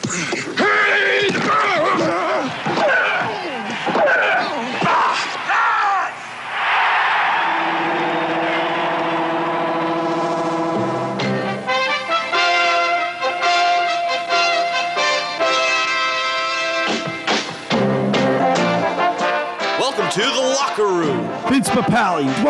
[0.00, 0.41] one.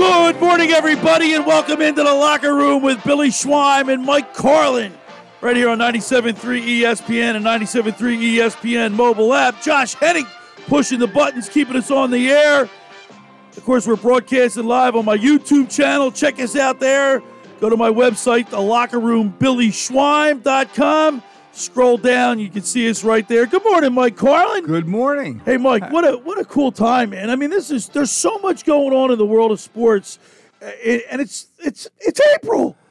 [0.00, 4.94] Good morning, everybody, and welcome into the locker room with Billy Schweim and Mike Carlin.
[5.42, 7.92] Right here on 97.3 ESPN and 97.3
[8.36, 9.60] ESPN mobile app.
[9.60, 10.24] Josh Henning
[10.68, 12.62] pushing the buttons, keeping us on the air.
[12.62, 16.10] Of course, we're broadcasting live on my YouTube channel.
[16.10, 17.22] Check us out there.
[17.60, 21.22] Go to my website, the locker room, BillySchweim.com.
[21.52, 23.44] Scroll down, you can see us right there.
[23.46, 24.64] Good morning, Mike Carlin.
[24.64, 25.42] Good morning.
[25.44, 27.28] Hey, Mike, what a what a cool time, man.
[27.28, 30.18] I mean, this is there's so much going on in the world of sports,
[30.62, 30.66] uh,
[31.10, 32.76] and it's it's it's April.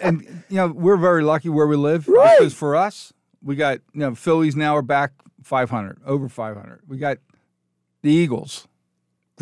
[0.00, 2.36] And you know, we're very lucky where we live Right.
[2.38, 6.80] because for us, we got you know, Phillies now are back 500, over 500.
[6.88, 7.18] We got
[8.02, 8.66] the Eagles.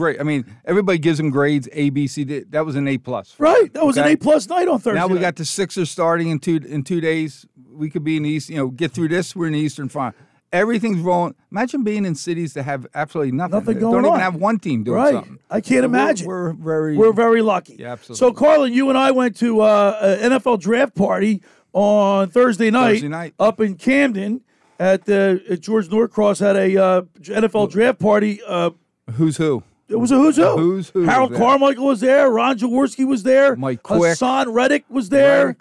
[0.01, 0.19] Great.
[0.21, 2.25] I mean, everybody gives them grades A, B, C.
[2.25, 2.41] D.
[2.49, 3.35] That was an A plus.
[3.39, 4.99] Right, that was an A plus night on Thursday.
[4.99, 5.21] Now we night.
[5.21, 7.45] got the Sixers starting in two in two days.
[7.71, 8.49] We could be in the East.
[8.49, 9.37] You know, get through this.
[9.37, 10.15] We're in the Eastern Final.
[10.53, 11.35] Everything's rolling.
[11.53, 13.53] Imagine being in cities that have absolutely nothing.
[13.53, 14.19] Nothing They going Don't on.
[14.19, 15.13] even have one team doing right.
[15.13, 15.39] something.
[15.51, 16.27] I can't So we're- imagine.
[16.27, 16.97] We're, very.
[16.97, 17.77] We're very lucky.
[17.79, 18.19] Yeah, absolutely.
[18.19, 21.43] So, Carlin, you and I went to uh, an NFL draft party
[21.73, 23.35] on Thursday night, Thursday night.
[23.39, 24.41] up in Camden
[24.81, 28.41] at the at George Norcross had a uh, NFL draft party.
[28.45, 28.71] Uh,
[29.13, 29.63] who's who?
[29.91, 30.57] It was a who's who.
[30.57, 31.49] Who's who Harold was there?
[31.49, 32.31] Carmichael was there.
[32.31, 33.57] Ron Jaworski was there.
[33.57, 34.01] Mike Quick.
[34.17, 35.57] Haason Reddick was there.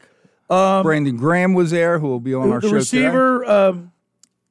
[0.48, 3.46] Brandon Graham was there, who will be on our the show receiver.
[3.46, 3.92] Um,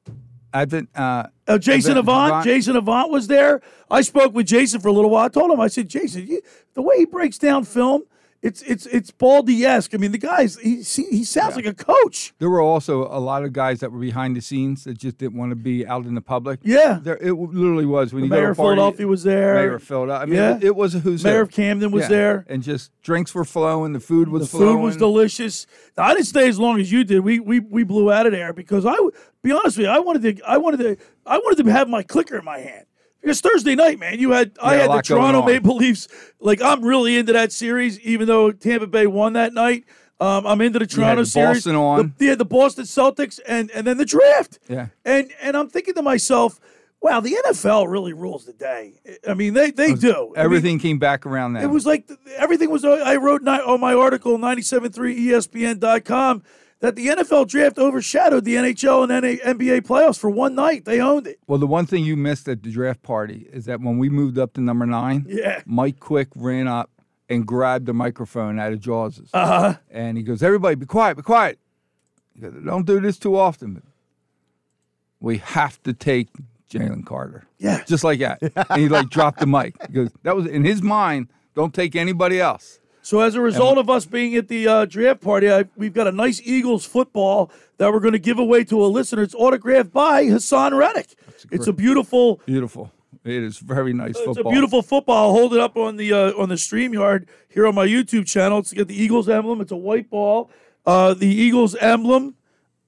[0.04, 0.18] today.
[0.54, 0.88] Advent.
[0.94, 2.44] Uh, Uh, Jason Avant- Avant, Avant.
[2.44, 3.60] Jason Avant was there.
[3.90, 5.24] I spoke with Jason for a little while.
[5.24, 6.40] I told him, I said, Jason, you,
[6.74, 8.02] the way he breaks down film,
[8.40, 9.94] it's it's it's Baldy esque.
[9.94, 12.32] I mean, the guy's he he sounds like a coach.
[12.38, 15.36] there were also a lot of guys that were behind the scenes that just didn't
[15.36, 16.60] want to be out in the public.
[16.62, 19.54] Yeah, There, it literally was when the you mayor of Philadelphia was there.
[19.54, 20.22] Mayor of Philadelphia.
[20.22, 20.56] I mean, Yeah.
[20.56, 21.42] it, it was a who's Mayor who.
[21.42, 22.08] of Camden was Yeah.
[22.08, 22.46] there.
[22.48, 23.92] and just drinks were flowing.
[23.92, 24.76] The food was The flowing.
[24.76, 25.66] food was delicious.
[25.96, 27.20] Now, I didn't stay as long as you did.
[27.20, 28.94] We we we blew out of there because I
[29.42, 32.02] be honest with you, I wanted to I wanted to I wanted to have my
[32.04, 32.84] clicker in my hand.
[33.28, 35.44] Because Thursday night, man, you had I had the Toronto.
[35.44, 36.08] Maple Leafs.
[36.40, 39.84] Like I'm really into that series, even though Tampa Bay won that night.
[40.18, 41.58] Um, I'm into the Toronto the series.
[41.58, 42.14] Boston on.
[42.16, 44.60] The, yeah, the Boston Celtics, and and then the draft.
[44.66, 44.86] Yeah.
[45.04, 46.58] and and I'm thinking to myself,
[47.02, 48.94] wow, the NFL really rules the day.
[49.28, 51.64] I mean, they they do I mean, Everything came back around that.
[51.64, 52.82] it was like everything was.
[52.82, 56.42] I wrote on my article, 973ESPN.com,
[56.80, 60.84] that the NFL draft overshadowed the NHL and NA- NBA playoffs for one night.
[60.84, 61.38] They owned it.
[61.46, 64.38] well, the one thing you missed at the draft party is that when we moved
[64.38, 65.62] up to number nine, Yeah.
[65.66, 66.90] Mike Quick ran up
[67.28, 69.30] and grabbed the microphone out of Jaws's.
[69.34, 69.74] Uh huh.
[69.90, 71.58] And he goes, Everybody, be quiet, be quiet.
[72.34, 73.82] He goes, Don't do this too often.
[75.20, 76.28] We have to take
[76.70, 77.44] Jalen Carter.
[77.58, 77.82] Yeah.
[77.84, 78.40] Just like that.
[78.70, 79.74] and he like dropped the mic.
[79.88, 82.78] He goes, That was in his mind, don't take anybody else.
[83.02, 86.06] So as a result of us being at the uh, draft party, I, we've got
[86.06, 89.22] a nice Eagles football that we're going to give away to a listener.
[89.22, 91.14] It's autographed by Haason Reddick.
[91.50, 92.40] It's a beautiful.
[92.44, 92.92] Beautiful.
[93.24, 94.48] It is very nice It's football.
[94.48, 95.28] a beautiful football.
[95.28, 98.58] I'll hold it up on the uh, on the StreamYard here on my YouTube channel.
[98.58, 99.60] It's got the Eagles emblem.
[99.60, 100.50] It's a white ball.
[100.86, 102.34] Uh, the Eagles emblem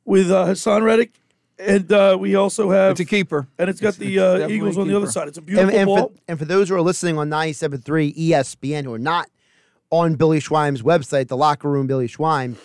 [0.04, 1.12] with uh, Haason Reddick,
[1.58, 3.46] and uh, we also have It's a keeper.
[3.58, 5.12] and it's got It's- the it's uh, definitely Eagles on the other keeper.
[5.12, 5.28] side.
[5.28, 6.08] It's a And, beautiful and, ball.
[6.08, 9.28] for, and for those who are listening on 97.3 ESPN who are not
[9.90, 12.56] on Billy Schweim's website, the locker room Billy Schweim,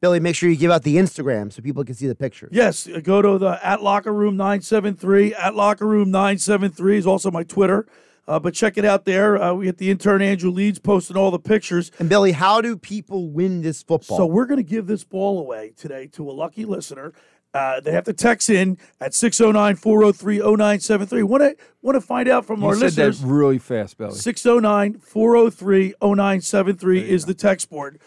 [0.00, 2.50] Billy, make sure you give out the Instagram so people can see the pictures.
[2.52, 5.34] Yes, go to the at locker room nine seven three.
[5.34, 7.86] At locker room nine seven three is also my Twitter.
[8.26, 9.42] Uh, but check it out there.
[9.42, 11.90] Uh, we get the intern Andrew Leeds posting all the pictures.
[11.98, 14.18] And Billy, how do people win this football?
[14.18, 17.12] So we're going to give this ball away today to a lucky listener.
[17.52, 21.24] Uh, they have to text in at 609-403-0973.
[21.24, 23.20] Want to want to find out from You our said listeners.
[23.20, 24.12] that really fast, Belly.
[24.14, 27.98] 609-403-0973 is the text board.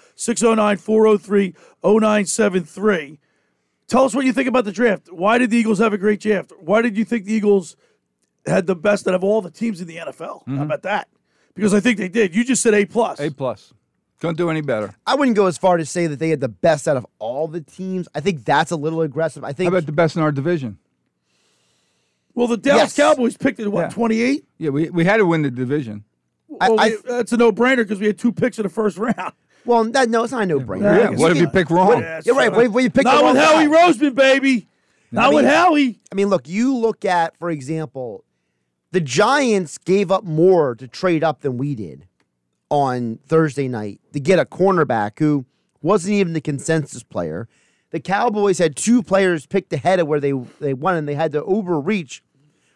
[1.83, 3.17] 609-403-0973.
[3.87, 5.11] Tell us what you think about the draft.
[5.11, 6.51] Why did the Eagles have a great draft?
[6.59, 7.75] Why did you think the Eagles
[8.45, 10.43] had the best out of all the teams in the NFL?
[10.47, 11.07] How about that?
[11.53, 12.35] Because I think they did.
[12.35, 13.19] You just said A plus.
[13.19, 13.73] A plus.
[14.23, 14.95] Couldn't do any better.
[15.05, 17.49] I wouldn't go as far to say that they had the best out of all
[17.49, 18.07] the teams.
[18.15, 19.43] I think that's a little aggressive.
[19.43, 19.65] I think.
[19.67, 20.77] How think about the best in our division?
[22.33, 22.95] Well, the Dallas Yes.
[22.95, 23.89] Cowboys picked it, what, Yeah.
[23.89, 24.45] 28?
[24.59, 26.05] Yeah, we, we had to win the division.
[26.61, 28.69] I- Well, I- we- that's a no brainer because we had two picks in the
[28.69, 29.33] first round.
[29.65, 30.81] Well, that, no, it's not a no-brainer.
[30.83, 31.99] Yeah, Yeah, what if you you pick wrong?
[32.01, 32.51] Yeah, You're right.
[32.51, 33.71] so- When, when you pick Not the with Howie guy.
[33.91, 34.67] Roseman, baby.
[35.11, 35.99] Not I with Howie.
[36.11, 38.23] I mean, look, you look at, for example,
[38.91, 42.07] the Giants gave up more to trade up than we did
[42.73, 45.45] on Thursday night to get a cornerback who
[45.83, 47.47] wasn't even the consensus player.
[47.91, 51.31] The Cowboys had two players picked ahead of where they they won, and they had
[51.33, 52.23] to overreach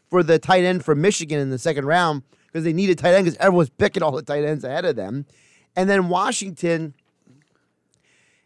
[0.08, 3.26] for the tight end from Michigan in the second round because they needed tight end
[3.26, 5.26] because everyone's picking all the tight ends ahead of them.
[5.76, 6.94] And then Washington,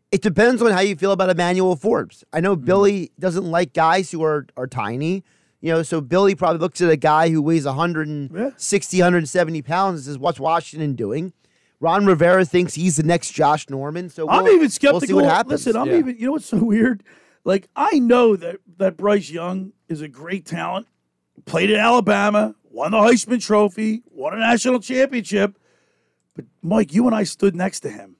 [0.09, 2.23] it depends on how you feel about Emmanuel Forbes.
[2.31, 2.65] I know mm-hmm.
[2.65, 5.25] Billy doesn't like guys who are are tiny.
[5.59, 10.05] You know, so Billy probably looks at a guy who weighs 160, 170 pounds and
[10.05, 11.33] says, What's Washington doing?
[11.81, 14.09] Ron Rivera thinks he's the next Josh Norman.
[14.09, 14.99] So I'm even skeptical.
[14.99, 15.65] We'll see what happens.
[15.65, 15.97] Listen, I'm Yeah.
[15.97, 16.15] even.
[16.17, 17.03] You know what's so weird?
[17.43, 20.87] Like I know that that Bryce Young is a great talent.
[21.45, 25.57] Played at Alabama, won the Heisman Trophy, won a national championship.
[26.35, 28.15] But Mike, you and I stood next to him,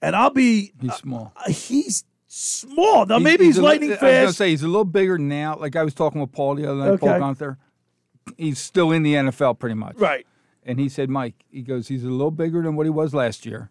[0.00, 0.72] and I'll be.
[0.80, 1.32] He's small.
[1.36, 3.18] uh, he's small now.
[3.18, 5.56] He- Maybe he's, lightning li- lightning I was gonna say he's a little bigger now.
[5.58, 7.58] Like I was talking with Paul the other night, Paul Gunther.
[8.38, 9.96] He's still in the NFL pretty much.
[9.96, 10.26] right.
[10.64, 13.44] And he said, Mike, he goes, he's a little bigger than what he was last
[13.44, 13.70] year.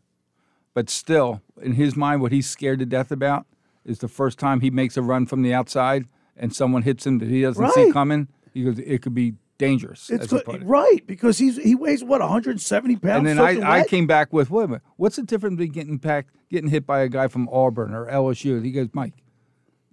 [0.73, 3.45] But still, in his mind, what he's scared to death about
[3.85, 6.05] is the first time he makes a run from the outside
[6.37, 8.27] and someone hits him that he doesn't see coming.
[8.53, 10.09] He goes, it could be dangerous.
[10.09, 10.65] It's as he good, put it.
[10.65, 13.17] right because he's he weighs what 170 pounds.
[13.17, 15.99] And then I, I came back with, wait a minute, what's the difference between getting
[15.99, 18.63] packed, getting hit by a guy from Auburn or LSU?
[18.63, 19.13] He goes, Mike,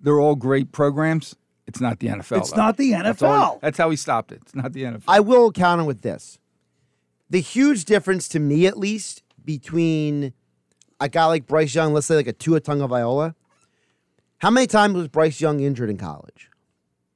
[0.01, 1.37] they're all great programs.
[1.67, 2.39] It's not the NFL.
[2.39, 3.61] It's though." not the That's, all- NFL.
[3.61, 4.41] that's how he stopped it.
[4.43, 5.03] It's not the NFL.
[5.07, 6.39] I will counter with this.
[7.31, 10.33] The huge difference to me, at least, between
[11.01, 13.35] a guy like Bryce Young, let's say like a Tua Tagovailoa.
[14.39, 16.51] How many times was Bryce Young injured in college?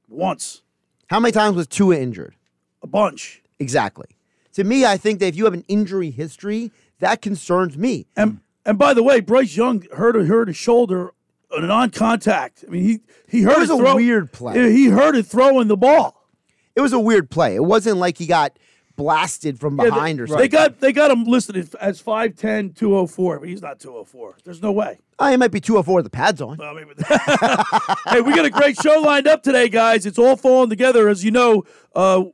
[0.07, 0.61] Once
[1.07, 2.35] How many times was Tua injured?
[2.81, 3.41] a bunch.
[3.59, 4.07] Exactly.
[4.53, 8.07] To me, I think that if you have an injury history, that concerns me.
[8.17, 11.13] And and by the way, Bryce Young hurt hurt his shoulder
[11.55, 12.65] on non-contact.
[12.67, 14.71] I mean, he he hurt It was a throw- weird play.
[14.73, 16.27] He hurt it throwing the ball.
[16.75, 17.55] It was a weird play.
[17.55, 18.57] It wasn't like he got
[18.95, 20.49] blasted from Yeah, behind they, or They something.
[20.49, 24.35] got they got him listed as- as 5'10", 204, but he's not 204.
[24.43, 24.99] There's no way.
[25.19, 26.59] Oh, he might be 204 with the pads on.
[26.61, 26.85] I mean,
[28.09, 30.05] hey, we got a great show lined up today, guys.
[30.05, 31.63] It's all falling together, as you know.
[31.95, 32.25] Uh,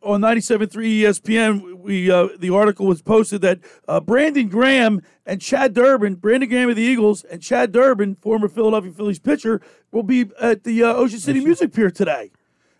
[0.00, 5.74] on 97.3 ESPN, we uh, the article was posted that uh, Brandon Graham and Chad
[5.74, 9.60] Durbin, Brandon Graham of the Eagles, and Chad Durbin, former Philadelphia Phillies pitcher,
[9.90, 12.30] will be at the uh, Ocean City Music Pier today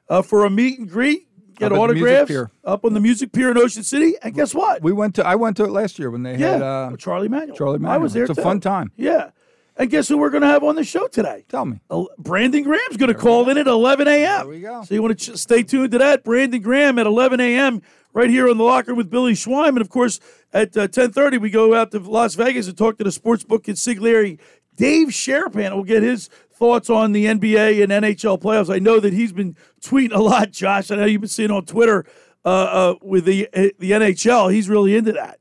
[0.08, 1.26] uh, for a meet and greet.
[1.56, 4.34] Get Up at the Music autographs up on the Music Pier in Ocean City, and
[4.34, 4.82] guess what?
[4.82, 7.28] we went to, I went to it last year when they yeah, had, uh, Charlie
[7.28, 7.56] Manuel.
[7.56, 7.94] Charlie Manuel.
[7.94, 8.25] I was there.
[8.25, 8.93] It's a fun time.
[8.96, 9.31] Yeah,
[9.76, 11.44] and guess who we're going to have on the show today?
[11.49, 11.81] tell me.
[12.19, 14.40] Brandon Graham's going to call in at 11 a.m.
[14.40, 14.82] There we go.
[14.84, 16.25] So you want to ch- stay tuned to that.
[16.25, 17.81] Brandon Graham at 11 a.m.
[18.12, 19.70] right here on the locker room with Billy Schweim.
[19.70, 20.20] And of course,
[20.52, 24.38] at uh, 10:30 we go out to Las Vegas and talk to the sportsbook consigliere
[24.76, 25.75] Dave Sharapan.
[25.75, 26.28] We'll get his
[26.62, 28.73] thoughts on the NBA and NHL playoffs.
[28.73, 30.93] I know that he's been tweeting a lot, Josh.
[30.93, 32.06] I know you've been seeing on Twitter
[32.44, 34.53] uh, uh, with the uh, the NHL.
[34.53, 35.41] He's really into that.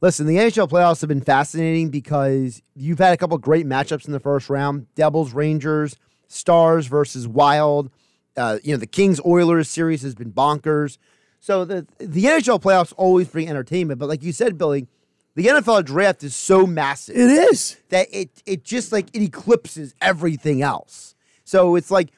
[0.00, 4.12] Listen, the NHL playoffs have been fascinating because you've had a couple great matchups in
[4.12, 5.96] the first round: Devils, Rangers,
[6.28, 7.90] Stars versus Wild.
[8.36, 10.98] Uh, you know, the Kings Oilers series has been bonkers.
[11.40, 14.86] So the the NHL playoffs always bring entertainment, but like you said, Billy,
[15.34, 17.76] the NFL draft is so massive It is.
[17.88, 21.14] that it it just like it eclipses everything else.
[21.44, 22.10] So it's like,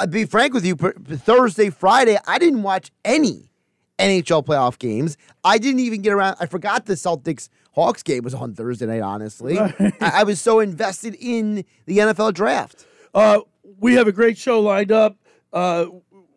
[0.00, 3.50] I'll be frank with you, Thursday, Friday, I didn't watch any
[3.98, 5.16] NHL playoff games.
[5.44, 6.36] I didn't even get around.
[6.40, 9.02] I forgot the Celtics Hawks game was on Thursday night.
[9.02, 12.86] Honestly, I, I was so invested in the NFL draft.
[13.14, 13.40] Uh,
[13.78, 15.16] we have a great show lined up.
[15.52, 15.86] Uh,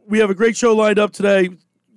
[0.07, 1.49] we have a great show lined up today.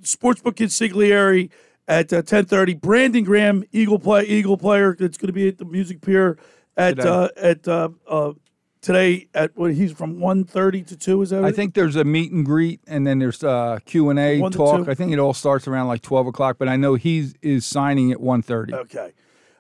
[0.03, 1.51] Sportsbook consigliere
[1.91, 2.75] at uh, ten thirty.
[2.75, 4.97] Brandon Graham, Eagle play Eagle player.
[4.99, 6.39] That's going to be at the Music Pier
[6.77, 7.09] at Today.
[7.09, 8.33] uh, at uh, uh,
[8.81, 11.21] today at what he's from one thirty to two.
[11.23, 11.45] Is that?
[11.45, 14.53] I think there's a meet and greet, and then there's uh, Q and A One
[14.53, 14.89] talk.
[14.89, 18.13] I think it all starts around like twelve o'clock, but I know he is signing
[18.13, 18.73] at 1.30.
[18.73, 19.13] Okay.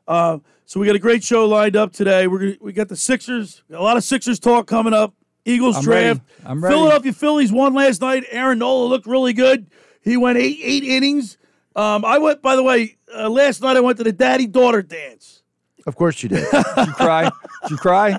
[0.06, 2.26] Uh, so we got a great show lined up today.
[2.28, 3.62] We're gonna, we got the Sixers.
[3.70, 5.14] A lot of Sixers talk coming up.
[5.44, 6.20] Eagles I'm draft.
[6.20, 6.20] ready.
[6.46, 6.74] I'm ready.
[6.74, 8.24] Philadelphia Phillies won last night.
[8.30, 9.66] Aaron Nola looked really good.
[10.00, 11.38] He went eight eight innings.
[11.76, 12.42] Um, I went.
[12.42, 15.42] By the way, uh, last night I went to the daddy daughter dance.
[15.86, 16.46] Of course you did.
[16.52, 17.24] Did you cry?
[17.62, 18.16] Did you cry?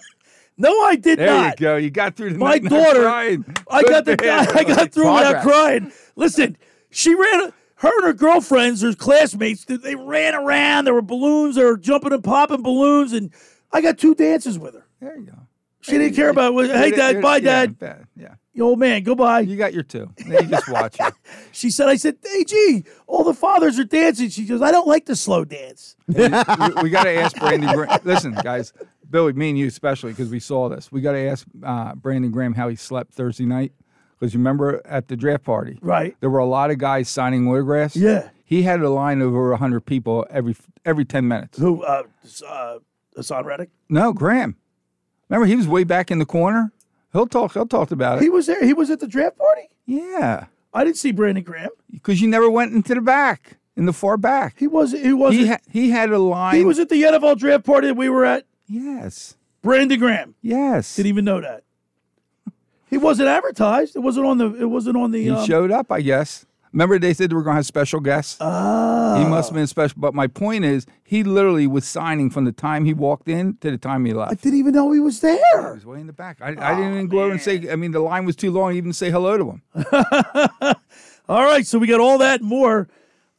[0.57, 1.57] No, I did There not.
[1.57, 1.83] There you go.
[1.85, 3.01] You got through the My night daughter.
[3.01, 3.45] crying.
[3.69, 4.47] I got the man.
[4.55, 5.43] I got through without Progress.
[5.43, 5.91] crying.
[6.15, 6.57] Listen,
[6.89, 7.53] she ran.
[7.75, 10.85] Her and her girlfriends, her classmates, they- ran around.
[10.85, 11.55] There were balloons.
[11.55, 13.31] They were jumping and popping balloons, and
[13.71, 14.85] I got two dances with her.
[14.99, 15.37] There you go.
[15.81, 16.53] She didn't care about.
[16.53, 17.21] What, hey, Dad.
[17.23, 17.75] Bye, Dad.
[18.15, 18.35] Yeah.
[18.59, 19.03] Old man.
[19.03, 19.41] Goodbye.
[19.41, 20.09] You got your two.
[20.25, 21.13] You just watch it.
[21.53, 21.87] She said.
[21.89, 24.29] I said, Hey, gee, all the fathers are dancing.
[24.29, 25.95] She goes, I don't like the slow dance.
[26.07, 26.23] we,
[26.81, 27.73] we got to ask Brandon.
[27.73, 28.73] Gra- Listen, guys,
[29.09, 30.91] Billy, me and you especially, because we saw this.
[30.91, 33.71] We got to ask uh, Brandon Graham how he slept Thursday night.
[34.19, 36.15] Because you remember at the draft party, Right.
[36.19, 37.95] There were a lot of guys signing autographs.
[37.95, 38.29] Yeah.
[38.45, 40.55] He had a line of over hundred people every
[40.85, 41.57] every ten minutes.
[41.57, 41.83] Who?
[41.83, 42.03] Uh,
[42.47, 42.79] uh,
[43.17, 43.69] Haason Reddick.
[43.89, 44.57] No, Graham.
[45.29, 46.71] Remember, he was way back in the corner.
[47.13, 47.53] He'll talk.
[47.53, 48.23] He'll talk about it.
[48.23, 48.63] He was there.
[48.63, 49.69] He was at the draft party.
[49.85, 51.69] yeah, I didn't see Brandon Graham.
[51.91, 54.55] because you never went into the back, in the far back.
[54.57, 54.91] He was.
[54.93, 55.33] He was.
[55.35, 56.55] He ha- he had a line.
[56.55, 58.45] He was at the NFL draft party that we were at.
[58.67, 60.35] yes, Brandon Graham.
[60.41, 60.95] yes.
[60.95, 61.63] Didn't even know that.
[62.89, 63.95] He wasn't advertised.
[63.95, 64.53] It wasn't on the.
[64.55, 65.23] It wasn't on the.
[65.23, 66.45] He um, showed up, I guess.
[66.73, 68.37] Remember, they said they were going to have special guests.
[68.39, 69.17] Ah.
[69.17, 69.95] He must have been special.
[69.99, 73.71] But my point is, he literally was signing from the time he walked in to
[73.71, 74.31] the time he left.
[74.31, 75.37] I didn't even know he was there.
[75.53, 76.37] He was way in the back.
[76.41, 77.69] I, I didn't even go over and say.
[77.69, 78.71] I mean, the line was too long.
[78.71, 79.61] to Even say hello to him.
[81.29, 82.89] All right, so we got all that and more.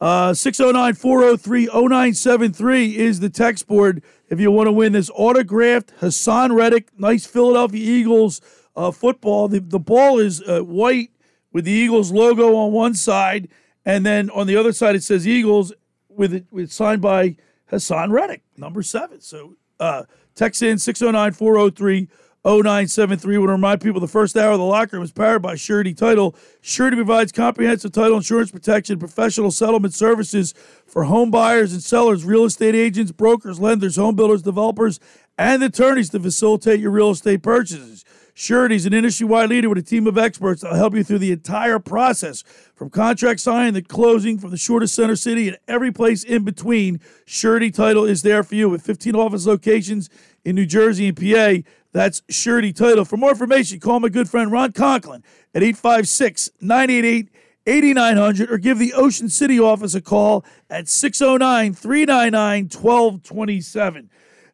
[0.01, 5.93] Uh, 609 403 0973 is the text board if you want to win this autographed
[6.01, 8.41] Haason Reddick, nice Philadelphia Eagles
[8.75, 9.47] uh, football.
[9.47, 11.11] The, the ball is uh, white
[11.53, 13.47] with the Eagles logo on one side,
[13.85, 15.71] and then on the other side it says Eagles
[16.09, 17.37] with it with signed by
[17.71, 19.21] Haason Reddick, number seven.
[19.21, 20.03] So uh,
[20.35, 22.09] text in 609 403
[22.45, 23.37] 0973.
[23.37, 25.93] Want to remind people the first hour of the locker room is powered by Surety
[25.93, 26.35] Title.
[26.59, 30.53] Surety provides comprehensive title insurance protection, professional settlement services
[30.85, 34.99] for home buyers and sellers, real estate agents, brokers, lenders, home builders, developers,
[35.37, 38.03] and attorneys to facilitate your real estate purchases.
[38.35, 41.03] Surety is an industry wide leader with a team of experts that will help you
[41.03, 45.57] through the entire process from contract signing to closing, from the shortest center city and
[45.67, 46.99] every place in between.
[47.25, 50.09] Surety Title is there for you with 15 office locations
[50.43, 51.69] in New Jersey and PA.
[51.91, 53.05] That's Surety Title.
[53.05, 55.23] For more information, call my good friend Ron Conklin
[55.53, 57.29] at 856 988
[57.65, 64.09] 8900 or give the Ocean City office a call at 609 399 1227.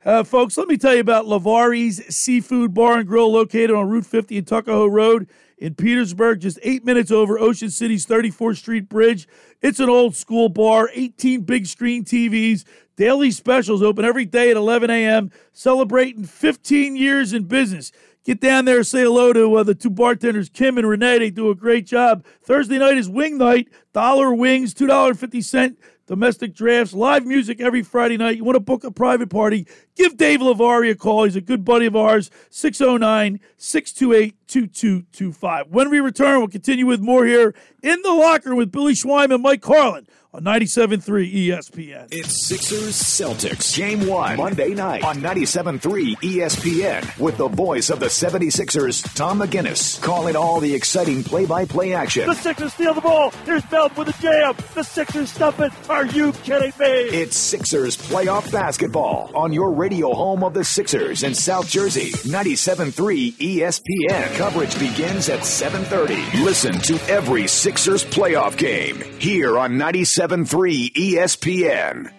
[0.06, 4.06] Uh, folks, let me tell you about Lavari's Seafood Bar and Grill located on Route
[4.06, 5.28] 50 in Tuckahoe Road
[5.58, 9.28] in Petersburg, just eight minutes over Ocean City's 34th Street Bridge.
[9.62, 12.64] It's an old school bar, 18 big screen TVs,
[12.96, 17.92] daily specials open every day at 11 a.m., celebrating 15 years in business.
[18.24, 21.20] Get down there, say hello to uh, the two bartenders, Kim and Renee.
[21.20, 22.24] They do a great job.
[22.42, 25.76] Thursday night is wing night, dollar wings, $2.50
[26.10, 28.36] domestic drafts, live music every Friday night.
[28.36, 29.68] You want to book a private party?
[29.96, 31.26] Give Dave Lavari a call.
[31.26, 32.32] He's a good buddy of ours.
[32.50, 35.68] 609 628 2225.
[35.68, 39.44] When we return, we'll continue with more here in the locker with Billy Schweim and
[39.44, 42.08] Mike Carlin on 97.3 ESPN.
[42.12, 43.76] It's Sixers Celtics.
[43.76, 50.00] Game one, Monday night on 97.3 ESPN with the voice of the 76ers, Tom McGinnis,
[50.04, 52.28] calling all the exciting play by play action.
[52.28, 53.32] The Sixers steal the ball.
[53.46, 54.56] Here's Belt with a jam.
[54.76, 55.72] The Sixers stuff it.
[55.90, 56.86] Are you kidding me?
[56.86, 62.12] It's Sixers playoff basketball on your radio home of the Sixers in South Jersey.
[62.12, 64.36] 97.3 ESPN.
[64.36, 66.44] Coverage begins at 7.30.
[66.44, 69.72] Listen to every Sixers playoff game here on
[70.20, 72.19] 97.3 ESPN.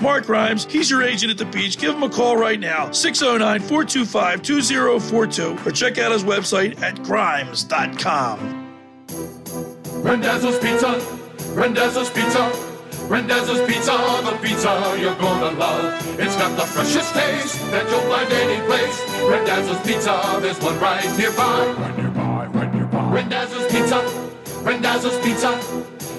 [0.00, 1.78] Mark Rhymes, he's your agent at the beach.
[1.78, 7.02] Give him a call right now, 609 425 2042, or check out his website at
[7.02, 8.66] grimes.com.
[10.02, 11.00] Rendezvous Pizza,
[11.54, 12.70] Rendezvous Pizza,
[13.08, 13.92] Rendezvous Pizza,
[14.24, 16.20] the pizza you're gonna love.
[16.20, 18.98] It's got the freshest taste that you'll find any place.
[19.22, 21.74] Rendezvous Pizza, there's one right nearby.
[21.76, 23.12] Right nearby, right nearby.
[23.12, 24.00] Rendezvous Pizza,
[24.62, 25.99] Rendezvous Pizza.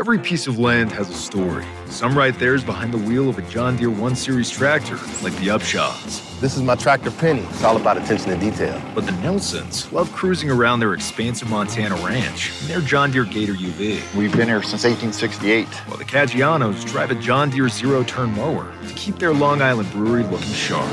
[0.00, 1.66] Every piece of land has a story.
[1.84, 5.36] Some right there is behind the wheel of a John Deere 1 Series tractor, like
[5.36, 6.40] the Upshaws.
[6.40, 7.42] This is my tractor Penny.
[7.42, 8.80] It's all about attention to detail.
[8.94, 13.52] But the Nelsons love cruising around their expansive Montana ranch in their John Deere Gator
[13.52, 14.16] UV.
[14.16, 15.66] We've been here since 1868.
[15.66, 19.92] While the Caggianos drive a John Deere zero turn mower to keep their Long Island
[19.92, 20.90] brewery looking sharp.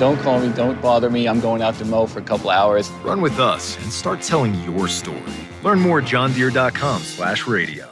[0.00, 1.28] Don't call me, don't bother me.
[1.28, 2.90] I'm going out to mow for a couple hours.
[3.04, 5.22] Run with us and start telling your story.
[5.62, 7.87] Learn more at johndeere.com slash radio.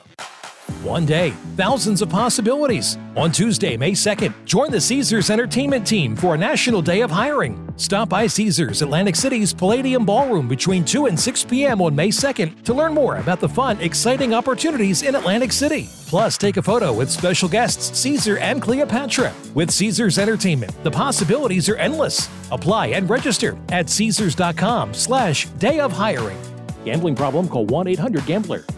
[0.86, 2.96] One day, thousands of possibilities.
[3.16, 7.68] On Tuesday, May 2nd, join the Caesars Entertainment Team for a National Day of Hiring.
[7.76, 11.82] Stop by Caesars Atlantic City's Palladium Ballroom between 2 and 6 p.m.
[11.82, 15.88] on May 2nd to learn more about the fun, exciting opportunities in Atlantic City.
[16.06, 19.34] Plus, take a photo with special guests Caesar and Cleopatra.
[19.54, 22.30] With Caesars Entertainment, the possibilities are endless.
[22.52, 26.38] Apply and register at Caesars.com slash day of hiring.
[26.84, 27.48] Gambling problem?
[27.48, 28.75] Call 1-800-GAMBLER.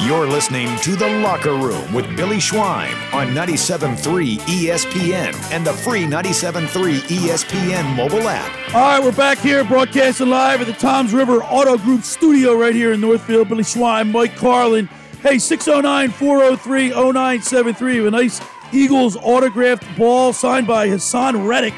[0.00, 6.04] You're listening to The Locker Room with Billy Schweim on 97.3 ESPN and the free
[6.04, 8.74] 97.3 ESPN mobile app.
[8.76, 12.76] All right, we're back here broadcasting live at the Toms River Auto Group studio right
[12.76, 13.48] here in Northfield.
[13.48, 14.86] Billy Schweim, Mike Carlin.
[15.20, 18.06] Hey, 609 403 0973.
[18.06, 18.40] A nice
[18.72, 21.74] Eagles autographed ball signed by Haason Reddick.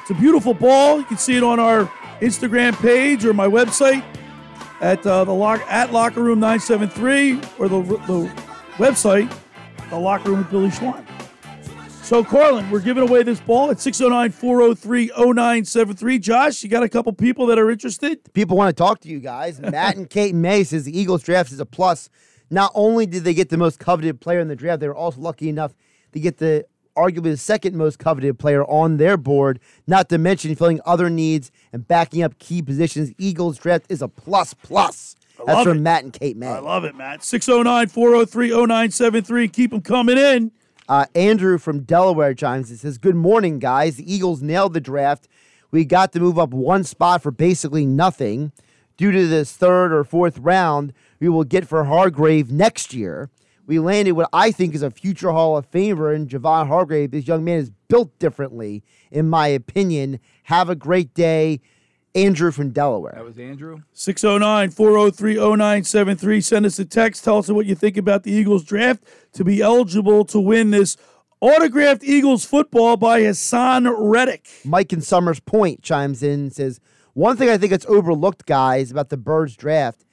[0.00, 0.98] It's a beautiful ball.
[0.98, 1.86] You can see it on our
[2.20, 4.04] Instagram page or my website
[4.84, 8.30] at uh, the lock at locker room 973 or the, the
[8.74, 9.34] website
[9.90, 11.04] the locker room with billy schweim
[12.02, 17.46] so carlin we're giving away this ball at 609-403-0973 josh you got a couple people
[17.46, 19.60] that are interested People want to talk to you guys.
[19.60, 22.10] Matt and Kate May says the Eagles draft is a plus.
[22.50, 25.20] Not only did they get the most coveted player in the draft, they were also
[25.20, 25.72] lucky enough
[26.12, 30.54] to get the arguably the second most coveted player on their board, not to mention
[30.54, 33.12] filling other needs and backing up key positions.
[33.18, 35.16] Eagles draft is a plus plus.
[35.46, 35.82] That's from it.
[35.82, 36.46] Matt and Kate May.
[36.46, 40.52] i love it matt 609-403-0973 keep them coming in
[40.88, 43.96] Uh, Andrew from Delaware chimes in says, Good morning, guys.
[43.96, 45.26] The Eagles nailed the draft.
[45.70, 48.52] We got to move up one spot for basically nothing.
[48.98, 53.28] Due to this third or fourth round, we will get for Hargrave next year.
[53.66, 57.12] We landed what I think is a future Hall of Famer in Javon Hargrave.
[57.12, 60.20] This young man is built differently, in my opinion.
[60.44, 61.60] Have a great day.
[62.14, 63.14] Andrew from Delaware.
[63.16, 63.80] That was Andrew.
[63.94, 69.42] 609-403-0973 send us a text tell us what you think about the eagles draft to
[69.42, 70.96] be eligible to win this
[71.40, 76.78] autographed eagles football by haason reddick Mike in Summers Point chimes in and says,
[77.14, 80.03] One thing I think that's overlooked, guys, about the Birds draft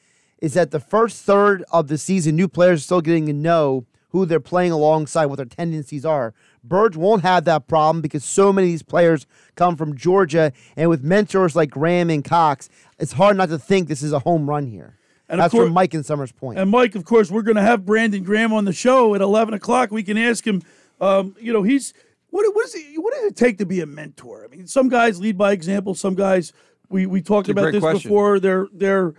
[0.41, 3.85] is that the first third of the season, new players are still getting to know
[4.09, 6.33] who they're playing alongside, what their tendencies are.
[6.63, 9.25] Burge won't have that problem because so many of these players
[9.55, 13.87] come from Georgia, and with mentors like Graham and Cox, it's hard not to think
[13.87, 14.97] this is a home run here.
[15.29, 16.59] And of That's course- from Mike and Summers Point.
[16.59, 19.53] And Mike, of course, we're going to have Brandon Graham on the show at eleven
[19.53, 19.89] o'clock.
[19.91, 20.61] We can ask him.
[20.99, 21.93] Um, you know, he's
[22.31, 22.45] what?
[22.53, 23.01] What is it?
[23.01, 24.43] What does it take to be a mentor?
[24.43, 25.95] I mean, some guys lead by example.
[25.95, 26.51] Some guys
[26.89, 28.09] we we talked about this question.
[28.09, 28.41] before.
[28.41, 29.15] They're they're you know,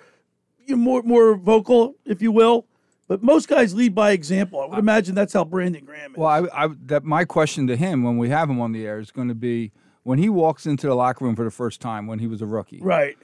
[0.76, 2.66] more more vocal, if you will.
[3.08, 4.60] But most guys lead by example.
[4.60, 6.16] I would imagine that's how Brandon Graham is.
[6.16, 8.98] Well, I, I, that my question to him when we have him on the air
[8.98, 12.06] is going to be when he walks into the locker room for the first time
[12.06, 12.80] when he was a rookie.
[12.82, 13.16] right.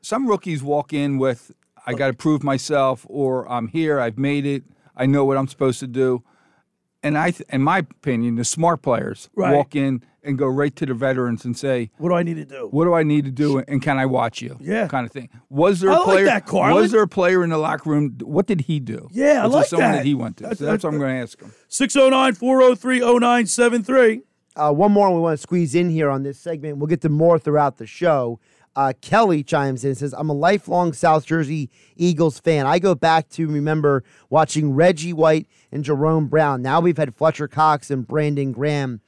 [0.00, 1.52] Some rookies walk in with,
[1.86, 4.62] "I got to prove myself," or "I'm here, I've made it,
[4.96, 6.22] I know what I'm supposed to do."
[7.02, 9.54] And I, th- in my opinion, the smart players Right.
[9.54, 12.44] walk in and go right to the veterans and say, What do I need to
[12.44, 12.68] do?
[12.72, 14.88] "What do I need to do, and can I watch you?" Yeah.
[14.88, 15.28] kind of thing.
[15.48, 16.24] Was there I a like player?
[16.26, 18.18] that, was there a player in the locker room?
[18.22, 19.08] What did he do?
[19.12, 19.96] Yeah, I Was there like someone that.
[19.98, 20.42] that he went to.
[20.42, 21.52] That's- so that's what I'm going to ask him.
[21.68, 24.22] 609 403 0973.
[24.56, 26.78] Uh, one more we want to squeeze in here on this segment.
[26.78, 28.40] We'll get to more throughout the show.
[28.78, 32.64] Uh, Kelly chimes in and says, I'm a lifelong South Jersey Eagles fan.
[32.64, 36.62] I go back to remember watching Reggie White and Jerome Brown.
[36.62, 39.00] Now we've had Fletcher Cox and Brandon Graham.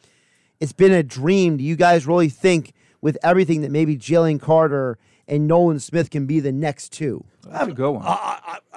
[0.59, 1.57] It's been a dream.
[1.57, 6.27] Do you guys really think, with everything, that maybe Jalen Carter and Nolan Smith can
[6.27, 7.25] be the next two?
[7.47, 8.05] That's a good one.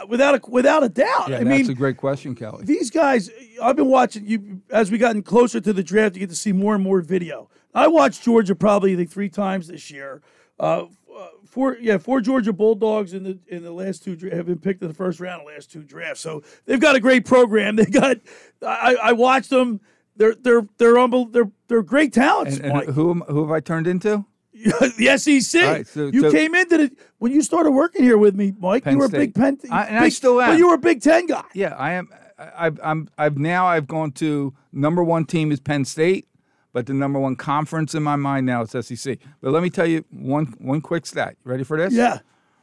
[0.07, 1.29] Without a, without a doubt.
[1.29, 2.65] yeah, I that's mean, a great question, Kelly.
[2.65, 6.13] these guys, I've been watching you as we gotten closer to the draft.
[6.15, 7.49] You get to see more and more video.
[7.73, 10.21] I watched Georgia probably I think three times this year.
[10.59, 10.85] Uh,
[11.15, 14.57] uh, four yeah four Georgia Bulldogs in the in the last two dra- have been
[14.59, 16.21] picked in the first round of the last two drafts.
[16.21, 17.75] So they've got a great program.
[17.83, 18.17] They got
[18.61, 19.79] I, I watched them.
[20.15, 22.57] They're they're they're unbel- they're they're great talents.
[22.57, 24.25] And, and who am- who have I turned into?
[24.53, 25.61] the SEC.
[25.61, 28.83] Right, so- you so- came into the when you started working here with me, Mike.
[28.83, 29.57] Penn you were a big Penn.
[29.71, 30.51] I- and I still am.
[30.51, 31.43] But you were a Big Ten guy.
[31.53, 32.09] Yeah, I am.
[32.37, 33.09] I, I've, I'm.
[33.17, 33.65] I've now.
[33.67, 36.27] I've gone to number one team is Penn State,
[36.73, 39.19] but the number one conference in my mind now is SEC.
[39.41, 41.37] But let me tell you one one quick stat.
[41.45, 41.93] You ready for this?
[41.93, 42.19] Yeah.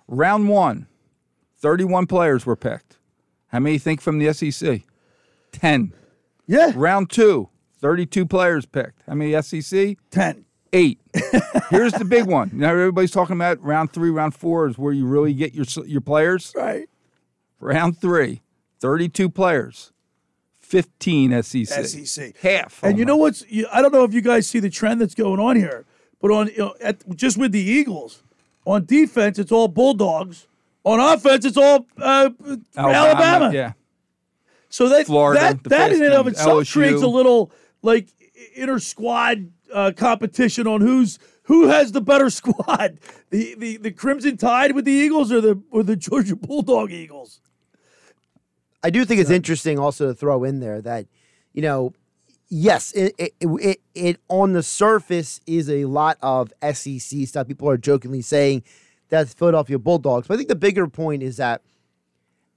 [0.09, 0.89] Round one,
[1.59, 2.99] 31 players were picked.
[3.49, 4.83] How many think from the SEC?
[5.53, 5.93] Ten.
[6.47, 6.73] Yeah.
[6.75, 9.03] Round two, 32 players picked.
[9.07, 9.97] How many SEC?
[10.11, 10.45] Ten.
[10.73, 11.01] Eight.
[11.71, 12.51] Here's the big one.
[12.53, 16.01] Now everybody's talking about round three, round four is where you really get your your
[16.01, 16.53] players.
[16.57, 16.89] Right.
[17.61, 18.43] Round three,
[18.81, 19.93] 32 players,
[20.71, 21.85] 15 SEC.
[21.85, 22.37] SEC.
[22.39, 22.85] Half.
[22.85, 23.45] And you know what's?
[23.51, 25.85] You, I don't know if you guys see the trend that's going on here,
[26.21, 28.23] but on you know, at, just with the Eagles,
[28.65, 30.47] on defense it's all Bulldogs.
[30.85, 32.31] On offense, it's all uh,
[32.77, 33.51] Alabama.
[33.53, 33.73] Yeah.
[34.69, 36.73] So that Florida, that, that in and of itself LSU.
[36.73, 37.51] creates a little
[37.83, 38.09] like
[38.55, 42.99] inter squad uh, competition on who's who has the better squad,
[43.31, 47.41] the, the the Crimson Tide with the Eagles or the or the Georgia Bulldog Eagles.
[48.83, 51.07] I do think it's interesting also to throw in there that,
[51.53, 51.93] you know,
[52.49, 57.47] yes, it it, it it on the surface is a lot of SEC stuff.
[57.47, 58.63] People are jokingly saying
[59.09, 61.63] that's Philadelphia Bulldogs, but I think the bigger point is that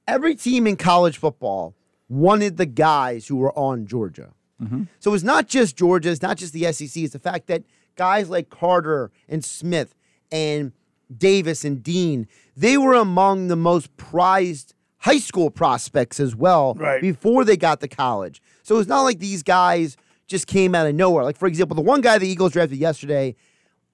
[0.07, 1.75] every team in college football
[2.09, 4.33] wanted the guys who were on Georgia.
[4.61, 4.83] Mm-hmm.
[4.99, 7.63] So it's not just Georgia, it's not just the SEC, it's the fact that
[7.95, 9.95] guys like Carter and Smith
[10.31, 10.71] and
[11.15, 17.01] Davis and Dean, they were among the most prized high school prospects as well Right.
[17.01, 18.41] before they got to college.
[18.63, 21.23] So it's not like these guys just came out of nowhere.
[21.25, 23.35] Like, for example, the one guy the Eagles drafted yesterday,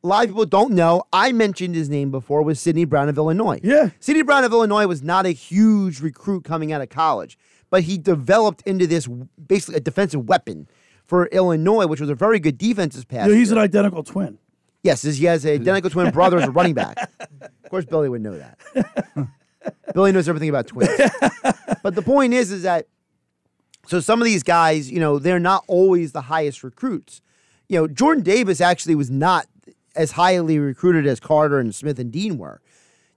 [0.03, 1.03] a lot of people don't know.
[1.11, 3.59] I mentioned his name before was Sidney Brown of Illinois.
[3.63, 3.89] Yeah.
[3.99, 7.37] Sidney Brown of Illinois was not a huge recruit coming out of college,
[7.71, 9.07] but he developed into this
[9.47, 10.67] basically a defensive weapon
[11.05, 13.57] for Illinois, which was a very good defense this past You he's year.
[13.57, 14.37] an identical twin.
[14.83, 17.09] Yes, he has an identical twin brother as a running back.
[17.63, 18.57] Of course, Billy would know that.
[19.93, 20.89] Billy knows everything about twins.
[21.83, 22.87] but the point is, is that
[23.87, 27.21] so some of these guys, you know, they're not always the highest recruits.
[27.67, 29.47] You know, Jordan Davis actually was not
[29.95, 32.61] as highly recruited as Carter and Smith and Dean were.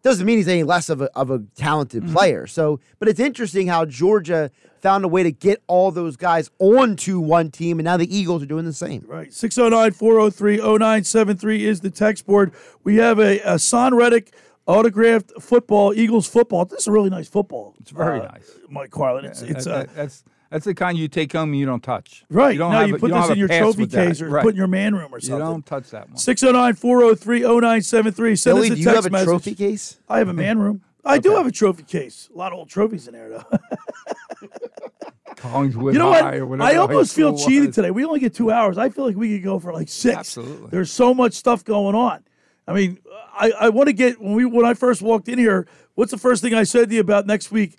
[0.03, 2.15] Doesn't mean he's any less of a, of a talented mm-hmm.
[2.15, 2.47] player.
[2.47, 4.51] So, but it's interesting how Georgia
[4.81, 8.43] found a way to get all those guys onto one team, and now the Eagles
[8.43, 9.05] are doing the same.
[9.07, 9.33] Right.
[9.33, 12.53] 609 403 0973 is the text board.
[12.83, 14.35] We have a, Haason Reddick
[14.67, 16.65] autographed football, Eagles football.
[16.65, 17.75] This is a really nice football.
[17.81, 18.51] It's very uh, nice.
[18.69, 19.25] Mike Carlin.
[19.25, 22.25] It's, it's That- uh, that's that's the kind you take home and you don't touch.
[22.29, 22.53] right.
[22.53, 24.43] You don't now have you put don't this in your trophy case or Right.
[24.43, 25.39] put in your man room or something.
[25.39, 26.19] You don't touch that one.
[26.19, 28.37] 609 403 0973.
[28.37, 29.27] Send Billy, us a do you text have a message.
[29.29, 29.97] trophy case?
[30.11, 30.83] I have a man room.
[31.07, 32.29] I do have a trophy case.
[32.35, 33.45] A lot of old trophies in there, though.
[35.37, 36.23] Collingswood you know what?
[36.23, 37.75] High or whatever I almost feel cheated was.
[37.75, 37.91] today.
[37.91, 38.79] We only get two hours.
[38.79, 40.17] I feel like we could go for like six.
[40.19, 40.69] Absolutely.
[40.71, 42.23] There's so much stuff going on.
[42.67, 42.99] I mean,
[43.35, 45.67] I, I want to get when we when I first walked in here.
[45.95, 47.79] What's the first thing I said to you about next week?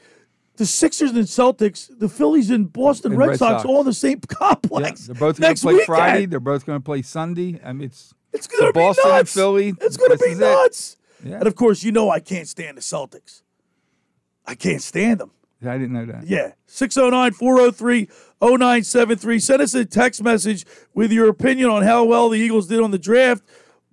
[0.57, 3.65] The Sixers and Celtics, the Phillies and Boston And Red, Red Sox, Sox.
[3.65, 5.07] all in the same Yeah, complex.
[5.07, 5.85] they're both going next to play weekend.
[5.87, 6.25] Friday.
[6.27, 7.59] They're both going to play Sunday.
[7.65, 9.33] I mean, it's It's going to be Boston and nuts.
[9.33, 9.73] Philly.
[9.81, 10.97] It's going to be nuts.
[11.23, 11.37] Yeah.
[11.37, 13.41] And of course, you know I can't stand the Celtics.
[14.45, 15.31] I can't stand them.
[15.65, 16.27] I didn't know that.
[16.27, 16.51] Yeah.
[16.67, 18.09] 609 403
[18.41, 19.39] 0973.
[19.39, 22.91] Send us a text message with your opinion on how well the Eagles did on
[22.91, 23.41] the draft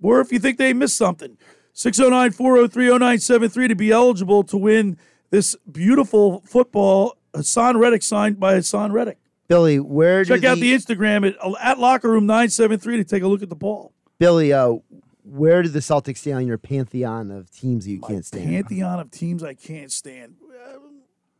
[0.01, 1.37] or if you think they missed something.
[1.73, 4.97] 609 403 0973 to be eligible to win
[5.29, 9.17] this beautiful football Haason Reddick signed by Haason Reddick.
[9.47, 13.27] Billy, where Check do out the Instagram at, at locker room 973 to take a
[13.27, 13.93] look at the ball.
[14.17, 14.75] Billy, uh,
[15.23, 18.49] where do the Celtics stand on your pantheon of teams that you can't stand?
[18.49, 20.35] Pantheon of teams I can't stand.
[20.43, 20.77] Uh,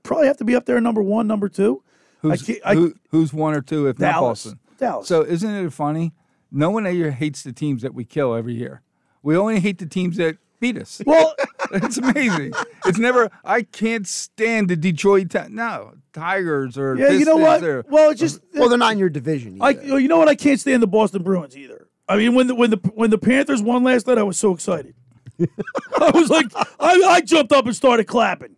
[0.04, 1.84] Probably have to be up there number one, number two.
[2.22, 4.44] Who's, I I, who, who's one or two if not Dallas.
[4.44, 4.60] Boston?
[4.78, 5.08] Dallas.
[5.08, 6.14] So isn't it funny?
[6.52, 8.82] No one here hates the teams that we kill every year.
[9.24, 11.02] We only hate the teams that beat us.
[11.06, 11.34] Well,
[11.72, 12.54] it's amazing.
[12.86, 13.30] It's never.
[13.46, 15.30] I can't stand the Detroit.
[15.30, 17.64] Ti- no Tigers or yeah, you know Pistons what?
[17.64, 19.58] or- Well, it's just Well, they're not in your division.
[19.62, 20.28] I, you know what?
[20.28, 21.88] I can't stand the Boston Bruins either.
[22.10, 24.54] I mean, when the when the when the Panthers won last night, I was so
[24.54, 24.94] excited.
[25.40, 26.48] I was like,
[26.80, 28.56] I, I jumped up and started clapping.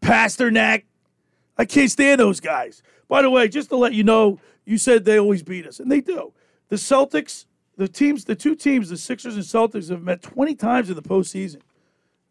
[0.00, 0.84] Pastrnak,
[1.58, 2.82] I can't stand those guys.
[3.08, 5.90] By the way, just to let you know, you said they always beat us, and
[5.92, 6.32] they do.
[6.72, 7.44] The Celtics,
[7.76, 11.02] the teams, the two teams, the Sixers and Celtics, have met twenty times in the
[11.02, 11.60] postseason,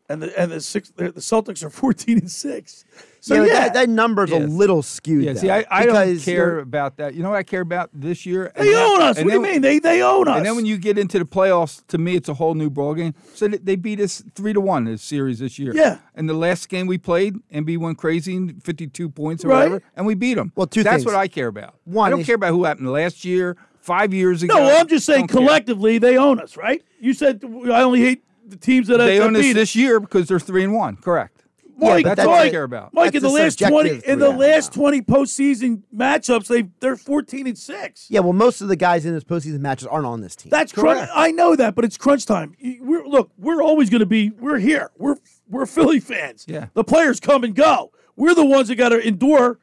[0.09, 2.83] and the and the six the the Celtics are fourteen and six.
[3.19, 5.25] So Yeah, yeah, that, that number's a little skewed.
[5.25, 7.13] Yeah, see, I, I don't care about that.
[7.13, 8.51] You know what I care about this year?
[8.55, 9.17] they own us.
[9.19, 9.61] and What do you mean?
[9.61, 10.37] They they own us.
[10.37, 13.13] And then when you get into the playoffs, to me, it's a whole new ballgame.
[13.35, 15.71] So they- they beat us three to one this series this year.
[15.75, 15.99] Yeah.
[16.15, 19.57] And the last game we played, Embiid went crazy, and 52 points or Right.
[19.69, 20.51] whatever, and we beat them.
[20.55, 21.05] Well, two That's things.
[21.05, 21.75] what I care about.
[21.83, 24.55] One I don't care about who happened last year, five years ago.
[24.55, 25.47] no, well, I'm just saying Don't care.
[25.47, 26.83] collectively they own us, right?
[26.99, 29.99] You said I only hate the teams that They that own us beat this year
[29.99, 30.95] because they're three and one.
[30.97, 31.37] Correct.
[31.77, 32.93] Mike, that's that's what I care about.
[32.93, 34.81] Mike, in the last twenty, in the three, I don't last know.
[34.83, 38.05] twenty postseason matchups, they they're fourteen and six.
[38.07, 40.51] Yeah, well, most of the guys in this postseason matches aren't on this team.
[40.51, 41.09] That's crunch.
[41.11, 42.55] I know that, but it's crunch time.
[42.81, 44.29] We're, look, we're always going to be.
[44.29, 44.91] We're here.
[44.99, 45.15] We're
[45.49, 46.45] we're Philly fans.
[46.47, 46.67] Yeah.
[46.75, 47.91] The players come and go.
[48.15, 49.57] We're the ones that got to endure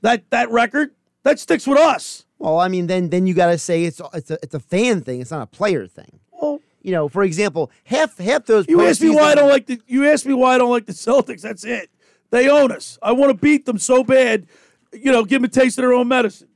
[0.00, 0.92] that that record.
[1.24, 2.24] That sticks with us.
[2.38, 5.02] Well, I mean, then then you got to say it's it's a it's a fan
[5.02, 5.20] thing.
[5.20, 6.20] It's not a player thing.
[6.32, 8.68] Well, You know, for example, half half those.
[8.68, 9.80] you asked me why I don't like the.
[9.86, 11.42] You asked me why I don't like the Celtics.
[11.42, 11.90] That's it.
[12.30, 12.98] They own us.
[13.02, 14.46] I want to beat them so bad.
[14.92, 16.48] You know, give them a taste of their own medicine.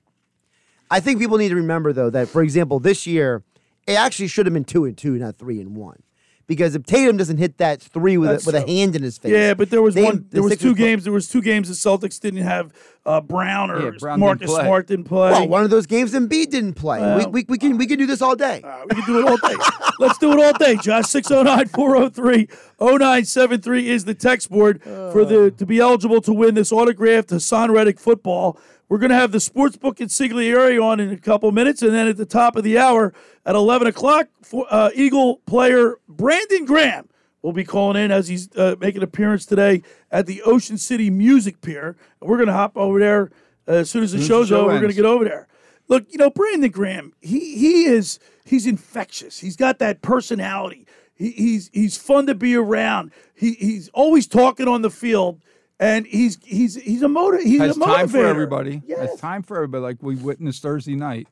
[0.90, 3.42] I think people need to remember though that, for example, this year
[3.86, 6.02] it actually should have been two and two, not three and one,
[6.46, 9.18] because if Tatum doesn't hit that three with That's a, with a hand in his
[9.18, 10.26] face, Yeah, but there was they- one.
[10.28, 11.04] the There was two put- games.
[11.04, 12.72] There was two games the Celtics didn't have
[13.04, 14.62] uh, Brown or Yeah, Brown didn't Marcus play.
[14.64, 15.30] Smart didn't play.
[15.32, 17.00] Well, one of those games Embiid didn't play.
[17.00, 18.60] Well- we, we, we can we can do this all day.
[18.62, 19.56] Uh, we can do it all day.
[19.98, 21.06] Let's do it all day, Josh.
[21.06, 22.48] 609 403
[22.80, 27.70] 0973 is the text board for the to be eligible to win this autographed Haason
[27.72, 28.58] Reddick football.
[28.92, 32.18] We're going to have the sportsbook consigliere on in a couple minutes, and then at
[32.18, 33.14] the top of the hour
[33.46, 37.08] at 11 o'clock, for, uh, Eagle player Brandon Graham
[37.40, 41.08] will be calling in as he's uh, making an appearance today at the Ocean City
[41.08, 41.96] Music Pier.
[42.20, 43.30] And we're going to hop over there
[43.66, 44.74] uh, as soon as the Soon as the show's show over.
[44.74, 45.48] We're going to get over there.
[45.88, 49.38] Look, you know, Brandon Graham, he he is he's infectious.
[49.38, 50.86] He's got that personality.
[51.14, 53.12] He, he's he's fun to be around.
[53.34, 55.40] He he's always talking on the field,
[55.82, 57.38] and he's he's he's a motor.
[57.38, 58.82] He's has a time for everybody.
[58.86, 59.10] Yes.
[59.10, 61.26] Has time for everybody, like we witnessed Thursday night.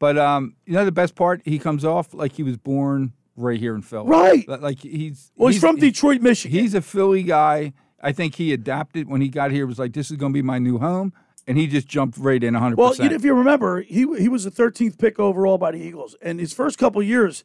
[0.00, 3.60] But um, you know the best part, he comes off like he was born right
[3.60, 4.08] here in Philly.
[4.08, 4.46] Right.
[4.48, 6.58] Like he's Well, he's, from Detroit, Michigan.
[6.58, 7.72] He's a Philly guy.
[8.02, 9.66] I think he adapted when he got here.
[9.66, 11.12] Was like, this is going to be my new home,
[11.46, 12.76] and he just jumped right in 100.
[12.76, 15.70] Well, you percent know, if you remember, he he was the 13th pick overall by
[15.70, 17.44] the Eagles, and his first couple of years,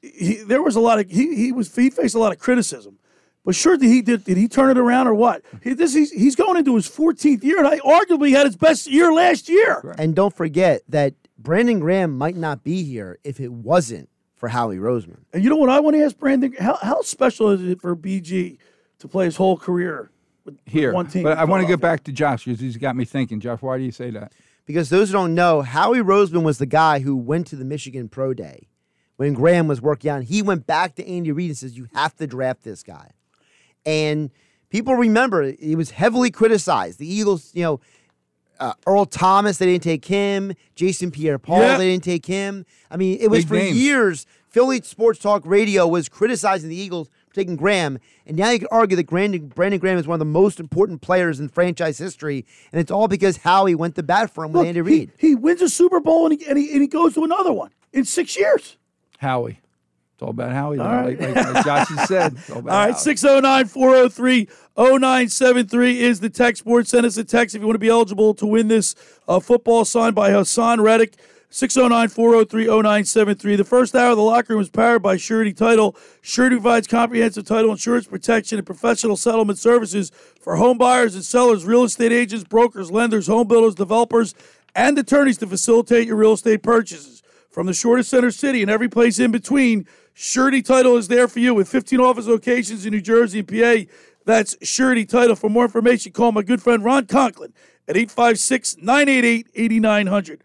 [0.00, 2.99] he, there was a lot of he he was he faced a lot of criticism.
[3.44, 5.42] But sure, did he did, did he turn it around or what?
[5.62, 8.86] He, this he's, he's going into his 14th year, and I arguably had his best
[8.86, 9.94] year last year.
[9.98, 14.76] And don't forget that Brandon Graham might not be here if it wasn't for Howie
[14.76, 15.18] Roseman.
[15.32, 16.54] And you know what I want to ask Brandon?
[16.58, 18.58] How, how special is it for BG
[18.98, 20.10] to play his whole career
[20.44, 20.92] with, with here.
[20.92, 21.22] one team?
[21.22, 21.76] But I want to Philadelphia?
[21.76, 23.40] get back to Josh because he's got me thinking.
[23.40, 24.32] Josh, why do you say that?
[24.66, 28.08] Because those who don't know, Howie Roseman was the guy who went to the Michigan
[28.08, 28.68] Pro Day
[29.16, 30.22] when Graham was working on.
[30.22, 33.10] He went back to Andy Reid and says, "You have to draft this guy."
[33.86, 34.30] And
[34.70, 36.98] people remember he was heavily criticized.
[36.98, 37.80] The Eagles, you know,
[38.58, 40.52] uh, Earl Thomas, they didn't take him.
[40.74, 41.78] Jason Pierre-Paul, Yeah.
[41.78, 42.66] they didn't take him.
[42.90, 43.76] I mean, it was Big for names.
[43.78, 44.26] years.
[44.48, 48.68] Philly Sports Talk Radio was criticizing the Eagles for taking Graham, and now you could
[48.72, 52.44] argue that Brandon, Brandon Graham is one of the most important players in franchise history,
[52.72, 55.12] and it's all because Howie went to bat for him with Look, Andy he, Reid.
[55.16, 57.70] he wins a Super Bowl and he, and, he, and he goes to another one
[57.92, 58.76] in six years.
[59.18, 59.60] Howie.
[60.20, 60.78] It's all about Howie.
[60.78, 61.18] All right.
[61.18, 62.36] Like, like, like Josh has said.
[62.54, 62.92] All right, Howie.
[62.92, 66.86] 609 403 0973 is the text board.
[66.86, 68.94] Send us a text if you want to be eligible to win this
[69.26, 71.14] uh, football signed by Haason Reddick.
[71.48, 73.56] 609 403 0973.
[73.56, 75.96] The first hour of the locker room is powered by Surety Title.
[76.20, 81.64] Surety provides comprehensive title insurance protection and professional settlement services for home buyers and sellers,
[81.64, 84.34] real estate agents, brokers, lenders, home builders, developers,
[84.74, 87.22] and attorneys to facilitate your real estate purchases.
[87.50, 89.86] From the shortest center city and every place in between,
[90.22, 93.90] Surety Title is there for you with 15 office locations in New Jersey and PA.
[94.26, 95.34] That's Surety Title.
[95.34, 97.54] For more information, call my good friend Ron Conklin
[97.88, 100.44] at 856 988 8900.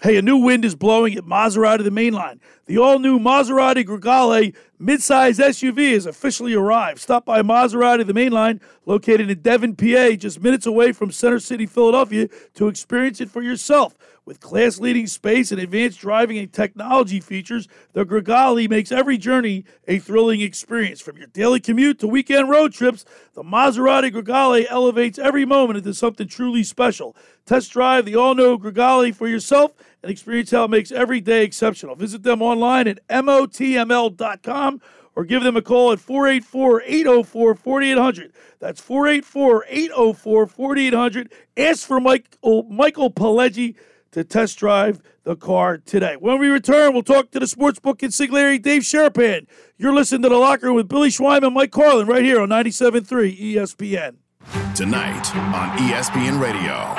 [0.00, 2.40] Hey, a new wind is blowing at Maserati the main line.
[2.66, 4.52] The all new Maserati Gregale
[4.82, 6.98] midsize SUV has officially arrived.
[6.98, 11.38] Stop by Maserati the main line, located in Devon, PA, just minutes away from Center
[11.38, 13.94] City, Philadelphia, to experience it for yourself.
[14.24, 19.64] With class leading space and advanced driving and technology features, the Gregale makes every journey
[19.86, 21.00] a thrilling experience.
[21.00, 25.94] From your daily commute to weekend road trips, the Maserati Gregale elevates every moment into
[25.94, 27.14] something truly special.
[27.46, 29.72] Test drive the all new Gregale for yourself
[30.06, 31.96] and experience how it makes every day exceptional.
[31.96, 34.80] Visit them online at motml.com
[35.16, 38.32] or give them a call at 484 804 4800.
[38.60, 41.32] That's 484 804 4800.
[41.56, 43.74] Ask for Michael, Michael Pileggi
[44.12, 46.14] to test drive the car today.
[46.14, 49.48] When we return, we'll talk to the sportsbook consigliere Dave Sharapan.
[49.76, 52.50] You're listening to the locker room with Billy Schweim and Mike Carlin right here on
[52.50, 54.18] 97.3 ESPN.
[54.76, 56.94] Tonight on ESPN Radio.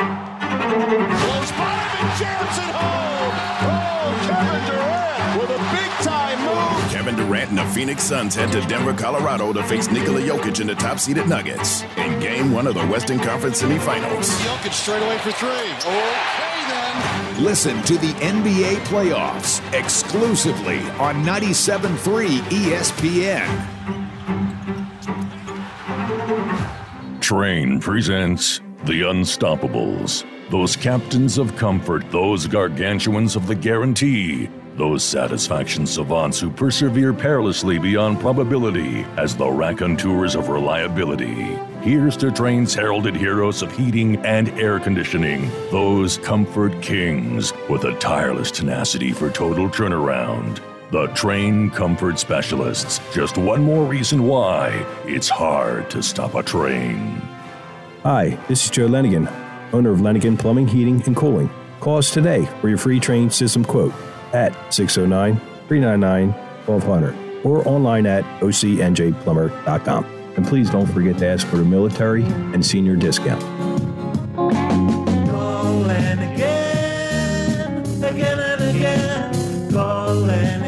[2.17, 3.33] Close by and jams it home.
[3.63, 6.91] Oh, Kevin Durant with a big time move.
[6.91, 10.69] Kevin Durant and the Phoenix Suns head to Denver, Colorado to face Nikola Jokic and
[10.69, 14.29] the top seeded Nuggets in game one of the Western Conference semifinals.
[14.41, 15.49] Jokic straight away for three.
[15.49, 17.43] Okay then.
[17.43, 23.77] Listen to the NBA playoffs exclusively on 97.3 ESPN.
[27.21, 30.25] Train presents The Unstoppables.
[30.49, 37.77] Those captains of comfort, those gargantuans of the guarantee, those satisfaction savants who persevere perilously
[37.77, 41.57] beyond probability as the raconteurs of reliability.
[41.81, 47.99] Here's to Trane's heralded heroes of heating and air conditioning, those comfort kings with a
[47.99, 50.61] tireless tenacity for total turnaround.
[50.91, 53.01] The Trane Comfort Specialists.
[53.13, 54.69] Just one more reason why
[55.03, 57.19] it's hard to stop a Trane.
[58.03, 59.27] Hi, this is Joe Lenigan,
[59.73, 61.49] owner of Lenigan Plumbing, Heating, and Cooling.
[61.79, 63.93] Call us today for your free Trane system quote
[64.33, 66.31] at 609 399
[66.65, 70.05] 1200 or online at ocnjplumber.com.
[70.35, 73.41] And please don't forget to ask for the military and senior discount.
[74.35, 79.33] Calling again, again and again.
[80.17, 80.66] Again,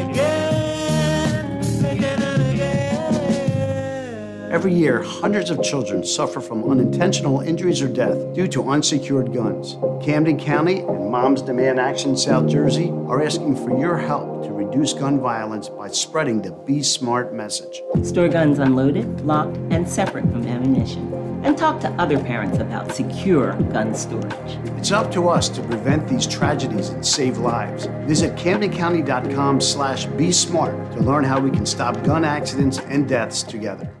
[4.50, 9.76] Every year, hundreds of children suffer from unintentional injuries or death due to unsecured guns.
[10.04, 14.92] Camden County and Moms Demand Action South Jersey are asking for your help to reduce
[14.92, 17.80] gun violence by spreading the Be Smart message.
[18.02, 21.14] Store guns unloaded, locked, and separate from ammunition.
[21.44, 24.58] And talk to other parents about secure gun storage.
[24.76, 27.86] It's up to us to prevent these tragedies and save lives.
[28.08, 33.44] Visit CamdenCounty.com slash Be Smart to learn how we can stop gun accidents and deaths
[33.44, 33.94] together.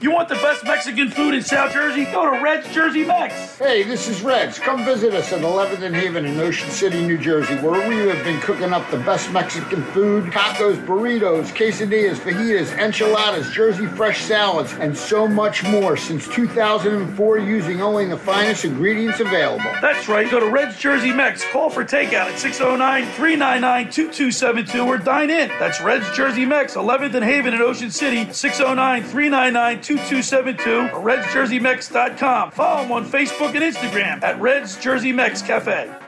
[0.00, 2.04] You want the best Mexican food in South Jersey?
[2.04, 3.58] Go to Red's Jersey Mex.
[3.58, 4.56] Hey, this is Reds.
[4.56, 8.24] Come visit us at 11th and Haven in Ocean City, New Jersey, where we have
[8.24, 14.72] been cooking up the best Mexican food tacos, burritos, quesadillas, fajitas, enchiladas, Jersey fresh salads,
[14.74, 19.72] and so much more since 2004 using only the finest ingredients available.
[19.80, 20.30] That's right.
[20.30, 21.42] Go to Red's Jersey Mex.
[21.50, 25.48] Call for takeout at 609 399 2272 or dine in.
[25.58, 32.50] That's Red's Jersey Mex, 11th and Haven in Ocean City, 609 399 2272 or redsjerseymex.com.
[32.50, 36.07] Follow them on Facebook and Instagram at Red's Jersey Mex Cafe.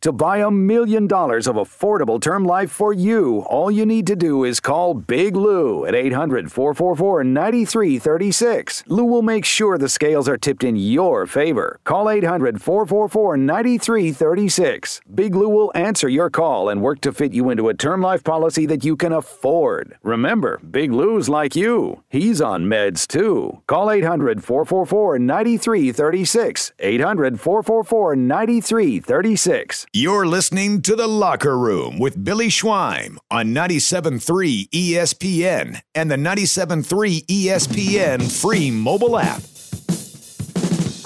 [0.00, 4.16] To buy a million dollars of affordable term life for you, all you need to
[4.16, 8.84] do is call Big Lou at 800 444 9336.
[8.86, 11.80] Lou will make sure the scales are tipped in your favor.
[11.84, 15.00] Call 800 444 9336.
[15.14, 18.24] Big Lou will answer your call and work to fit you into a term life
[18.24, 19.96] policy that you can afford.
[20.02, 22.02] Remember, Big Lou's like you.
[22.08, 23.62] He's on meds too.
[23.66, 26.72] Call 800 444 9336.
[26.78, 29.69] 800 444 9336.
[29.92, 37.26] You're listening to The Locker Room with Billy Schweim on 97.3 ESPN and the 97.3
[37.26, 39.42] ESPN free mobile app.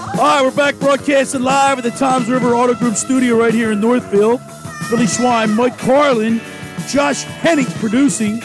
[0.01, 3.73] All right, we're back broadcasting live at the Toms River Auto Group studio right here
[3.73, 4.41] in Northfield.
[4.89, 6.41] Billy Schweim, Mike Carlin,
[6.89, 8.43] Josh Hennig producing.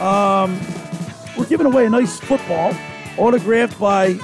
[0.00, 0.58] Um,
[1.36, 2.74] we're giving away a nice football
[3.18, 4.14] autographed by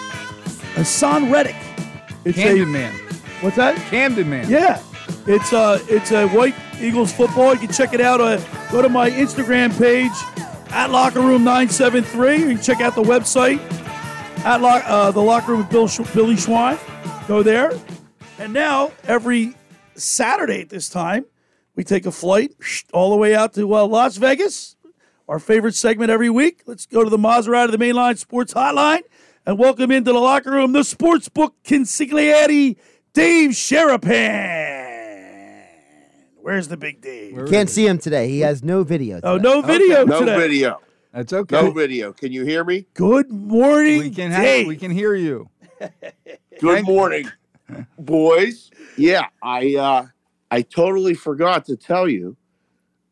[0.75, 1.57] Haason Reddick.
[2.25, 2.94] It's Camden a, Man.
[3.40, 3.77] What's that?
[3.90, 4.48] Camden Man.
[4.48, 4.81] Yeah.
[5.27, 7.53] It's uh it's a white Eagles football.
[7.55, 8.21] You can check it out.
[8.21, 8.39] Uh,
[8.73, 10.11] go to my Instagram page
[10.71, 12.37] at Locker Room 973.
[12.37, 13.61] You can check out the website
[14.45, 16.79] at uh, the Locker Room with Bill Sch- Billy Schweim.
[17.29, 17.73] Go there.
[18.39, 19.55] And now every
[19.95, 21.27] Saturday at this time,
[21.77, 22.53] we take a flight
[22.92, 24.75] all the way out to uh, Las Vegas.
[25.29, 26.63] Our favorite segment every week.
[26.67, 29.03] Let's go to the Maserati, of the Mainline Sports Hotline,
[29.46, 32.77] and welcome into the locker room the sportsbook consigliere,
[33.15, 34.82] Dave Sharapan.
[36.43, 37.37] Where's the big Dave?
[37.37, 38.29] You can't see him today.
[38.29, 39.21] He has no video.
[39.23, 40.37] Oh, no video No today.
[40.37, 40.81] video.
[41.13, 41.55] That's okay.
[41.55, 42.13] No video.
[42.13, 42.85] Can you hear me?
[42.95, 45.49] Good morning, We can have, we can hear you.
[46.61, 47.31] Good morning.
[47.99, 48.73] boys.
[48.97, 50.07] Yeah, I uh,
[50.51, 52.37] I totally forgot to tell you.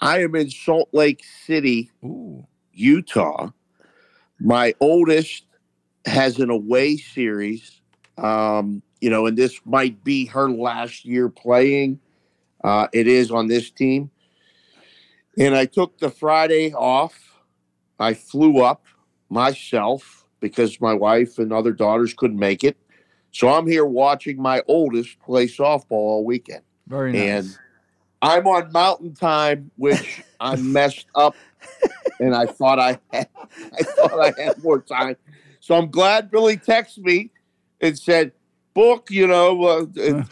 [0.00, 1.90] I am in Salt Lake City,
[2.72, 3.50] Utah.
[4.40, 5.44] My oldest
[6.04, 7.80] has an away series.
[8.18, 12.00] Um, you know, and this might be her last year playing.
[12.62, 14.10] Uh, it is on this team.
[15.38, 17.14] And I took the Friday off.
[17.98, 18.84] I flew up
[19.28, 22.76] myself because my wife and other daughters couldn't make it.
[23.32, 26.62] So I'm here watching my oldest play softball all weekend.
[26.88, 27.20] Very nice.
[27.22, 27.58] And
[28.22, 31.36] I'm on mountain time, which I'm messed up,
[32.18, 33.28] and I thought I had,
[33.78, 35.16] I thought I had more time.
[35.60, 37.30] So I'm glad Billy texted me
[37.80, 38.32] and said,
[38.74, 39.84] "Book," you know, uh,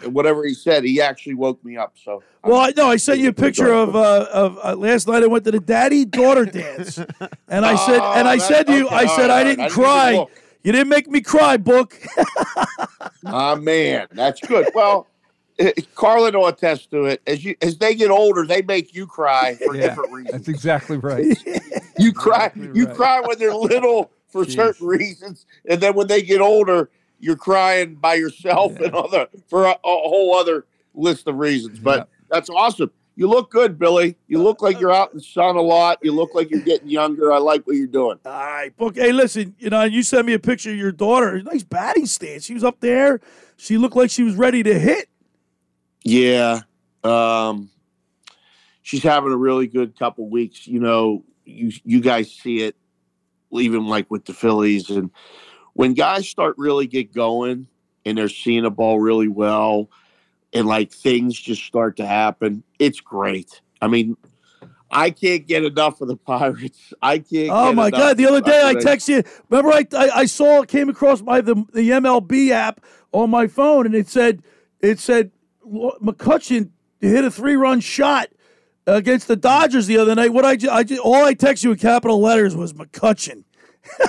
[0.08, 0.84] whatever he said.
[0.84, 1.94] He actually woke me up.
[2.02, 5.22] So Well, I know I sent you a picture of uh, of uh, last night.
[5.22, 6.98] I went to the daddy daughter dance,
[7.48, 9.58] and I said, and I Oh, said to you, okay, I said right, I didn't
[9.58, 9.66] right.
[9.66, 10.26] I didn't cry.
[10.64, 12.00] You didn't make me cry, book.
[13.30, 14.68] Ah man, that's good.
[14.72, 15.06] Well,
[15.94, 17.20] Carlin will attest to it.
[17.26, 20.32] As you as they get older, they make you cry for Yeah, different reasons.
[20.32, 21.26] that's exactly right.
[22.00, 26.40] You cry, you cry when they're little for certain reasons, and then when they get
[26.40, 31.78] older, you're crying by yourself and other for a, a whole other list of reasons.
[31.78, 32.90] But that's awesome.
[33.16, 34.16] You look good, Billy.
[34.28, 35.98] You look like you're out in the sun a lot.
[36.02, 37.32] You look like you're getting younger.
[37.32, 38.18] I like what you're doing.
[38.24, 38.94] All right, book.
[38.94, 41.42] Hey, listen, you know, you sent me a picture of your daughter.
[41.42, 42.44] Nice batting stance.
[42.44, 43.20] She was up there.
[43.56, 45.08] She looked like she was ready to hit.
[46.04, 46.60] Yeah.
[47.02, 47.70] Um,
[48.82, 50.68] she's having a really good couple weeks.
[50.68, 52.76] You know, you you guys see it
[53.50, 55.10] even like with the Phillies and
[55.78, 57.68] when guys start really get going
[58.04, 59.88] and they're seeing the ball really well
[60.52, 63.60] and like things just start to happen, it's great.
[63.80, 64.16] I mean,
[64.90, 66.92] I can't get enough of the Pirates.
[67.00, 67.50] I can't.
[67.52, 68.16] Oh my God!
[68.16, 69.22] The other day I texted you.
[69.50, 72.80] Remember, I, I I saw came across my the the MLB app
[73.12, 74.42] on my phone, and it said
[74.80, 75.30] it said
[75.64, 76.70] McCutcheon
[77.00, 78.30] hit a three run shot
[78.84, 80.32] against the Dodgers the other night.
[80.32, 83.44] What I I all I texted you in capital letters was McCutcheon.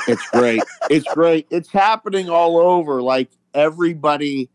[0.08, 0.64] It's great.
[0.90, 1.48] it's great.
[1.50, 3.02] It's happening all over.
[3.02, 4.50] Like everybody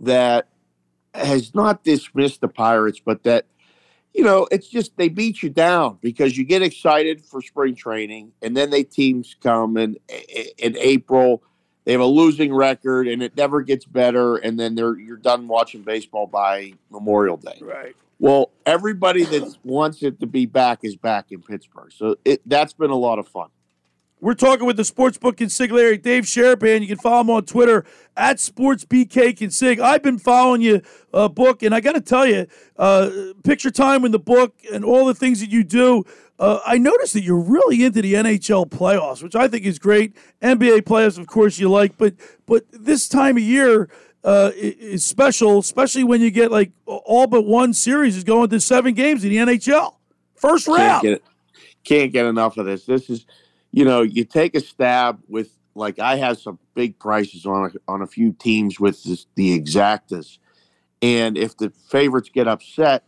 [0.00, 0.48] that
[1.14, 3.46] has not dismissed the Pirates, but that
[4.14, 8.32] you know, it's just they beat you down because you get excited for spring training,
[8.40, 11.42] and then they teams come and eh, eh, in April
[11.86, 15.46] they have a losing record, and it never gets better, and then they're you're done
[15.46, 17.58] watching baseball by Memorial Day.
[17.62, 17.94] Right.
[18.18, 22.72] Well, everybody that wants it to be back is back in Pittsburgh, so it that's
[22.72, 23.48] been a lot of fun.
[24.18, 26.80] We're talking with the sportsbook consigliere, Dave Sharapan.
[26.80, 27.84] You can follow him on Twitter
[28.16, 29.78] at SportsBKConsig.
[29.78, 30.80] I've been following you,
[31.12, 32.46] uh, book, and I got to tell you,
[32.78, 33.10] uh,
[33.44, 36.04] picture time in the book and all the things that you do.
[36.38, 40.16] Uh, I noticed that you're really into the NHL playoffs, which I think is great.
[40.42, 42.14] NBA playoffs, of course, you like, but
[42.46, 43.88] but this time of year
[44.24, 48.60] uh, is special, especially when you get like all but one series is going to
[48.60, 49.94] seven games in the NHL.
[50.34, 51.02] First can't round.
[51.02, 51.22] get
[51.84, 52.84] can't get enough of this.
[52.84, 53.24] This is,
[53.76, 57.92] you know, you take a stab with like I have some big prices on a,
[57.92, 60.38] on a few teams with this, the exactas,
[61.02, 63.04] and if the favorites get upset,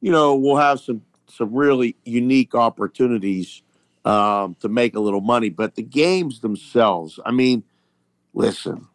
[0.00, 3.60] you know, we'll have some some really unique opportunities
[4.06, 5.50] um, to make a little money.
[5.50, 7.62] But the games themselves, I mean,
[8.32, 8.88] listen,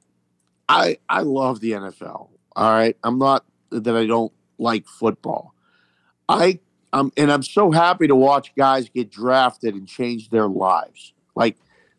[0.68, 2.30] I I love the NFL.
[2.56, 5.53] All right, I'm not that I don't like football.
[6.28, 6.62] I
[6.96, 11.14] um, and I'm so happy to watch guys get drafted and change their lives.
[11.36, 11.58] Like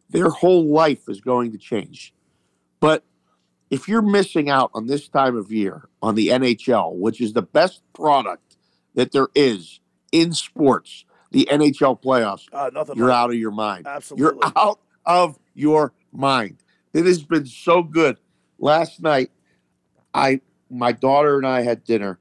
[0.09, 2.15] their whole life is going to change.
[2.81, 3.05] But
[3.71, 7.43] if you're missing out on this time of year on the NHL, which is the
[7.43, 8.57] best product
[8.95, 9.81] that there is
[10.13, 13.87] in sports, the NHL playoffs, Uh, you're like out of your mind.
[13.87, 14.39] Absolutely.
[14.39, 16.57] You're out of your mind.
[16.95, 18.17] It has been so good.
[18.59, 19.31] Last night,
[20.15, 20.41] I
[20.71, 22.19] my daughter and I had dinner,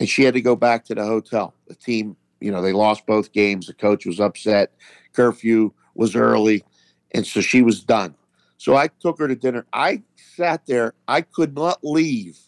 [0.00, 1.54] and she had to go back to the hotel.
[1.66, 3.66] The team, you know, they lost both games.
[3.66, 4.72] The coach was upset.
[5.12, 6.64] Curfew was early,
[7.12, 8.14] and so she was done.
[8.56, 9.66] So I took her to dinner.
[9.72, 10.02] I
[10.36, 10.94] sat there.
[11.06, 12.38] I could not leave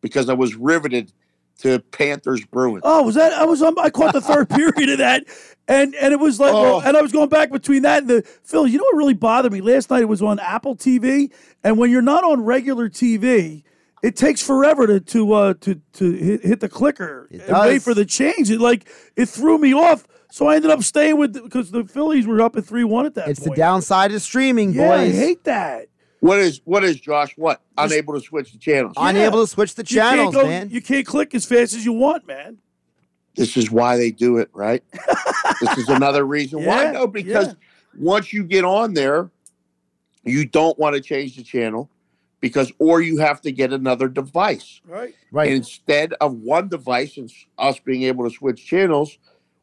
[0.00, 1.12] because I was riveted
[1.58, 2.82] to Panthers Bruins.
[2.84, 3.32] Oh, was that?
[3.32, 3.62] I was.
[3.62, 3.78] on.
[3.78, 5.24] I caught the third period of that,
[5.68, 6.80] and and it was like, well, Oh.
[6.84, 8.66] and I was going back between that and the Phil.
[8.66, 10.02] You know what really bothered me last night?
[10.02, 11.30] It was on Apple TV,
[11.62, 13.62] and when you're not on regular TV,
[14.02, 17.94] it takes forever to to uh, to to hit, hit the clicker and wait for
[17.94, 18.50] the change.
[18.50, 20.06] It like it threw me off.
[20.30, 23.14] So I ended up staying with because the Phillies were up at three one at
[23.14, 25.14] that It's the downside of streaming, yeah, I boys.
[25.14, 25.88] hate that.
[26.20, 27.34] What is what is Josh?
[27.36, 28.94] What unable to switch the channels?
[28.96, 30.70] Unable to switch the You channels, go- man.
[30.70, 32.58] You can't click as fast as you want, man.
[33.34, 34.82] This is why they do it, right?
[35.60, 36.92] this is another reason why.
[36.92, 37.54] No, because
[37.96, 39.30] once you get on there,
[40.22, 41.90] you don't want to change the channel
[42.42, 44.82] because or you have to get another device.
[44.84, 45.14] Right.
[45.30, 45.46] Right.
[45.46, 49.16] And instead of one device and us being able to switch channels,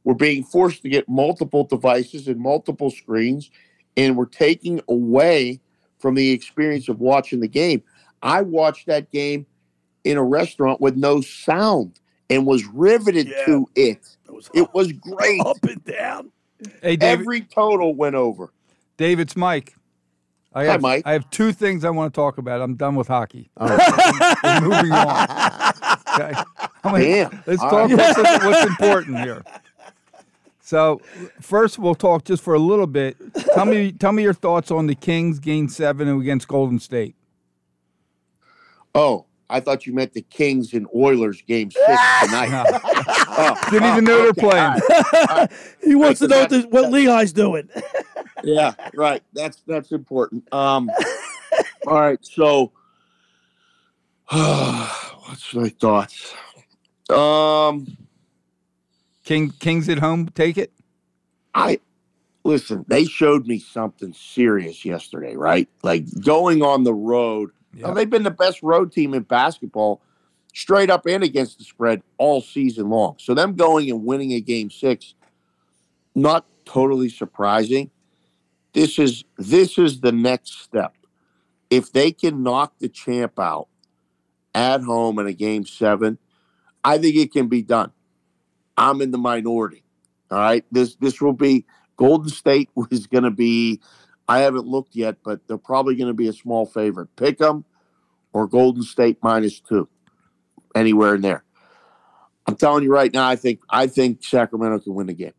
[0.03, 3.51] we're being forced to get multiple devices and multiple screens,
[3.95, 5.59] and we're taking away
[5.99, 7.83] from the experience of watching the game.
[8.23, 9.45] I watched that game
[10.05, 11.99] in a restaurant with no sound
[12.29, 14.15] and was riveted to it.
[14.53, 15.41] It was great.
[15.41, 16.31] Up and down.
[16.81, 17.21] Hey, David.
[17.21, 18.53] Every total went over.
[18.95, 19.75] David's Mike.
[20.53, 21.03] I Hi, have, Mike.
[21.05, 22.61] I have two things I want to talk about.
[22.61, 23.49] I'm done with hockey.
[23.57, 23.67] Oh.
[24.43, 25.27] We're moving on.
[26.15, 26.33] Okay.
[26.83, 27.43] I'm gonna- Damn.
[27.45, 28.15] Let's All talk right.
[28.17, 29.43] what's, what's important here.
[30.61, 31.01] So,
[31.41, 33.17] first we'll talk just for a little bit.
[33.55, 37.15] Tell me, tell me your thoughts on the Kings game seven against Golden State.
[38.95, 41.85] Oh, I thought you meant the Kings and Oilers game six
[42.23, 42.49] tonight.
[43.31, 44.63] Oh, Didn't even know oh, they're playing.
[44.63, 45.51] all right, all right.
[45.83, 47.67] He wants to know what, That's- the, what Lehigh's doing.
[48.43, 49.21] Yeah, right.
[49.33, 50.51] That's that's important.
[50.53, 50.89] Um,
[51.87, 52.19] all right.
[52.25, 52.71] So,
[54.31, 56.33] what's my thoughts?
[57.09, 57.97] Um,
[59.23, 60.71] King Kings at home, take it.
[61.53, 61.79] I
[62.43, 62.85] listen.
[62.87, 65.67] They showed me something serious yesterday, right?
[65.83, 67.51] Like going on the road.
[67.73, 70.01] Now, they've been the best road team in basketball,
[70.53, 73.15] straight up and against the spread all season long.
[73.19, 75.13] So them going and winning a game six,
[76.15, 77.91] not totally surprising.
[78.73, 80.95] This is this is the next step.
[81.69, 83.67] If they can knock the champ out
[84.53, 86.17] at home in a game seven,
[86.83, 87.91] I think it can be done.
[88.77, 89.83] I'm in the minority.
[90.31, 90.63] All right.
[90.71, 91.65] This this will be
[91.97, 93.81] Golden State is going to be.
[94.27, 97.09] I haven't looked yet, but they're probably going to be a small favorite.
[97.15, 97.65] Pick them
[98.31, 99.89] or Golden State minus two,
[100.75, 101.43] anywhere in there.
[102.47, 103.27] I'm telling you right now.
[103.27, 105.33] I think I think Sacramento can win the game.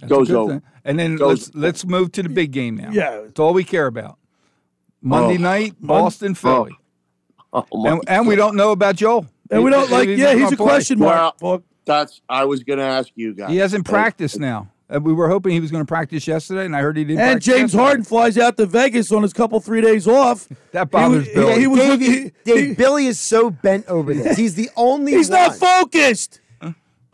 [0.00, 0.08] Good.
[0.08, 0.52] That's Goes over.
[0.54, 0.62] thing.
[0.84, 2.90] And then Goes- let's let's move to the big game now.
[2.92, 3.20] Yeah.
[3.20, 4.18] It's all we care about.
[5.02, 5.42] Monday Oh.
[5.42, 6.72] night, Boston, Philly.
[7.52, 9.26] Oh, my and, and we don't know about Joel.
[9.50, 10.08] And we don't like.
[10.08, 10.66] He's Yeah, he's a play.
[10.66, 11.38] question mark.
[11.38, 11.64] Book.
[11.84, 12.20] That's.
[12.28, 13.50] I was going to ask you guys.
[13.50, 14.68] He hasn't practiced now.
[14.92, 17.20] Uh, We were hoping he was going to practice yesterday, and I heard he didn't.
[17.20, 17.82] And James yesterday.
[17.82, 20.48] Harden flies out to Vegas on his couple three days off.
[20.72, 21.54] That bothers he, Billy.
[21.54, 24.36] He, he was Dave, looking- he- Dave, Billy is so bent over this.
[24.42, 25.38] He's the only He's one.
[25.40, 26.40] not focused.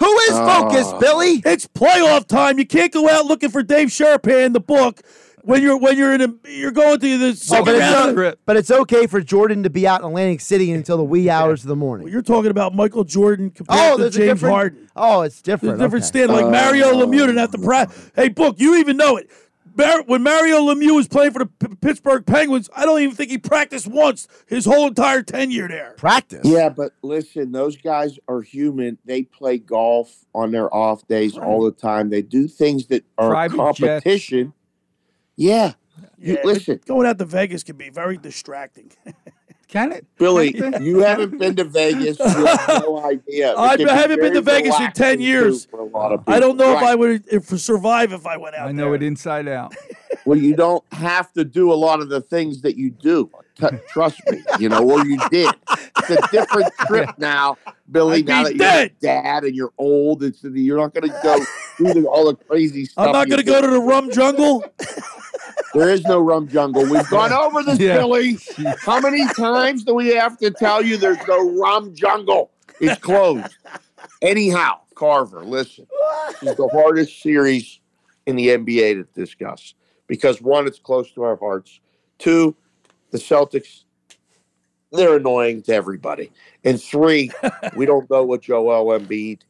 [0.03, 0.99] Who is focused, Oh.
[1.01, 1.43] Billy?
[1.45, 2.59] It's playoff time.
[2.59, 5.01] You can't go out looking for Dave Sharapan in the book
[5.45, 8.19] when you're when you're in a you're going to the Oh, second but, round.
[8.19, 11.31] it's, but it's okay for Jordan to be out in Atlantic City until the wee
[11.31, 12.09] hours of the morning.
[12.09, 14.53] You're talking about Michael Jordan compared Oh, to James different.
[14.55, 14.89] Harden.
[14.97, 15.81] Oh, it's There's different.
[15.81, 16.09] a different okay.
[16.27, 16.33] stand.
[16.33, 18.11] Like uh, Mario Lemieux didn't have to practice.
[18.17, 18.57] Hey, book.
[18.59, 19.31] You even know it.
[19.75, 23.31] Mar- when Mario Lemieux was playing for the P- Pittsburgh Penguins, I don't even think
[23.31, 25.95] he practiced once his whole entire tenure there.
[25.97, 26.43] Practice.
[26.45, 28.99] Yeah, but listen, those guys are human.
[29.05, 32.11] They play golf on their off days all the time.
[32.11, 34.53] They do things that are Private competition.
[35.37, 35.73] Yeah.
[36.19, 38.93] Yeah, but listen, going out to Vegas can be very distracting.
[39.73, 40.05] Can it?
[40.19, 42.19] Billy, you haven't been to Vegas.
[42.19, 43.57] You have no idea.
[43.57, 45.65] I be haven't been to Vegas in ten years.
[45.65, 46.83] too, for a lot of I don't know if.
[46.83, 48.69] I would if survive if I went out.
[48.69, 48.97] I know there.
[48.97, 49.75] it inside out.
[50.27, 53.31] Well, you don't have to do a lot of the things that you do.
[53.71, 55.55] T- trust me, you know, or you did.
[55.99, 57.57] It's a different trip now,
[57.91, 58.23] Billy.
[58.23, 61.45] Now that you're dad and you're old, it's you're not going to go
[61.77, 63.07] through all the crazy stuff.
[63.07, 64.65] I'm not going to go to the rum jungle.
[65.75, 66.85] There is no rum jungle.
[66.85, 67.97] We've gone over this, Yeah.
[67.99, 68.37] Billy.
[68.81, 72.51] How many times do we have to tell you there's no rum jungle?
[72.81, 73.57] It's closed.
[74.21, 75.87] Anyhow, Carver, listen.
[76.41, 77.81] This is the hardest series
[78.27, 79.75] in the NBA to discuss
[80.07, 81.81] because one, it's close to our hearts.
[82.19, 82.55] Two,
[83.13, 83.85] the Celtics,
[84.91, 86.33] they're annoying to everybody.
[86.65, 87.31] And three,
[87.77, 89.43] we don't know what Joel Embiid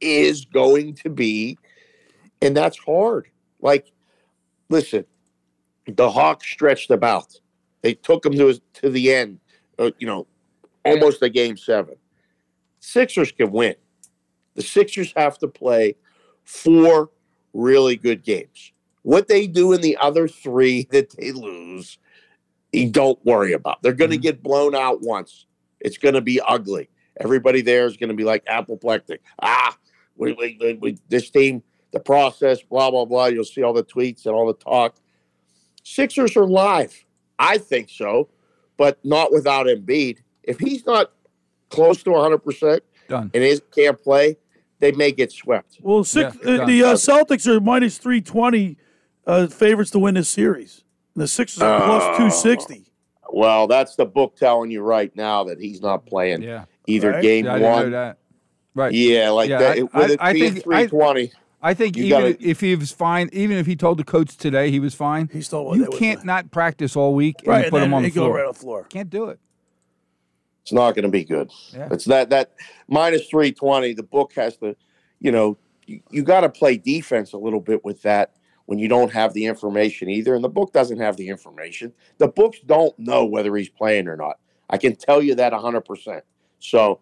[0.00, 1.58] is going to be.
[2.42, 3.28] And that's hard.
[3.60, 3.90] Like,
[4.68, 5.04] listen,
[5.86, 7.40] the Hawks stretched them out.
[7.82, 9.38] They took them to to the end,
[9.78, 10.26] uh, you know,
[10.84, 11.96] almost a game seven.
[12.80, 13.74] Sixers can win.
[14.54, 15.96] The Sixers have to play
[16.44, 17.10] four
[17.52, 18.72] really good games.
[19.02, 21.98] What they do in the other three that they lose,
[22.72, 23.82] you don't worry about.
[23.82, 25.46] They're going to get blown out once.
[25.80, 26.90] It's going to be ugly.
[27.20, 29.22] Everybody there is going to be like apoplectic.
[29.42, 29.76] Ah,
[30.16, 31.62] we, we, we, we, this team,
[31.92, 33.26] the process, blah, blah, blah.
[33.26, 34.96] You'll see all the tweets and all the talk.
[35.82, 37.04] Sixers are live.
[37.38, 38.28] I think so,
[38.76, 40.18] but not without Embiid.
[40.42, 41.12] If he's not
[41.70, 43.30] close to 100% Done.
[43.32, 44.36] and is, can't play,
[44.80, 45.78] they may get swept.
[45.80, 48.76] Well, six, Yeah, uh, the uh, Celtics are minus three twenty
[49.26, 50.84] uh, favorites to win this series.
[51.18, 52.16] And the Sixers are plus Oh.
[52.16, 52.84] two sixty.
[53.32, 56.66] Well, that's the book telling you right now that he's not playing Yeah.
[56.86, 57.22] either Right.
[57.22, 57.90] game Yeah, I didn't know one.
[57.90, 58.18] that.
[58.76, 58.92] Right.
[58.92, 59.78] Yeah, like Yeah, that.
[59.78, 61.32] I- with I- it I being think- I- 320.
[61.60, 64.36] I think You even gotta- if he was fine, even if he told the coach
[64.36, 67.64] today he was fine, he still you can't not practice all week and Right, you
[67.64, 68.36] and put him on the go floor.
[68.36, 68.84] right on the floor.
[68.84, 69.40] Can't do it.
[70.62, 71.50] It's not going to be good.
[71.74, 71.88] Yeah.
[71.90, 72.52] It's that that
[72.86, 73.92] minus three twenty.
[73.92, 74.76] The book has to,
[75.18, 75.56] you know,
[75.86, 78.30] you, you got to play defense a little bit with that
[78.68, 80.34] when you don't have the information either.
[80.34, 81.90] And the book doesn't have the information.
[82.18, 84.38] The books don't know whether he's playing or not.
[84.68, 86.22] I can tell you that hundred percent.
[86.58, 87.00] So,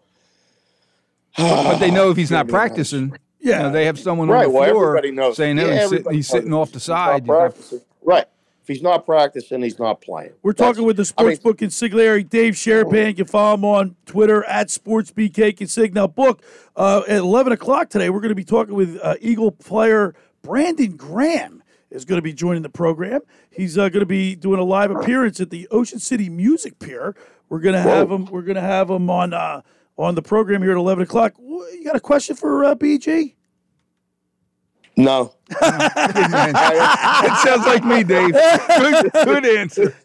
[1.35, 3.17] but they know if he's not It's gonna be practicing.
[3.41, 4.45] Yeah, they have someone right.
[4.45, 5.35] on the Well, floor everybody knows.
[5.35, 7.37] saying, Yeah, he's, sit- everybody he's sitting off the if he's not side." He's not-
[7.39, 8.25] practicing- right.
[8.61, 10.31] If he's not practicing, he's not playing.
[10.43, 13.07] We're talking with the sports book consigliere, Dave Sharapan.
[13.09, 15.93] You can follow him on Twitter at SportsBK Consig.
[15.93, 16.41] Now, book
[16.75, 20.15] uh, at 11 o'clock today, we're going to be talking with uh, Eagle player
[20.47, 23.19] Brandon Graham is going to be joining the program.
[23.51, 27.17] He's uh, going to be doing a live appearance at the Ocean City Music Pier.
[27.49, 28.27] We're going to have him.
[28.27, 29.61] We're going to have him on uh,
[29.97, 31.33] on the program here at 11 o'clock.
[31.37, 33.35] You got a question for uh, BG?
[34.95, 35.33] No.
[35.49, 38.31] it sounds like me, Dave.
[38.31, 39.95] Good, good answer.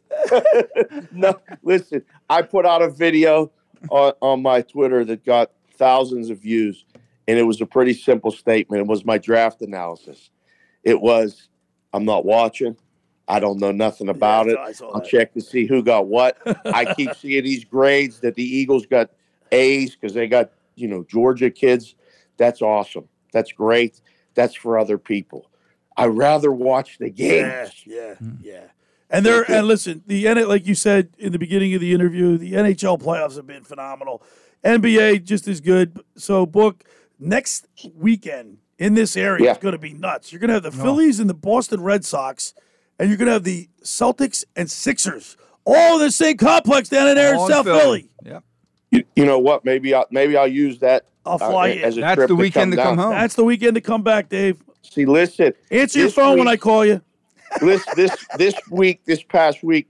[1.12, 3.52] no, listen, I put out a video
[3.90, 6.84] on, on my Twitter that got thousands of views,
[7.28, 8.80] and it was a pretty simple statement.
[8.80, 10.30] It was my draft analysis.
[10.82, 11.48] It was,
[11.92, 12.76] I'm not watching.
[13.28, 14.58] I don't know nothing about it.
[14.58, 16.36] I'll check to see who got what.
[16.66, 19.10] I keep seeing these grades that the Eagles got
[19.52, 21.94] A's because they got, you know, Georgia kids.
[22.36, 23.08] That's awesome.
[23.32, 24.00] That's great.
[24.34, 25.50] That's for other people.
[25.96, 27.84] I rather watch the games.
[27.86, 28.64] Yeah, yeah, yeah.
[29.10, 32.54] And there, and listen, the like you said in the beginning of the interview, the
[32.54, 34.22] NHL playoffs have been phenomenal.
[34.64, 36.02] NBA just as good.
[36.16, 36.84] So, book
[37.22, 39.52] next weekend in this area Yeah.
[39.52, 40.32] is going to be nuts.
[40.32, 42.52] You're going to have the Phillies and the Boston Red Sox,
[42.98, 47.08] and you're going to have the Celtics and Sixers, all in the same complex down
[47.08, 47.80] in there in All in South Philly.
[47.80, 48.10] Philly.
[48.24, 48.44] Yep.
[48.90, 49.64] You, you know what?
[49.64, 51.06] Maybe I'll maybe I'll use that.
[51.24, 51.84] I'll fly uh, in.
[51.84, 52.96] as a trip to down.
[52.96, 54.62] That's the weekend to come back, Dave.
[54.82, 55.54] See, listen.
[55.70, 57.00] Answer your this phone when I call you.
[57.60, 59.88] this this this week, this past week,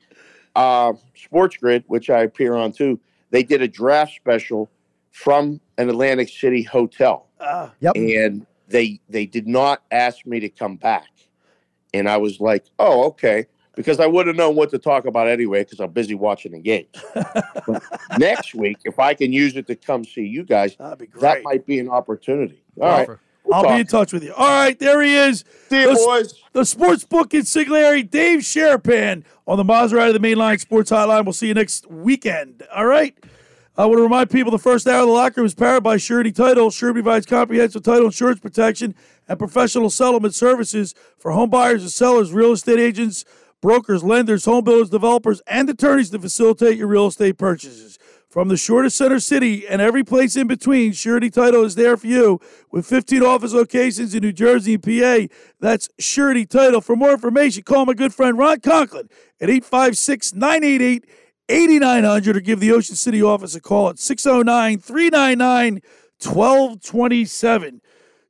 [0.54, 4.70] uh, Sports Grid, which I appear on too, they did a draft special
[5.12, 7.94] from an Atlantic City hotel, Ah, yep.
[7.94, 11.08] and they they did not ask me to come back,
[11.94, 13.46] and I was like, oh, okay,
[13.76, 16.60] because I would have known what to talk about anyway, because I'm busy watching the
[16.60, 16.86] game.
[18.18, 21.78] Next week, if I can use it to come see you guys, that might be
[21.78, 22.62] an opportunity.
[22.80, 23.08] All right.
[23.44, 23.74] We'll I'll talk.
[23.74, 24.32] be in touch with you.
[24.34, 25.44] All right, there he is.
[25.68, 26.34] See you, the, boys.
[26.52, 31.24] The sports book consigliere, Dave Sharapan, on the Maserati of the Mainline Sports Hotline.
[31.24, 32.62] We'll see you next weekend.
[32.72, 33.16] All right.
[33.74, 35.96] I want to remind people the first hour of the locker room is powered by
[35.96, 36.70] Surety Title.
[36.70, 38.94] Surety provides comprehensive title insurance protection
[39.26, 43.24] and professional settlement services for home buyers and sellers, real estate agents,
[43.62, 47.98] brokers, lenders, home builders, developers, and attorneys to facilitate your real estate purchases.
[48.28, 52.06] From the shortest center city and every place in between, Surety Title is there for
[52.06, 55.34] you with 15 office locations in New Jersey and PA.
[55.60, 56.82] That's Surety Title.
[56.82, 59.08] For more information, call my good friend Ron Conklin
[59.40, 61.06] at 856 988
[61.48, 65.82] 8900 or give the Ocean City office a call at 609 399
[66.20, 67.80] 1227.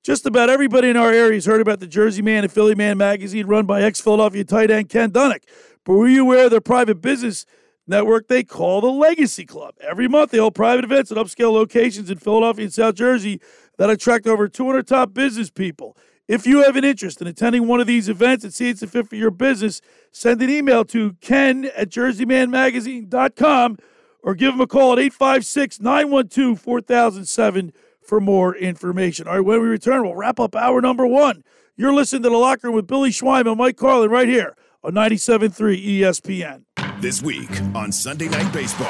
[0.02, 2.98] Just about everybody in our area has heard about the Jersey Man and Philly Man
[2.98, 5.44] magazine run by ex Philadelphia tight end Ken Dunek.
[5.84, 7.46] But were you aware of their private business
[7.86, 9.74] network they call the Legacy Club?
[9.80, 13.40] Every month they hold private events at upscale locations in Philadelphia and South Jersey
[13.78, 15.96] that attract over 200 top business people.
[16.32, 18.86] If you have an interest in attending one of these events and see it's a
[18.86, 23.76] fit for your business, send an email to ken at jerseymanmagazine.com
[24.22, 29.28] or give them a call at 856 912 4007 for more information.
[29.28, 31.44] All right, when we return, we'll wrap up hour number one.
[31.76, 34.94] You're listening to The Locker Room with Billy Schweim and Mike Carlin right here on
[34.94, 36.62] 97.3 ESPN.
[37.02, 38.88] This week on Sunday Night Baseball,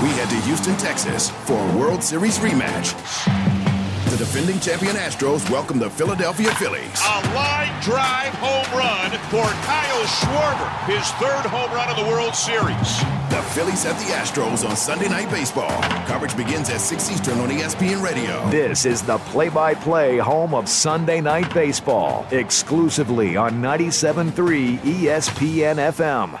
[0.00, 3.57] we head to Houston, Texas for a World Series rematch.
[4.10, 6.98] The defending champion Astros welcome the Philadelphia Phillies.
[7.04, 12.34] A line drive home run for Kyle Schwarber, his third home run of the World
[12.34, 13.00] Series.
[13.28, 15.82] The Phillies at the Astros on Sunday Night Baseball.
[16.06, 18.48] Coverage begins at 6 Eastern on ESPN Radio.
[18.48, 25.76] This is the play by play home of Sunday Night Baseball, exclusively on 97.3 ESPN
[25.92, 26.40] FM.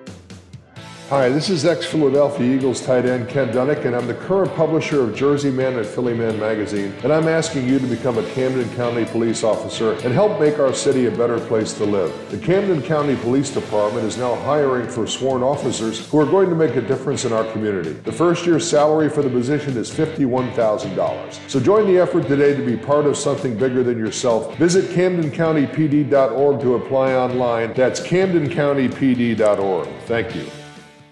[1.11, 5.01] Hi, this is ex Philadelphia Eagles tight end Ken Dunek, and I'm the current publisher
[5.01, 6.93] of Jersey Man and Philly Man magazine.
[7.03, 10.73] And I'm asking you to become a Camden County police officer and help make our
[10.73, 12.13] city a better place to live.
[12.31, 16.55] The Camden County Police Department is now hiring for sworn officers who are going to
[16.55, 17.91] make a difference in our community.
[17.91, 21.49] The first year's salary for the position is $51,000.
[21.49, 24.55] So join the effort today to be part of something bigger than yourself.
[24.55, 27.73] Visit CamdenCountyPD.org to apply online.
[27.73, 29.89] That's CamdenCountyPD.org.
[30.05, 30.45] Thank you.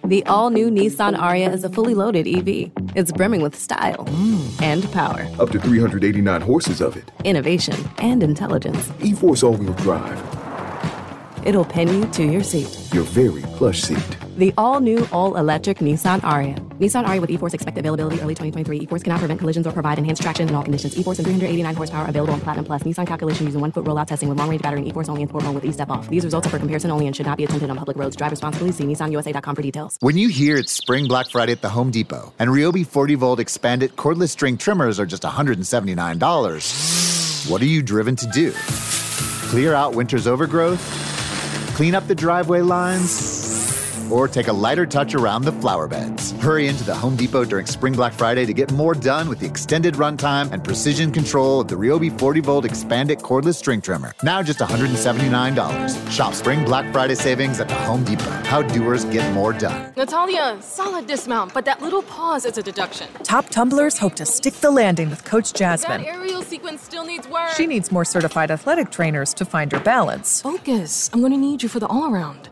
[0.03, 2.71] The all new Nissan Ariya is a fully loaded EV.
[2.95, 4.61] It's brimming with style mm.
[4.61, 7.11] and power, Up to 389 horses of it.
[7.23, 8.91] innovation, and intelligence.
[9.01, 10.38] E Force all wheel drive.
[11.45, 12.93] It'll pin you to your seat.
[12.93, 14.17] Your very plush seat.
[14.37, 16.57] The all new, all electric Nissan Ariya.
[16.79, 18.77] Nissan Ariya with E-Force expected availability early 2023.
[18.79, 20.97] E-Force cannot prevent collisions or provide enhanced traction in all conditions.
[20.97, 22.83] E-Force and 389 horsepower available on Platinum Plus.
[22.83, 25.27] Nissan calculation using one foot rollout testing with long range battery and E-Force only in
[25.27, 26.07] sport mode with E-Step off.
[26.07, 28.15] These results are for comparison only and should not be attempted on public roads.
[28.15, 28.71] Drive responsibly.
[28.71, 29.97] See nissanusa.com for details.
[29.99, 33.41] When you hear it's Spring Black Friday at the Home Depot and Ryobi 40 volt
[33.41, 38.53] expanded cordless string trimmers are just $179, what are you driven to do?
[39.49, 41.18] Clear out winter's overgrowth?
[41.79, 43.38] Clean up the driveway lines?
[44.11, 46.31] Or take a lighter touch around the flower beds?
[46.33, 49.45] Hurry into the Home Depot during Spring Black Friday to get more done with the
[49.45, 54.13] extended runtime and precision control of the Ryobi 40 volt expanded cordless string trimmer.
[54.23, 56.11] Now just $179.
[56.11, 58.29] Shop Spring Black Friday savings at the Home Depot.
[58.45, 59.93] How doers get more done.
[59.95, 63.07] Natalia, solid dismount, but that little pause is a deduction.
[63.23, 66.01] Top tumblers hope to stick the landing with Coach Jasmine.
[66.01, 66.21] That Jasmine.
[66.21, 67.51] aerial sequence still needs work.
[67.55, 70.41] She needs more certified athletic trainers to find her balance.
[70.41, 71.09] Focus.
[71.13, 72.49] I'm going to need you for the all around.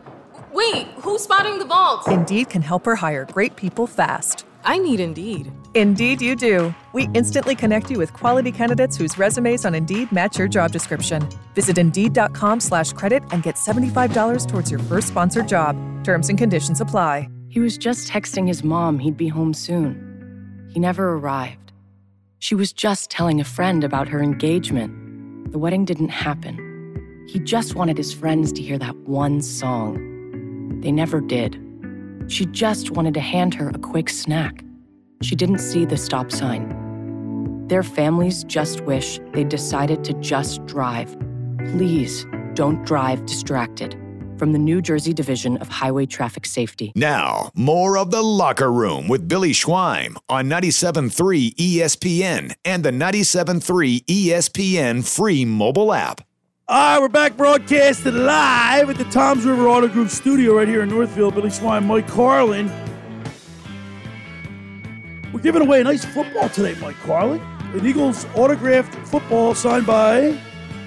[0.58, 2.08] Wait, who's spotting the vault?
[2.08, 4.44] Indeed can help her hire great people fast.
[4.64, 5.52] I need Indeed.
[5.74, 6.74] Indeed, you do.
[6.92, 11.28] We instantly connect you with quality candidates whose resumes on Indeed match your job description.
[11.54, 15.76] Visit Indeed.com slash credit and get $75 towards your first sponsored job.
[16.02, 17.28] Terms and conditions apply.
[17.48, 19.94] He was just texting his mom he'd be home soon.
[20.74, 21.70] He never arrived.
[22.40, 25.52] She was just telling a friend about her engagement.
[25.52, 26.56] The wedding didn't happen.
[27.28, 30.07] He just wanted his friends to hear that one song.
[30.80, 31.60] They never did.
[32.28, 34.62] She just wanted to hand her a quick snack.
[35.22, 37.66] She didn't see the stop sign.
[37.68, 41.16] Their families just wish they decided to just drive.
[41.70, 43.96] Please don't drive distracted.
[44.38, 46.92] From the New Jersey Division of Highway Traffic Safety.
[46.94, 54.04] Now, more of the Locker Room with Billy Schweim on 97.3 ESPN and the 97.3
[54.04, 56.20] ESPN free mobile app.
[56.70, 60.82] All right, we're back broadcasting live at the Toms River Auto Group studio right here
[60.82, 61.34] in Northfield.
[61.34, 62.70] Billy Schweim, Mike Carlin.
[65.32, 67.40] We're giving away a nice football today, Mike Carlin.
[67.72, 70.38] An Eagles autographed football signed by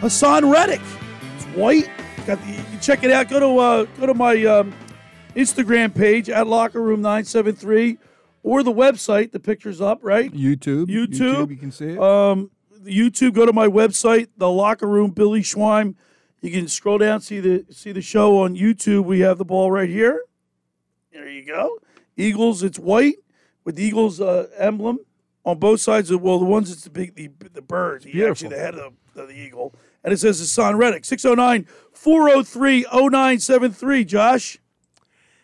[0.01, 0.81] Haason Reddick.
[1.35, 1.89] It's white.
[2.27, 2.51] Got the.
[2.51, 3.27] You can check it out.
[3.27, 4.75] Go to uh, go to my um,
[5.35, 7.97] Instagram page at Locker Room Nine Seven Three,
[8.43, 9.31] or the website.
[9.31, 10.31] The picture's up, right?
[10.31, 10.89] YouTube.
[10.89, 11.49] YouTube.
[11.49, 11.99] You can see it.
[11.99, 12.51] Um,
[12.85, 13.33] YouTube.
[13.33, 15.11] Go to my website, the Locker Room.
[15.11, 15.95] Billy Schweim.
[16.41, 19.05] You can scroll down, see the see the show on YouTube.
[19.05, 20.23] We have the ball right here.
[21.11, 21.77] There you go.
[22.17, 22.63] Eagles.
[22.63, 23.15] It's white
[23.63, 24.99] with the Eagles uh, emblem
[25.45, 26.09] on both sides.
[26.09, 28.05] Of, well, the ones it's the big the the bird.
[28.05, 31.05] He actually the head of the, of the eagle, and it says it's Haason Reddick.
[31.05, 34.05] 609 403 0973.
[34.05, 34.57] Josh.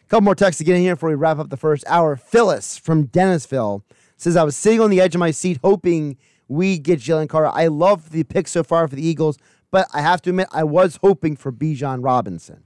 [0.08, 2.16] A couple more texts to get in here before we wrap up the first hour.
[2.16, 3.84] Phyllis from Dennisville
[4.16, 6.18] says, I was sitting on the edge of my seat hoping
[6.48, 7.52] we get Jalen Carter.
[7.54, 9.38] I love the pick so far for the Eagles,
[9.72, 12.64] but I have to admit, I was hoping for Bijan Robinson.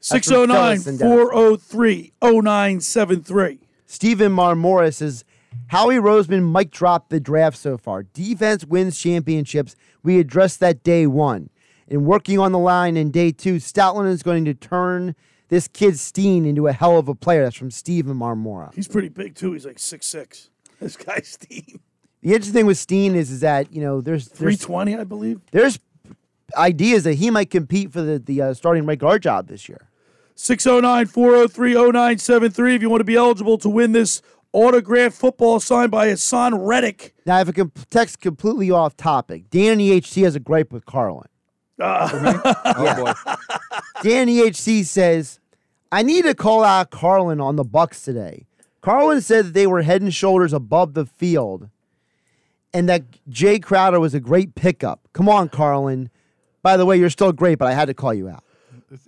[0.00, 1.30] That's from 609 Phyllis in Dennisville.
[1.30, 3.58] 403 0973.
[3.86, 5.24] Stephen Marmora says,
[5.68, 8.02] Howie Roseman mic dropped the draft so far.
[8.02, 9.74] Defense wins championships.
[10.02, 11.50] We addressed that day one.
[11.88, 15.14] And working on the line in day two, Stoutland is going to turn
[15.48, 17.44] this kid Steen into a hell of a player.
[17.44, 18.74] That's from Stephen Marmora.
[18.74, 19.52] He's pretty big, too.
[19.54, 20.50] He's like six six.
[20.80, 21.80] This guy's Steve.
[22.22, 25.40] The interesting thing with Steen is, is that, you know, there's, there's 320, I believe.
[25.52, 25.78] there's
[26.56, 29.88] ideas that he might compete for the, the uh, starting right guard job this year.
[30.34, 35.90] 609 403 0973 if you want to be eligible to win this autographed football signed
[35.90, 37.14] by Haason Reddick.
[37.26, 39.50] Now, I have a comp- text completely off topic.
[39.50, 41.28] Danny HC has a gripe with Carlin.
[41.80, 43.12] Oh, boy.
[44.02, 45.38] Danny HC says,
[45.92, 48.46] I need to call out Carlin on the Bucks today.
[48.80, 51.68] Carlin said that they were head and shoulders above the field
[52.74, 55.00] and that Jae Crowder was a great pickup.
[55.12, 56.10] Come on, Carlin.
[56.62, 58.44] By the way, you're still great, but I had to call you out.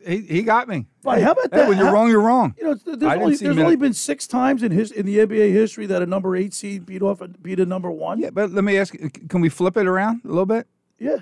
[0.07, 0.87] He, he got me.
[1.03, 1.69] Why, how about Hey, that?
[1.69, 2.55] when you're How- wrong, you're wrong.
[2.59, 5.87] You know, there's, only, there's only been six times in his in the NBA history
[5.87, 8.19] that a number eight seed beat off a, beat a number one.
[8.19, 10.67] Yeah, but let me ask you, can we flip it around a little bit?
[10.99, 11.17] Yeah.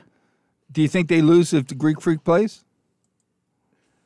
[0.73, 2.65] Do you think they lose if the Greek Freak plays?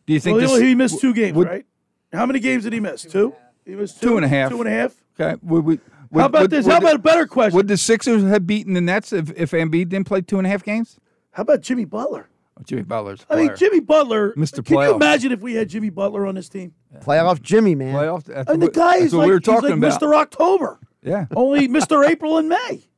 [0.07, 1.67] Do you think Well, this- he missed two games, would- right?
[2.13, 3.03] How many games did he miss?
[3.05, 3.35] Two.
[3.65, 4.51] He missed two, Two and a half.
[4.51, 4.95] Two and a half.
[5.19, 5.39] Okay.
[5.45, 5.79] Would we,
[6.13, 6.65] would, How about would- this?
[6.67, 7.57] would How the- about a better question?
[7.57, 10.51] Would the Sixers have beaten the Nets if, if Embiid didn't play two and a
[10.51, 10.99] half games?
[11.33, 12.29] How about Jimmy Butler?
[12.59, 13.25] Oh, Jimmy Butler's.
[13.31, 13.51] I mean.
[13.57, 14.35] Jimmy Butler.
[14.35, 14.65] Mr.
[14.65, 16.75] Can you imagine if we had Jimmy Butler on this team?
[17.01, 17.95] Playoff Jimmy, man.
[17.95, 18.25] Playoff.
[18.25, 20.01] That's I the what- guy is like, we were he's talking like about.
[20.01, 20.15] Mr.
[20.15, 20.79] October.
[21.03, 21.27] Yeah.
[21.35, 22.07] Only Mr.
[22.07, 22.89] April and May.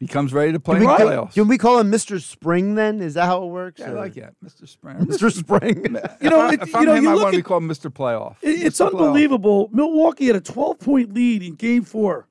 [0.00, 1.34] He comes ready to play Can in we, the playoffs.
[1.34, 2.18] can we call him Mr.
[2.20, 3.00] Spring then?
[3.02, 3.80] Is that how it works?
[3.80, 4.66] Yeah, I like that, Mr.
[4.66, 4.96] Spring.
[5.00, 5.30] Mr.
[5.30, 5.84] Spring.
[6.22, 7.36] You know, if, it- I- if you I'm know, him, you I look want to
[7.36, 7.92] be at- called Mr.
[7.92, 8.36] Playoff.
[8.42, 8.88] It- It's Mr.
[8.90, 8.98] Playoff.
[8.98, 9.68] unbelievable.
[9.72, 12.26] Milwaukee had a 12 point lead in game four.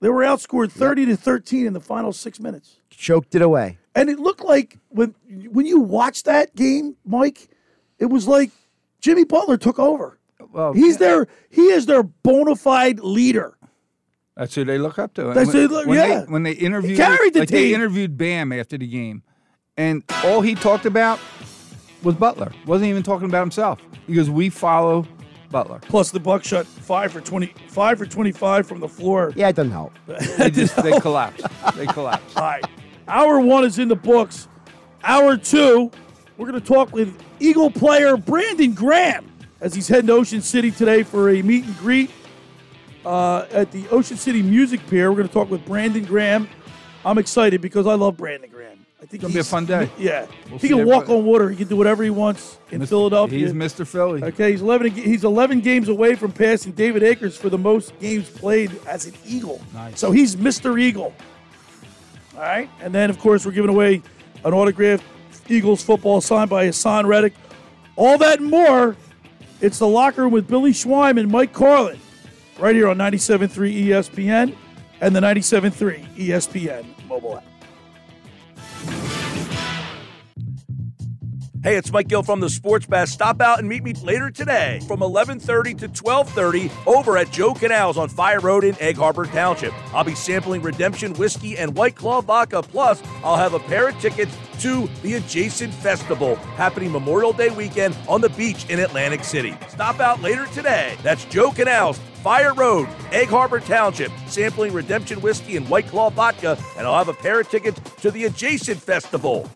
[0.00, 2.76] They were outscored 30 to 13 in the final six minutes.
[2.90, 3.78] Choked it away.
[3.94, 5.14] And it looked like when
[5.50, 7.48] when you watch that game, Mike,
[7.98, 8.50] it was like
[9.00, 10.18] Jimmy Butler took over.
[10.52, 13.56] Well, He's their he is their bona fide leader.
[14.36, 15.32] That's who they look up to.
[15.32, 16.20] That's when, who they look- when yeah.
[16.20, 19.22] They, when they interviewed, carried the like they interviewed Bam after the game,
[19.78, 21.18] and all he talked about
[22.02, 22.52] was Butler.
[22.66, 23.80] wasn't even talking about himself.
[24.06, 25.06] He goes, "We follow
[25.50, 29.32] Butler." Plus the Bucks shot five for 20, five for 25 from the floor.
[29.36, 29.92] Yeah, it doesn't help.
[30.38, 31.46] They just they collapsed.
[31.76, 32.36] They collapsed.
[32.36, 32.64] All right.
[33.08, 34.48] Hour one is in the books.
[35.04, 35.90] Hour two,
[36.36, 39.30] we're going to talk with Eagle player Brandon Graham
[39.60, 42.10] as he's heading to Ocean City today for a meet and greet
[43.04, 45.10] uh, at the Ocean City Music Pier.
[45.10, 46.48] We're going to talk with Brandon Graham.
[47.04, 48.75] I'm excited because I love Brandon Graham.
[48.98, 49.90] I think it's Gonna be a fun day.
[49.98, 51.18] Yeah, We'll he can walk everybody.
[51.20, 51.50] on water.
[51.50, 52.88] He can do whatever he wants in Mr.
[52.88, 53.38] Philadelphia.
[53.38, 53.86] He's Mr.
[53.86, 54.22] Philly.
[54.24, 54.90] Okay, he's 11.
[54.92, 59.12] He's 11 games away from passing David Akers for the most games played as an
[59.26, 59.60] Eagle.
[59.74, 60.00] Nice.
[60.00, 60.80] So he's Mr.
[60.80, 61.14] Eagle.
[62.34, 64.02] All right, and then of course we're giving away
[64.44, 65.04] an autographed
[65.48, 67.34] Eagles football signed by Haason Reddick.
[67.96, 68.96] All that and more.
[69.60, 71.98] It's the locker room with Billy Schweim and Mike Carlin,
[72.58, 74.54] right here on 97.3 ESPN
[75.00, 77.44] and the 97.3 ESPN mobile app.
[81.66, 83.10] Hey, it's Mike Gill from the Sports Bash.
[83.10, 87.98] Stop out and meet me later today from 11:30 to 12:30 over at Joe Canals
[87.98, 89.72] on Fire Road in Egg Harbor Township.
[89.92, 92.62] I'll be sampling Redemption whiskey and White Claw vodka.
[92.62, 97.96] Plus, I'll have a pair of tickets to the adjacent festival happening Memorial Day weekend
[98.06, 99.58] on the beach in Atlantic City.
[99.68, 100.96] Stop out later today.
[101.02, 101.98] That's Joe Canals.
[102.22, 107.08] Fire Road, Egg Harbor Township, sampling Redemption whiskey and White Claw vodka, and I'll have
[107.08, 109.50] a pair of tickets to the adjacent festival.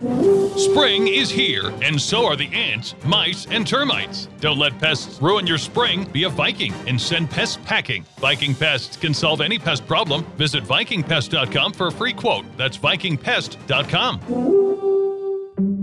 [0.00, 4.28] Spring is here, and so are the ants, mice, and termites.
[4.38, 6.04] Don't let pests ruin your spring.
[6.12, 8.04] Be a Viking and send pests packing.
[8.20, 10.24] Viking Pests can solve any pest problem.
[10.36, 12.44] Visit VikingPest.com for a free quote.
[12.56, 14.20] That's VikingPest.com.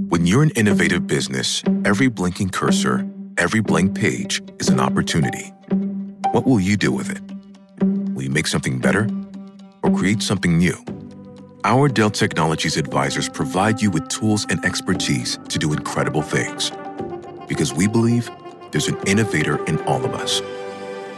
[0.08, 3.06] When you're an innovative business, every blinking cursor,
[3.38, 5.52] every blank page is an opportunity.
[6.32, 7.22] What will you do with it?
[8.14, 9.10] Will you make something better
[9.84, 10.78] or create something new?
[11.66, 16.72] Our Dell Technologies advisors provide you with tools and expertise to do incredible things.
[17.48, 18.30] Because we believe
[18.70, 20.44] there's an innovator in all of us.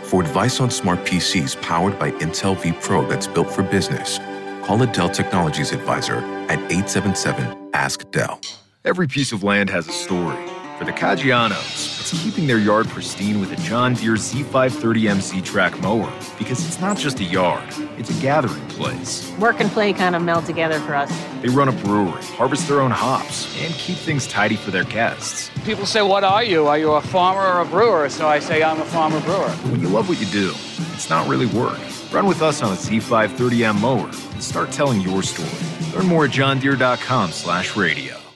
[0.03, 4.19] For advice on smart PCs powered by Intel vPro that's built for business,
[4.65, 8.39] call a Dell Technologies advisor at 877 Ask Dell.
[8.85, 10.41] Every piece of land has a story.
[10.78, 16.11] For the Caggianos, it's keeping their yard pristine with a John Deere Z530MC track mower
[16.38, 17.67] because it's not just a yard,
[17.97, 19.32] it's a gathering place.
[19.39, 21.11] Work and play kind of meld together for us.
[21.41, 25.49] They run a brewery, harvest their own hops, and keep things tidy for their guests.
[25.65, 26.67] People say, What are you?
[26.67, 28.07] Are you a farmer or a brewer?
[28.09, 29.49] So I say, I'm a farmer brewer.
[29.71, 30.51] When you love what you do,
[30.93, 31.80] it's not really work.
[32.11, 35.49] Run with us on a Z530M mower and start telling your story.
[35.95, 38.16] Learn more at johndeere.com slash radio.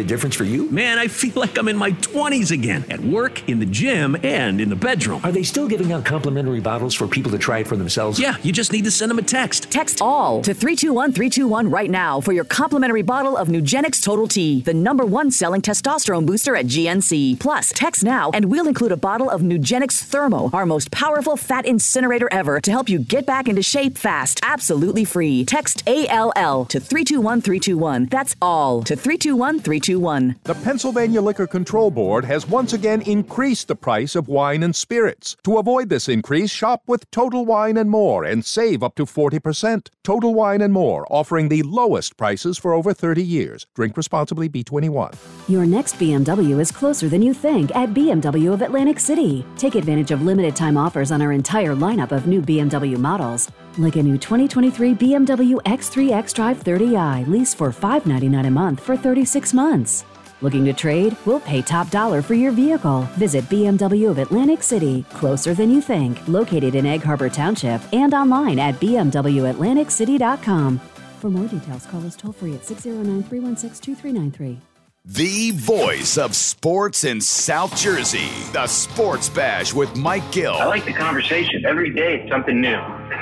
[0.00, 0.68] a difference for you?
[0.70, 4.60] Man, I feel like I'm in my 20s again at work, in the gym, and
[4.60, 5.20] in the bedroom.
[5.22, 8.18] Are they still giving out complimentary bottles for people to try it for themselves?
[8.18, 9.70] Yeah, you just need to send them a text.
[9.70, 14.62] Text all to 321 321 right now for your complimentary bottle of Nugenix Total T,
[14.62, 17.38] the number one selling testosterone booster at GNC.
[17.38, 21.66] Plus, text now and we'll include a bottle of Nugenix Thermo, our most powerful fat
[21.66, 24.40] incinerator ever to help you get back into shape fast.
[24.42, 25.44] Absolutely free.
[25.44, 28.06] Text ALL to 321 321.
[28.06, 29.60] That's all to 321
[29.90, 30.34] 321.
[30.34, 30.40] 321.
[30.44, 35.36] The Pennsylvania Liquor Control Board has once again increased the price of wine and spirits.
[35.44, 39.88] To avoid this increase, shop with Total Wine and More and save up to 40%.
[40.04, 43.66] Total Wine and More, offering the lowest prices for over 30 years.
[43.74, 45.14] Drink responsibly, B21.
[45.48, 49.44] Your next BMW is closer than you think at BMW of Atlantic City.
[49.56, 53.50] Take advantage of limited time offers on our entire lineup of new BMW models,
[53.82, 58.96] like a new 2023 BMW X3 X Drive 30i lease for $599 a month for
[58.96, 60.04] 36 months.
[60.42, 61.14] Looking to trade?
[61.26, 63.02] We'll pay top dollar for your vehicle.
[63.18, 68.14] Visit BMW of Atlantic City, closer than you think, located in Egg Harbor Township, and
[68.14, 70.80] online at BMWAtlanticCity.com.
[71.18, 74.69] For more details, call us toll free at 609 316 2393.
[75.06, 78.28] The voice of sports in South Jersey.
[78.52, 80.52] The Sports Bash with Mike Gill.
[80.52, 81.64] I like the conversation.
[81.66, 82.76] Every day it's something new.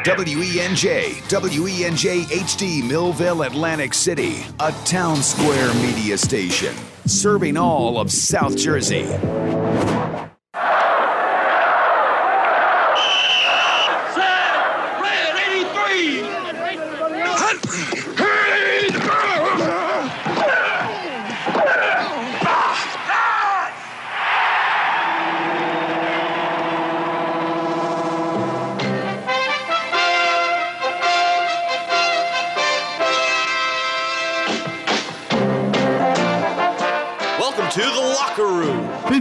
[0.04, 6.74] WENJ, WENJ HD, Millville, Atlantic City, a town square media station,
[7.06, 9.06] serving all of South Jersey.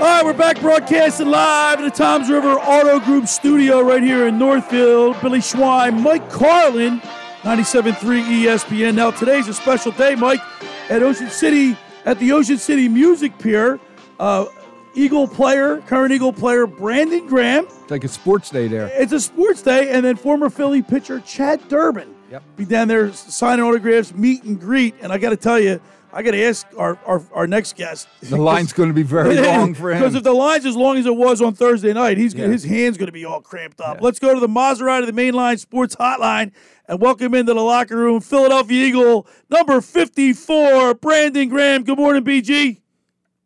[0.00, 4.28] All right, we're back broadcasting live in the Toms River Auto Group studio right here
[4.28, 5.20] in Northfield.
[5.20, 7.00] Billy Schweim, Mike Carlin,
[7.42, 7.92] 97.3
[8.24, 8.94] ESPN.
[8.94, 10.40] Now, today's a special day, Mike,
[10.88, 11.76] at Ocean City,
[12.06, 13.78] at the Ocean City Music Pier.
[14.18, 14.46] Uh,
[14.94, 17.66] Eagle player, current Eagle player, Brandon Graham.
[17.66, 18.90] It's like a sports day there.
[18.94, 22.14] It's a sports day, and then former Philly pitcher Chad Durbin.
[22.30, 22.42] Yep.
[22.56, 24.94] Be down there signing autographs, meet and greet.
[25.02, 25.78] And I got to tell you,
[26.12, 28.08] I got to ask our, our, our next guest.
[28.20, 29.98] The line's going to be very long for him.
[29.98, 32.46] Because if the line's as long as it was on Thursday night, he's Yeah.
[32.48, 34.00] his hand's going to be all cramped up.
[34.00, 36.50] Let's go to the Maserati, the Mainline Sports Hotline,
[36.88, 41.84] and welcome into the locker room, Philadelphia Eagle, number 54, Brandon Graham.
[41.84, 42.80] Good morning, BG.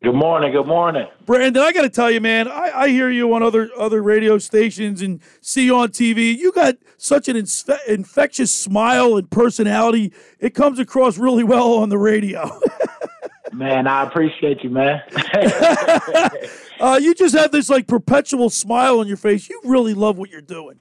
[0.05, 0.51] Good morning.
[0.51, 1.07] Good morning.
[1.25, 4.37] Brandon, I got to tell you, man, I, I hear you on other other radio
[4.37, 6.37] stations and see you on TV.
[6.37, 10.13] You got such an insfe- infectious smile and personality.
[10.39, 12.59] It comes across really well on the radio.
[13.51, 15.01] Man, I appreciate you, man.
[16.79, 19.49] uh, you just have this like perpetual smile on your face.
[19.49, 20.79] You really love what you're doing.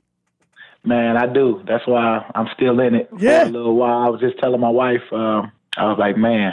[0.85, 1.63] man, I do.
[1.67, 3.45] That's why I'm still in it Yeah.
[3.45, 4.03] for a little while.
[4.03, 6.53] I was just telling my wife, um, I was like, man,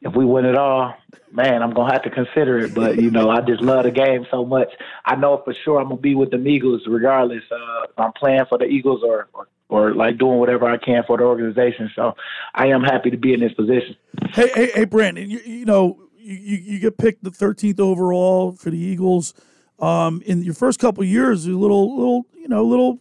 [0.00, 0.94] if we win it all,
[1.32, 2.74] man, I'm gonna have to consider it.
[2.74, 4.68] But you know, I just love the game so much.
[5.04, 7.42] I know for sure I'm gonna be with the Eagles regardless.
[7.50, 11.04] Uh, if I'm playing for the Eagles or, or or like doing whatever I can
[11.06, 11.90] for the organization.
[11.94, 12.14] So
[12.54, 13.96] I am happy to be in this position.
[14.30, 15.30] Hey, hey, hey, Brandon.
[15.30, 19.34] You, you know, you, you you get picked the 13th overall for the Eagles.
[19.78, 23.00] Um, in your first couple of years, a little, little, you know, a little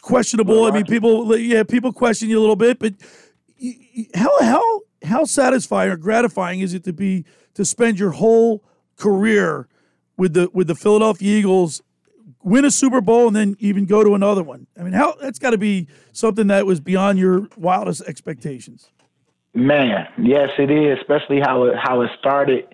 [0.00, 0.64] questionable.
[0.64, 2.94] I mean, people, yeah, people question you a little bit, but
[3.60, 7.24] y- y- how how how satisfying or gratifying is it to be
[7.54, 8.64] to spend your whole
[8.96, 9.68] career
[10.16, 11.82] with the with the Philadelphia Eagles,
[12.42, 14.66] win a Super Bowl, and then even go to another one?
[14.78, 18.90] I mean, how that's got to be something that was beyond your wildest expectations.
[19.54, 20.98] Man, yes, it is.
[21.00, 22.66] Especially how it how it started,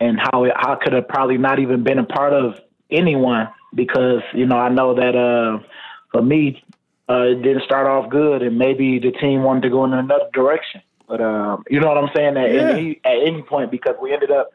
[0.00, 2.60] and how it could have probably not even been a part of
[2.90, 5.64] anyone because you know I know that uh,
[6.12, 6.62] for me
[7.08, 10.28] uh, it didn't start off good, and maybe the team wanted to go in another
[10.32, 10.82] direction.
[11.08, 12.36] But um, you know what I'm saying?
[12.36, 12.60] At, Yeah.
[12.72, 14.50] any, at any point, because we ended up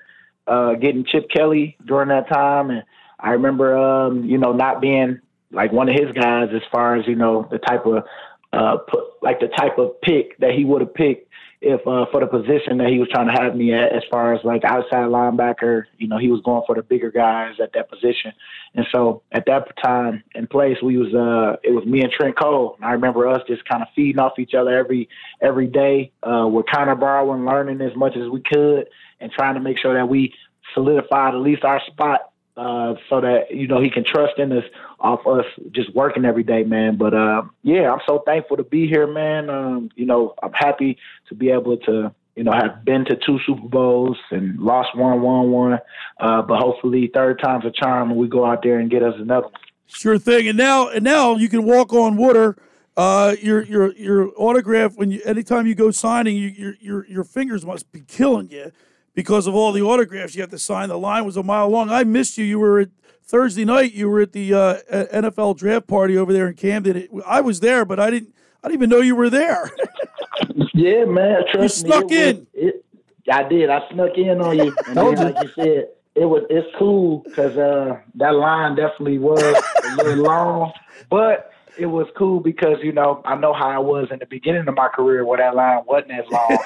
[0.48, 2.84] uh, getting Chip Kelly during that time, and
[3.20, 5.20] I remember um, you know not being
[5.52, 8.04] like one of his guys as far as you know the type of
[8.54, 11.28] uh, put, like the type of pick that he would have picked
[11.64, 14.34] if uh, for the position that he was trying to have me at, as far
[14.34, 17.90] as like outside linebacker, you know, he was going for the bigger guys at that
[17.90, 18.34] position.
[18.76, 22.38] And so at that time and place, we was uh, it was me and Trent
[22.38, 22.76] Cole.
[22.76, 25.08] And I remember us just kind of feeding off each other every
[25.42, 26.12] every day.
[26.22, 28.90] Uh, we're kind of borrowing, learning as much as we could,
[29.22, 30.34] and trying to make sure that we
[30.74, 34.64] solidified at least our spot uh, so that you know he can trust in us
[35.00, 36.98] off us just working every day, man.
[36.98, 39.50] But uh, yeah, I'm so thankful to be here, man.
[39.50, 40.98] Um, you know, I'm happy
[41.30, 45.22] to be able to you know, have been to two Super Bowls and lost one,
[45.22, 45.80] won one.
[46.20, 49.14] Uh, but hopefully, third time's a charm, and we go out there and get us
[49.18, 49.48] another.
[49.86, 50.48] Sure thing.
[50.48, 52.58] And now, and now you can walk on water.
[52.96, 57.24] Uh, your your your autograph when you anytime you go signing, you, your your your
[57.24, 58.72] fingers must be killing you
[59.16, 60.90] because of all the autographs you have to sign.
[60.90, 61.90] The line was a mile long.
[61.90, 62.46] I missed you.
[62.46, 62.90] You were at
[63.24, 63.94] Thursday night.
[63.94, 66.98] You were at the uh, NFL draft party over there in Camden.
[66.98, 68.34] It, I was there, but I didn't.
[68.64, 69.70] I didn't even know you were there.
[70.74, 71.44] Yeah, man.
[71.52, 72.48] Trust You me, snuck it was- in.
[72.54, 72.86] it,
[73.32, 73.70] I did.
[73.70, 74.76] I snuck in on you.
[74.88, 79.42] And then, like you said, it was it's cool because uh, that line definitely was
[79.42, 80.74] a little long,
[81.10, 84.68] but it was cool because you know I know how I was in the beginning
[84.68, 86.48] of my career where that line wasn't as long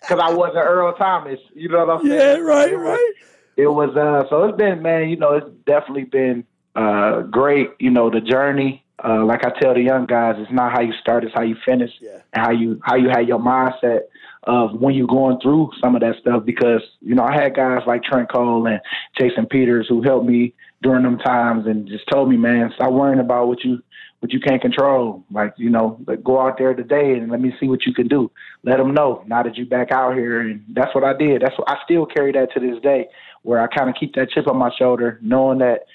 [0.00, 1.38] because I wasn't Earl Thomas.
[1.54, 2.20] You know what I'm saying?
[2.20, 3.12] Yeah, right, right.
[3.56, 5.08] It was uh, so it's been man.
[5.08, 7.70] You know, it's definitely been uh, great.
[7.78, 8.84] You know, the journey.
[9.04, 11.56] Uh, like I tell the young guys, it's not how you start, it's how you
[11.66, 11.90] finish,
[12.32, 14.02] and how you how you had your mindset
[14.44, 16.44] of when you're going through some of that stuff.
[16.44, 18.80] Because you know, I had guys like Trent Cole and
[19.18, 23.20] Jason Peters who helped me during them times and just told me, man, stop worrying
[23.20, 23.82] about what you
[24.20, 25.24] what you can't control.
[25.32, 28.08] Like you know, like, go out there today and let me see what you can
[28.08, 28.30] do.
[28.62, 31.42] Let them know now that you back out here, and that's what I did.
[31.42, 33.08] That's what I still carry that to this day,
[33.42, 35.86] where I kind of keep that chip on my shoulder, knowing that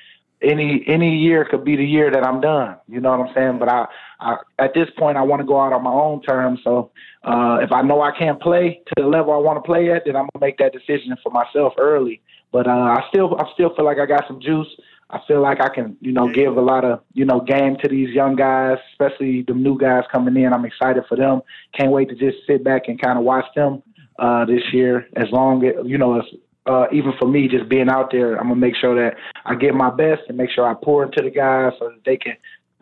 [0.41, 2.77] any any year could be the year that I'm done.
[2.87, 3.59] You know what I'm saying?
[3.59, 3.85] But I,
[4.19, 6.59] I at this point I want to go out on my own terms.
[6.63, 6.91] So
[7.23, 10.03] uh, if I know I can't play to the level I want to play at,
[10.05, 12.21] then I'm gonna make that decision for myself early.
[12.51, 14.67] But uh, I still I still feel like I got some juice.
[15.09, 17.87] I feel like I can, you know, give a lot of, you know, game to
[17.87, 20.51] these young guys, especially the new guys coming in.
[20.51, 21.41] I'm excited for them.
[21.73, 23.81] Can't wait to just sit back and kind of watch them
[24.19, 25.07] uh, this year.
[25.15, 26.25] As long as, you know, as
[26.65, 29.73] uh, even for me, just being out there, I'm gonna make sure that I give
[29.73, 32.35] my best and make sure I pour into the guys so that they can,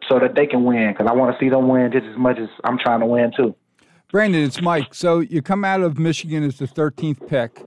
[0.09, 0.91] so that they can win.
[0.91, 3.31] Because I want to see them win just as much as I'm trying to win
[3.37, 3.55] too.
[4.11, 4.93] Brandon, it's Mike.
[4.93, 7.65] So you come out of Michigan as the 13th pick,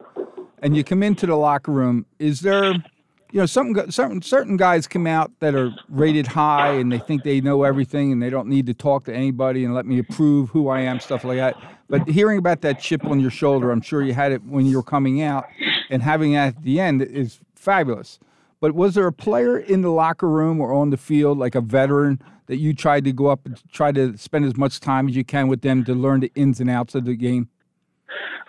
[0.63, 2.07] and you come into the locker room.
[2.19, 6.91] Is there, you know, some certain certain guys come out that are rated high and
[6.93, 9.87] they think they know everything and they don't need to talk to anybody and let
[9.87, 11.57] me approve who I am, stuff like that.
[11.89, 14.77] But hearing about that chip on your shoulder, I'm sure you had it when you
[14.77, 15.47] were coming out,
[15.89, 18.19] and having that at the end is fabulous.
[18.61, 21.61] But was there a player in the locker room or on the field, like a
[21.61, 25.15] veteran, that you tried to go up and try to spend as much time as
[25.15, 27.49] you can with them to learn the ins and outs of the game?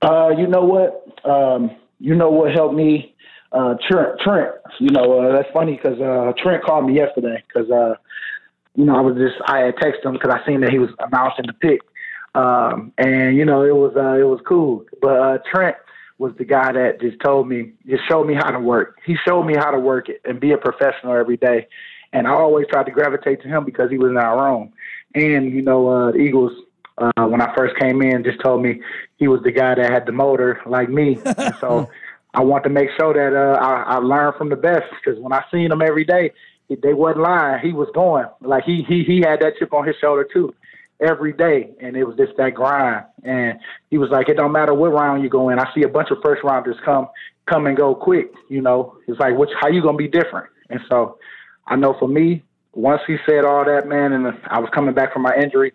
[0.01, 1.05] Uh, you know what?
[1.29, 3.15] Um, you know what helped me?
[3.51, 4.19] Uh, Trent.
[4.19, 4.51] Trent.
[4.79, 7.95] You know uh, that's funny because uh, Trent called me yesterday because uh,
[8.75, 10.89] you know I was just I had texted him because I seen that he was
[10.99, 11.81] announcing the pick,
[12.35, 14.85] um, and you know it was uh, it was cool.
[15.01, 15.75] But uh, Trent
[16.19, 18.99] was the guy that just told me, just showed me how to work.
[19.05, 21.67] He showed me how to work it and be a professional every day.
[22.11, 24.73] And I always tried to gravitate to him because he was in our own.
[25.15, 26.51] And you know, uh, the Eagles
[26.99, 28.81] uh, when I first came in just told me
[29.17, 31.17] he was the guy that had the motor like me.
[31.25, 31.89] and so
[32.33, 35.33] I want to make sure that uh, I, I learn from the best because when
[35.33, 36.31] I seen him every day,
[36.69, 37.59] they wasn't lying.
[37.61, 40.53] He was going like he he he had that chip on his shoulder too,
[40.99, 43.05] every day, and it was just that grind.
[43.23, 45.59] And he was like, it don't matter what round you go in.
[45.59, 47.07] I see a bunch of first rounders come
[47.47, 48.31] come and go quick.
[48.49, 50.47] You know, it's like which how you gonna be different?
[50.69, 51.17] And so
[51.65, 52.43] I know for me,
[52.73, 55.73] once he said all that, man, and I was coming back from my injury.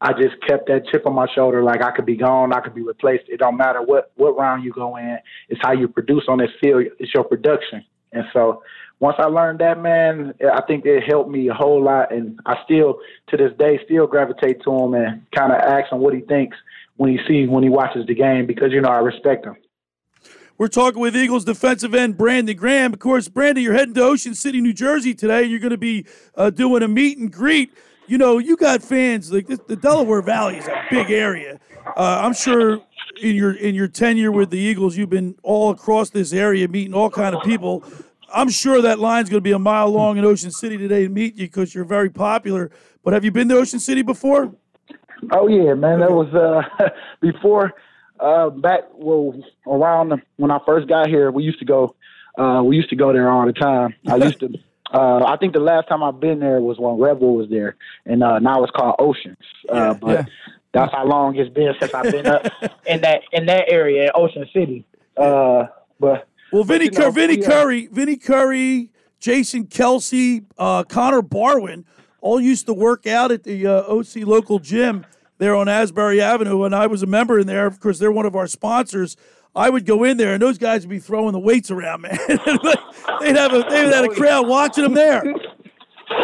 [0.00, 2.74] I just kept that chip on my shoulder, like I could be gone, I could
[2.74, 3.24] be replaced.
[3.28, 5.18] It don't matter what what round you go in.
[5.48, 6.84] It's how you produce on this field.
[6.98, 7.84] It's your production.
[8.12, 8.62] And so
[9.00, 12.12] once I learned that, man, I think it helped me a whole lot.
[12.12, 15.98] And I still, to this day, still gravitate to him and kind of ask him
[15.98, 16.56] what he thinks
[16.96, 19.56] when he sees when he watches the game because you know I respect him.
[20.56, 22.92] We're talking with Eagles defensive end Brandon Graham.
[22.92, 25.42] Of course, Brandon, you're heading to Ocean City, New Jersey today.
[25.42, 27.72] You're going to be uh, doing a meet and greet.
[28.06, 31.58] You know, you got fans like this, the Delaware Valley is a big area.
[31.96, 32.80] Uh, I'm sure
[33.20, 36.94] in your in your tenure with the Eagles, you've been all across this area meeting
[36.94, 37.82] all kind of people.
[38.32, 41.08] I'm sure that line's going to be a mile long in Ocean City today to
[41.08, 42.70] meet you because you're very popular.
[43.04, 44.52] But have you been to Ocean City before?
[45.30, 46.00] Oh yeah, man.
[46.00, 46.88] That was uh,
[47.20, 47.72] before
[48.20, 49.34] uh, back well
[49.66, 51.30] around when I first got here.
[51.30, 51.94] We used to go.
[52.36, 53.94] Uh, we used to go there all the time.
[54.08, 54.58] I used to.
[54.94, 57.74] Uh, I think the last time I've been there was when Rebel was there,
[58.06, 59.36] and uh, now it's called Oceans.
[59.68, 60.28] Uh, but
[60.72, 62.46] that's how long it's been since I've been up
[62.86, 64.84] in that in that area, in Ocean City.
[65.16, 65.64] Uh,
[65.98, 71.84] but Well, Vinny, you know, Vinny Curry, Vinny Curry, Jason Kelce, uh, Connor Barwin
[72.20, 75.04] all used to work out at the uh, OC local gym
[75.38, 77.66] there on Asbury Avenue, and I was a member in there.
[77.66, 79.16] Of course, they're one of our sponsors.
[79.56, 82.18] I would go in there, and those guys would be throwing the weights around, man.
[82.28, 85.22] they'd have a they'd have a crowd watching them there.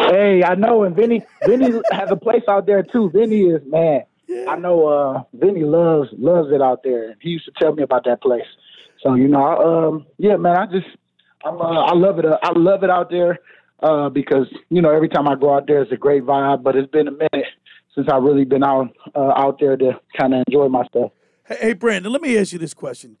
[0.09, 3.09] Hey, I know, and Vinny Vinny has a place out there too.
[3.11, 4.03] Vinny is man.
[4.47, 7.15] I know uh, Vinny loves loves it out there.
[7.21, 8.45] He used to tell me about that place.
[9.01, 10.87] So you know, I, um, yeah, man, I just
[11.43, 12.25] I'm, uh, I love it.
[12.25, 13.39] Uh, I love it out there
[13.81, 16.63] uh, because you know every time I go out there, it's a great vibe.
[16.63, 17.47] But it's been a minute
[17.95, 21.11] since I've really been out uh, out there to kind of enjoy myself.
[21.59, 23.17] Hey, Brandon, let me ask you this question: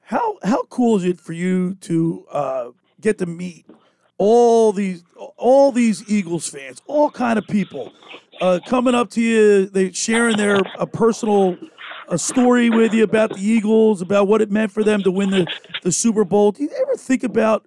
[0.00, 2.68] How how cool is it for you to uh,
[3.00, 3.66] get to meet
[4.18, 5.02] all these
[5.36, 7.92] all these Eagles fans, all kind of people
[8.40, 11.56] uh, coming up to you, they sharing their a personal
[12.08, 15.30] a story with you about the Eagles, about what it meant for them to win
[15.30, 15.46] the,
[15.82, 16.52] the Super Bowl.
[16.52, 17.66] Do you ever think about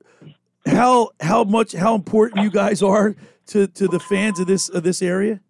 [0.66, 3.16] how how much how important you guys are
[3.48, 5.42] to, to the fans of this of this area?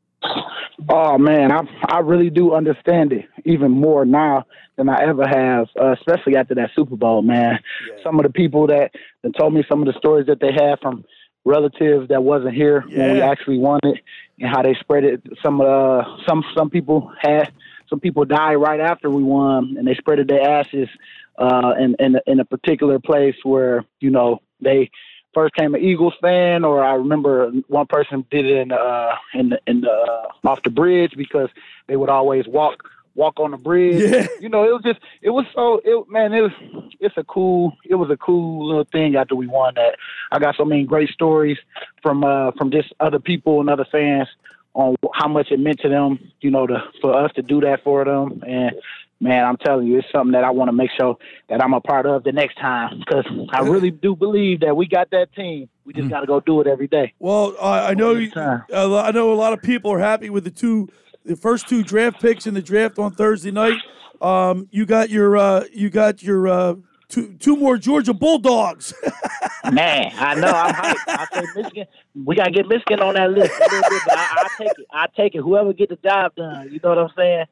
[0.90, 4.46] Oh man, I I really do understand it even more now
[4.78, 7.22] than I ever have, uh, especially after that Super Bowl.
[7.22, 7.60] Man,
[8.04, 8.92] some of the people that,
[9.24, 11.04] that told me some of the stories that they had from
[11.46, 13.98] relatives that wasn't here when we actually won it,
[14.40, 15.22] and how they spread it.
[15.44, 17.52] Some uh some some people had
[17.90, 20.90] some people died right after we won, and they spreaded their ashes
[21.38, 24.90] uh, in in in a particular place where you know they
[25.34, 29.50] first came an Eagles fan, or I remember one person did it in uh in
[29.50, 31.50] the, in the uh, off the bridge because
[31.88, 34.10] they would always walk walk on the bridge.
[34.12, 34.28] Yeah.
[34.40, 36.52] You know, it was just it was so it man, it was
[37.00, 39.98] it's a cool it was a cool little thing after we won that.
[40.32, 41.58] I got so many great stories
[42.02, 44.30] from uh from just other people and other fans
[44.74, 47.84] on how much it meant to them, you know, to for us to do that
[47.84, 48.76] for them and
[49.20, 51.18] Man, I'm telling you, it's something that I want to make sure
[51.50, 54.88] that I'm a part of the next time because I really do believe that we
[54.88, 55.70] got that team.
[55.86, 57.14] We just got to go do it every day.
[57.18, 60.52] Well, I I know you, I know a lot of people are happy with the
[60.52, 60.90] two,
[61.26, 63.80] the first two draft picks in the draft on Thursday night.
[64.22, 66.76] Um, you got your uh, you got your uh,
[67.08, 68.94] two two more Georgia Bulldogs.
[69.72, 70.98] Man, I know I'm hyped.
[71.08, 71.86] I say Michigan,
[72.26, 74.88] we gotta get Michigan on that list a little bit, but I, I take it.
[74.92, 75.42] I take it.
[75.42, 77.46] Whoever get the job done, you know what I'm saying.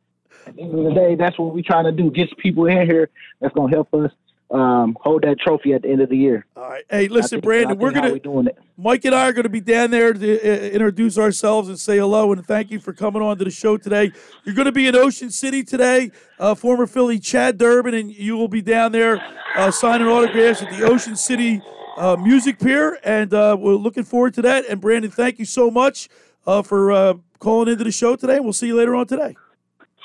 [0.46, 2.12] At the end of the day, that's what we're trying to do.
[2.12, 3.10] Get some people in here
[3.40, 4.12] that's gonna help us
[4.52, 6.46] um, hold that trophy at the end of the year.
[6.56, 6.84] All right.
[6.90, 8.58] Hey, listen, think- Brandon, we're gonna we doing it.
[8.78, 11.98] Mike and I are going to be down there to uh, introduce ourselves and say
[11.98, 14.12] hello and thank you for coming on to the show today.
[14.44, 16.12] You're going to be in Ocean City today.
[16.38, 19.24] Uh, former Philly Chad Durbin, and you will be down there
[19.56, 21.62] uh, signing autographs at the Ocean City
[21.96, 24.66] uh, Music Pier, and uh, we're looking forward to that.
[24.70, 26.10] And Brandon, thank you so much
[26.46, 28.42] uh, for uh, calling into the show today.
[28.42, 29.36] We'll see you later on today.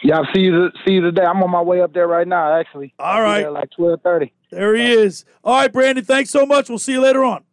[0.02, 0.70] Yeah, I'll see you.
[0.86, 1.24] See you today.
[1.24, 2.58] I'm on my way up there right now.
[2.58, 2.94] Actually.
[2.98, 3.40] All I'll be right.
[3.42, 4.32] there like twelve thirty.
[4.50, 5.24] There he is.
[5.44, 6.68] All right, Brandon, thanks so much.
[6.68, 7.44] We'll see you later on.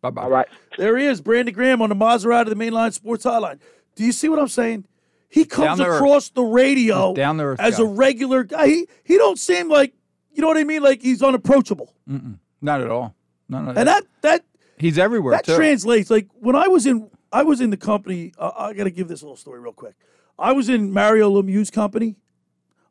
[0.00, 0.22] Bye bye.
[0.22, 0.48] All right.
[0.78, 3.60] There he is, Brandon Graham on the Maserati, of the Mainline Sports Hotline.
[3.96, 4.86] Do you see what I'm saying?
[5.28, 5.96] He comes Down to earth.
[6.00, 7.82] across the radio down to earth as guy.
[7.84, 8.66] a regular guy.
[8.66, 9.92] He, he don't seem like,
[10.32, 10.82] you know what I mean?
[10.82, 11.94] Like he's unapproachable.
[12.08, 12.38] Mm-mm.
[12.62, 13.14] Not at all.
[13.48, 14.44] None of And that that
[14.78, 15.54] he's everywhere that too.
[15.54, 16.10] translates.
[16.10, 18.32] Like when I was in, I was in the company.
[18.38, 19.94] Uh, I got to give this little story real quick.
[20.40, 22.16] I was in Mario Lemieux's company.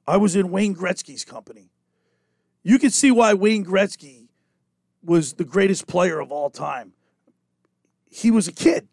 [0.08, 1.72] I was in Wayne Gretzky's company.
[2.64, 4.28] You can see why Wayne Gretzky
[5.04, 6.94] was the greatest player of all time.
[8.10, 8.88] He was a kid.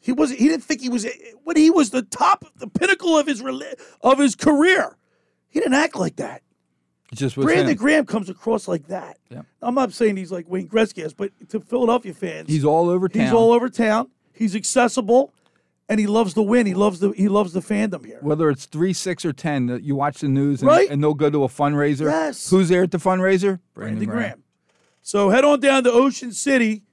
[0.00, 0.30] He was.
[0.30, 1.06] He didn't think he was
[1.44, 3.42] when he was the top, the pinnacle of his
[4.00, 4.96] of his career.
[5.48, 6.42] He didn't act like that.
[7.12, 7.76] It just Brandon him.
[7.76, 9.18] Graham comes across like that.
[9.30, 9.42] Yeah.
[9.60, 13.08] I'm not saying he's like Wayne Gretzky is, but to Philadelphia fans, He's all over
[13.08, 13.22] town.
[13.22, 14.10] He's all over town.
[14.32, 15.32] He's accessible,
[15.88, 16.66] and he loves to win.
[16.66, 18.18] He loves the he loves the fandom here.
[18.22, 20.88] Whether it's three, six, or ten, uh, you watch the news and, Right.
[20.90, 22.10] and they'll go to a fundraiser.
[22.10, 22.50] Yes.
[22.50, 23.60] Who's there at the fundraiser?
[23.74, 24.42] Brandon Graham.
[25.02, 26.84] So head on down to Ocean City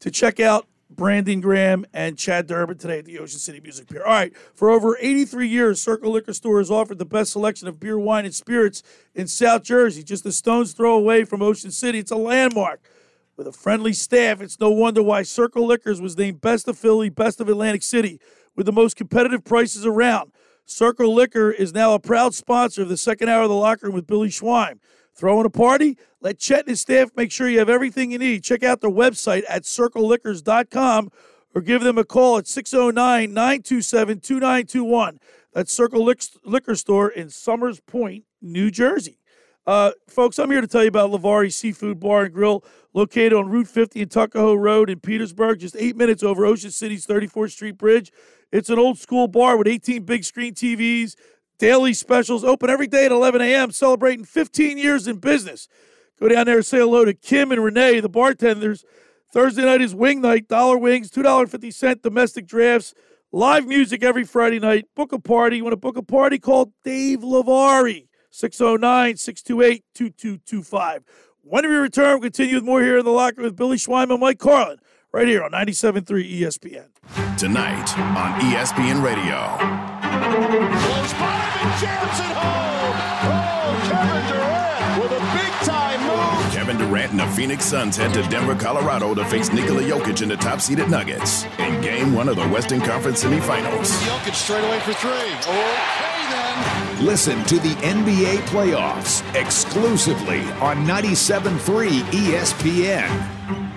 [0.00, 4.02] to check out Brandon Graham and Chad Durbin today at the Ocean City Music Pier.
[4.04, 7.78] All right, for over 83 years, Circle Liquor Store has offered the best selection of
[7.78, 8.82] beer, wine, and spirits
[9.14, 10.02] in South Jersey.
[10.02, 11.98] Just a stone's throw away from Ocean City.
[11.98, 12.80] It's a landmark.
[13.38, 17.08] With a friendly staff, it's no wonder why Circle Liquors was named Best of Philly,
[17.08, 18.18] Best of Atlantic City,
[18.56, 20.32] with the most competitive prices around.
[20.64, 23.94] Circle Liquor is now a proud sponsor of the second hour of the locker room
[23.94, 24.80] with Billy Schweim.
[25.14, 25.96] Throwing a party?
[26.20, 28.42] Let Chet and his staff make sure you have everything you need.
[28.42, 31.12] Check out their website at circleliquors.com
[31.54, 35.20] or give them a call at 609 927 2921.
[35.52, 36.12] That's Circle
[36.42, 39.20] Liquor Store in Somers Point, New Jersey.
[39.68, 42.64] Uh, folks, I'm here to tell you about Lavari Seafood Bar and Grill,
[42.94, 47.06] located on Route 50 and Tuckahoe Road in Petersburg, just eight minutes over Ocean City's
[47.06, 48.10] 34th Street Bridge.
[48.50, 51.16] It's an old school bar with 18 big screen TVs,
[51.58, 55.68] daily specials, open every day at 11 a.m., celebrating 15 years in business.
[56.18, 58.86] Go down there and say hello to Kim and Renee, the bartenders.
[59.34, 62.94] Thursday night is wing night, dollar wings, $2.50 domestic drafts,
[63.32, 64.86] live music every Friday night.
[64.96, 65.58] Book a party.
[65.58, 66.38] You want to book a party?
[66.38, 71.04] Call Dave Lavari, 609 628 2225.
[71.42, 74.20] When we return, we'll continue with more here in the locker with Billy Schweim and
[74.20, 74.78] Mike Carlin,
[75.12, 77.38] right here on 97.3 ESPN.
[77.38, 79.56] Tonight on ESPN Radio.
[81.58, 82.96] Durant jams it home.
[83.24, 86.52] Oh, Kevin Durant with a big time move.
[86.52, 90.28] Kevin Durant and the Phoenix Suns head to Denver, Colorado to face Nikola Jokic in
[90.28, 93.90] the top seeded Nuggets in game one of the Western Conference semifinals.
[94.06, 95.10] Jokic straight away for three.
[95.10, 96.07] Okay, then.
[97.00, 103.67] Listen to the NBA playoffs exclusively on 97.3 ESPN.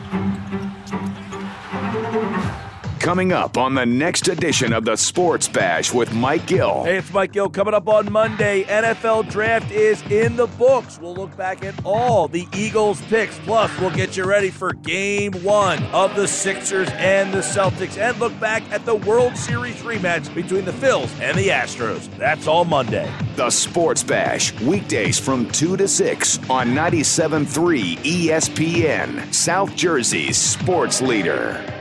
[3.02, 6.84] Coming up on the next edition of the Sports Bash with Mike Gill.
[6.84, 7.50] Hey, it's Mike Gill.
[7.50, 11.00] Coming up on Monday, NFL Draft is in the books.
[11.02, 13.40] We'll look back at all the Eagles picks.
[13.40, 18.20] Plus, we'll get you ready for game one of the Sixers and the Celtics and
[18.20, 22.08] look back at the World Series rematch between the Phils and the Astros.
[22.20, 23.12] That's all Monday.
[23.36, 31.81] The Sports Bash, weekdays from 2 to 6 on 97.3 ESPN, South Jersey's sports leader.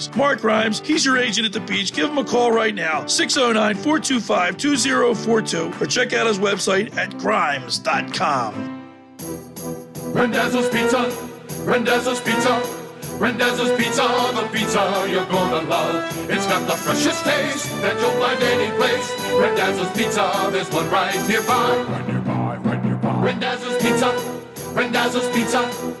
[0.15, 1.93] Mark Rhymes, he's your agent at the beach.
[1.93, 7.17] Give him a call right now, 609 425 2042, or check out his website at
[7.17, 8.81] grimes.com.
[10.13, 11.09] Rendezvous Pizza,
[11.63, 12.81] Rendezvous Pizza,
[13.17, 14.01] Rendezvous Pizza,
[14.33, 16.29] the pizza you're gonna love.
[16.29, 19.09] It's got the freshest taste that you'll find any place.
[19.31, 21.85] Rendezvous Pizza, there's one right nearby.
[21.87, 23.21] Right nearby, right nearby.
[23.23, 24.09] Rendezvous Pizza,
[24.73, 26.00] Rendezvous Pizza.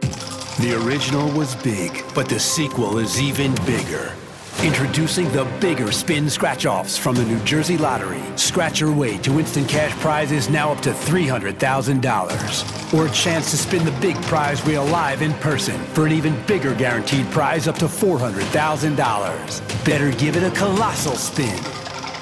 [0.61, 4.13] The original was big, but the sequel is even bigger.
[4.61, 8.21] Introducing the bigger spin scratch offs from the New Jersey Lottery.
[8.35, 12.93] Scratch your way to instant cash prizes now up to $300,000.
[12.93, 16.39] Or a chance to spin the big prize wheel live in person for an even
[16.45, 19.83] bigger guaranteed prize up to $400,000.
[19.83, 21.57] Better give it a colossal spin.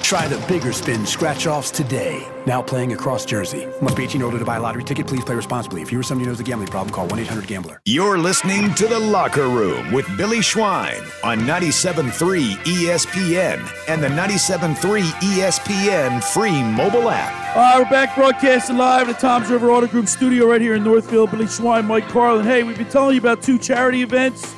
[0.02, 2.26] Try the bigger spin scratch offs today.
[2.46, 3.68] Now playing across Jersey.
[3.80, 5.06] Must be 18 older to buy a lottery ticket.
[5.06, 5.82] Please play responsibly.
[5.82, 7.80] If you or somebody who knows a gambling problem, call 1 800 Gambler.
[7.84, 15.02] You're listening to The Locker Room with Billy Schweim on 97.3 ESPN and the 97.3
[15.02, 17.56] ESPN free mobile app.
[17.56, 20.74] All right, we're back broadcasting live at the Tom's River Auto Group studio right here
[20.74, 21.30] in Northfield.
[21.30, 22.44] Billy Schweim, Mike Carlin.
[22.46, 24.54] Hey, we've been telling you about two charity events.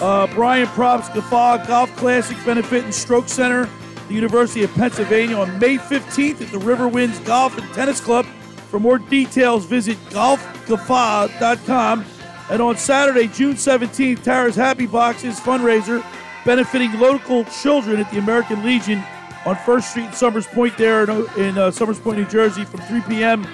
[0.00, 3.68] Uh, Brian Props Gaffa Golf Classic Benefit and Stroke Center,
[4.08, 8.26] the University of Pennsylvania on May 15th at the Riverwinds Golf and Tennis Club.
[8.70, 12.04] For more details, visit golfgaffa.com.
[12.50, 16.04] And on Saturday, June 17th, Tara's Happy Boxes fundraiser
[16.44, 19.04] benefiting local children at the American Legion
[19.44, 22.80] on First Street in Somers Point there in, in uh, Somers Point, New Jersey from
[22.80, 23.46] 3 p.m.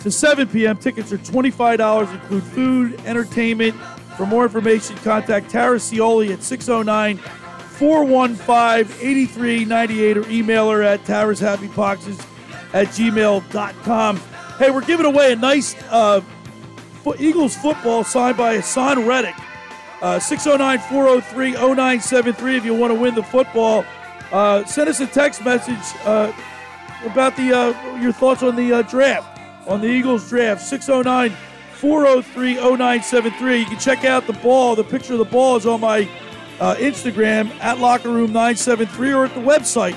[0.00, 0.76] to 7 p.m.
[0.76, 3.74] Tickets are $25, include food, entertainment.
[4.16, 7.20] For more information, contact Tara Cioli at 609
[7.78, 12.26] 415 8398 or email her at tarashappyboxes
[12.74, 14.16] at gmail.com.
[14.58, 16.20] Hey, we're giving away a nice uh,
[17.18, 19.36] Eagles football signed by Haason Reddick.
[20.02, 23.84] Uh, 609 403 0973 if you want to win the football.
[24.32, 26.32] Uh, send us a text message uh,
[27.04, 30.62] about the uh, your thoughts on the uh, draft, on the Eagles draft.
[30.62, 31.30] 609
[31.74, 33.58] 403 0973.
[33.58, 34.74] You can check out the ball.
[34.74, 36.08] The picture of the ball is on my
[36.60, 39.96] uh, Instagram at Locker Room 973 or at the website,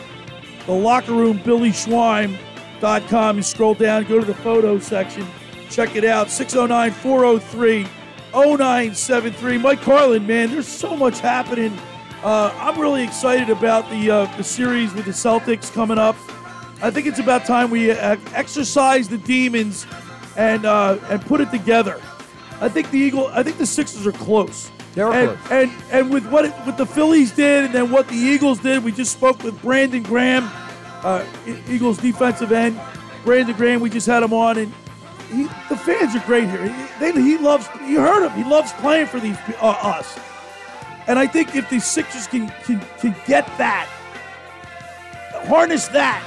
[0.66, 2.38] the Locker Room Billy Schweim.
[2.82, 5.28] You scroll down, go to the photo section,
[5.70, 6.32] check it out.
[6.32, 7.88] 609 403
[8.34, 9.58] 0973.
[9.58, 11.78] Mike Carlin, man, there's so much happening.
[12.24, 16.16] Uh, I'm really excited about the uh, the series with the Celtics coming up.
[16.82, 19.86] I think it's about time we uh, exorcise the demons
[20.38, 22.00] and uh, and put it together.
[22.60, 23.28] I think the Eagle.
[23.28, 24.72] I think the Sixers are close.
[24.96, 25.52] And, close.
[25.52, 28.84] And and with what it, what the Phillies did, and then what the Eagles did,
[28.84, 30.50] we just spoke with Brandon Graham,
[31.04, 31.26] uh,
[31.68, 32.80] Eagles defensive end.
[33.24, 34.74] Brandon Graham, we just had him on, and
[35.30, 36.68] he, the fans are great here.
[36.68, 37.68] He, they, he loves.
[37.88, 38.32] You heard him.
[38.34, 40.20] He loves playing for these uh, us.
[41.08, 43.88] And I think if the Sixers can can, can get that,
[45.48, 46.22] harness that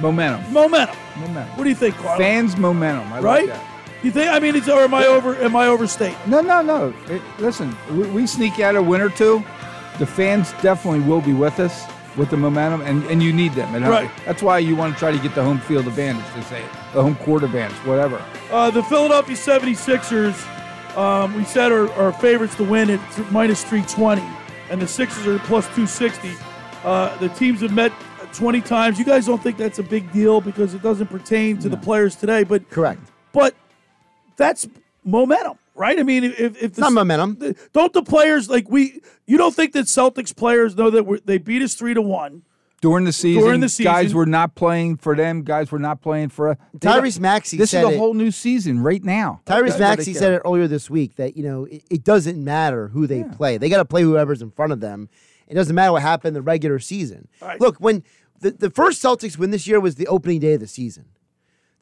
[0.00, 0.52] Momentum.
[0.52, 0.96] momentum.
[1.16, 1.56] Momentum.
[1.56, 2.18] What do you think, Carl?
[2.18, 3.12] Fans momentum.
[3.12, 3.48] I right?
[3.48, 3.69] like that.
[4.02, 4.30] You think?
[4.30, 5.36] I mean, it's or am I over?
[5.36, 6.16] Am I overstating?
[6.26, 6.94] No, no, no.
[7.08, 9.44] It- listen, we, we sneak out a win or two.
[9.98, 11.84] The fans definitely will be with us
[12.16, 13.74] with the momentum, and, and you need them.
[13.74, 14.10] And Right.
[14.24, 16.70] That's why you want to try to get the home field advantage, to say it,
[16.92, 18.22] the home court advantage, whatever.
[18.50, 24.22] Uh, the Philadelphia 76ers, um, we said, are, are favorites to win at minus 320,
[24.70, 26.32] and the Sixers are plus 260.
[26.84, 27.92] Uh, the teams have met
[28.32, 28.98] 20 times.
[28.98, 32.16] You guys don't think that's a big deal because it doesn't pertain to the players
[32.16, 33.00] today, but correct.
[33.32, 33.54] But
[34.40, 34.66] that's
[35.04, 35.98] momentum, right?
[35.98, 37.54] I mean, if, if the, not momentum.
[37.72, 39.00] don't the players like we?
[39.26, 42.42] You don't think that Celtics players know that we're, they beat us three to one?
[42.80, 43.92] During the season, During the season.
[43.92, 45.42] guys were not playing for them.
[45.42, 46.56] Guys were not playing for us.
[46.78, 49.42] Tyrese Maxey This said is a it- whole new season right now.
[49.44, 52.88] Tyrese That's Maxey said it earlier this week that you know it, it doesn't matter
[52.88, 55.10] who they play; they got to play whoever's in front of them.
[55.46, 57.28] It doesn't matter what happened in the regular season.
[57.58, 58.02] Look, when
[58.40, 61.04] the, the first Celtics win this year was the opening day of the season.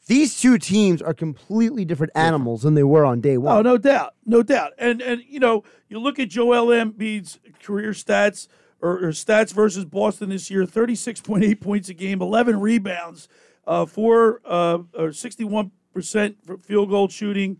[0.09, 3.55] These two teams are completely different animals than they were on day one.
[3.55, 4.73] Oh, no doubt, no doubt.
[4.79, 8.47] And and you know, you look at Joel Embiid's career stats
[8.81, 13.27] or, or stats versus Boston this year: thirty-six point eight points a game, eleven rebounds,
[13.67, 17.59] uh, four uh, or sixty-one percent field goal shooting,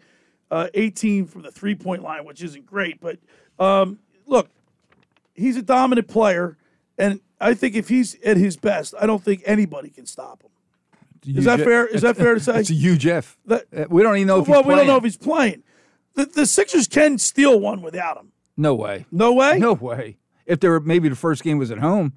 [0.49, 2.99] uh, eighteen from the three-point line, which isn't great.
[2.99, 3.19] But
[3.59, 4.49] um, look,
[5.35, 6.57] he's a dominant player,
[6.97, 10.49] and I think if he's at his best, I don't think anybody can stop him.
[11.25, 11.85] Is that fair?
[11.87, 12.59] Is that fair to say?
[12.59, 13.37] It's a huge if.
[13.45, 15.63] That- Uh, we don't even know if well, we don't know if he's playing.
[16.15, 18.31] The, the Sixers can steal one without him.
[18.57, 19.05] No way.
[19.11, 19.57] No way.
[19.57, 20.17] No way.
[20.45, 22.13] If there were maybe the first game was at home,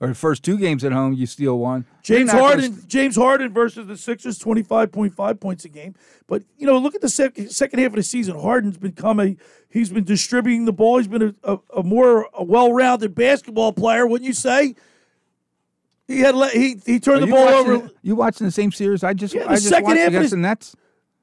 [0.00, 1.84] or the first two games at home, you steal one.
[2.02, 5.94] James Harden, James Harden versus the Sixers, twenty five point five points a game.
[6.26, 8.38] But you know, look at the sec- second half of the season.
[8.40, 9.36] Harden's become a
[9.70, 10.98] he's been distributing the ball.
[10.98, 14.74] He's been a, a, a more a well rounded basketball player, wouldn't you say?
[16.06, 17.76] He had le- he he turned Are the ball over.
[17.78, 20.08] the- you watching the same series I just Yeah, the I just second watched half
[20.08, 20.76] of against the- Nets?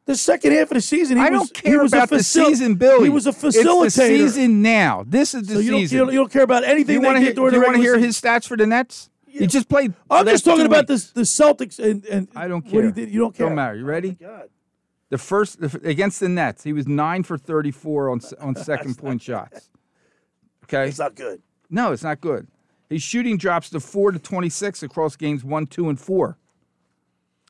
[0.05, 2.17] The second half of the season, he I was, don't care he was about a
[2.17, 3.03] the season, Billy.
[3.03, 3.85] He was a facilitator.
[3.85, 5.03] It's the season now.
[5.07, 5.95] This is the So you don't, season.
[5.97, 7.99] you, don't, you don't care about anything you wanna hear, do you want to hear
[7.99, 9.09] his stats for the Nets?
[9.27, 9.93] He just played.
[10.09, 11.11] I'm just talking about weeks.
[11.11, 12.85] the the Celtics and, and I don't what care.
[12.87, 13.11] he did.
[13.11, 13.45] You don't care.
[13.47, 13.77] Don't matter.
[13.77, 14.17] You oh, ready?
[14.21, 14.49] Oh, God.
[15.09, 19.69] The first against the Nets, he was nine for thirty-four on on second point shots.
[20.65, 21.41] Okay, it's not good.
[21.69, 22.47] No, it's not good.
[22.91, 26.37] His shooting drops to four to twenty-six across games one, two, and four.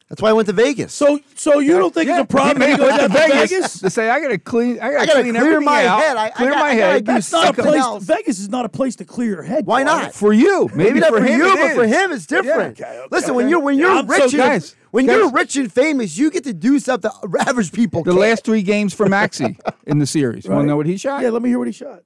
[0.07, 0.93] That's why I went to Vegas.
[0.93, 3.79] So, so you don't think it's a problem He he goes to Vegas?
[3.79, 4.77] to say I got to clean.
[4.81, 6.17] I got I to gotta clean clear everything my out, head.
[6.17, 7.05] I- I clear got- I gotta head.
[7.05, 7.81] do That's not a something place.
[7.81, 8.03] else.
[8.03, 9.65] Vegas is not a place to clear your head.
[9.65, 10.13] Why not?
[10.13, 10.67] for you.
[10.75, 12.77] Maybe, Maybe, not for, him you, it but for him, it's different.
[12.77, 15.15] Yeah, okay, okay, Listen, when you're when you're I'm so rich, and, guys, when guys-
[15.17, 17.13] you're rich and famous, you get to do stuff that
[17.47, 18.03] average people.
[18.03, 18.19] The can't.
[18.21, 19.57] last three games for Maxey
[19.87, 20.43] in the series.
[20.45, 20.61] Want Right.
[20.63, 21.23] to know what he shot?
[21.23, 22.01] Yeah, let me hear what he shot.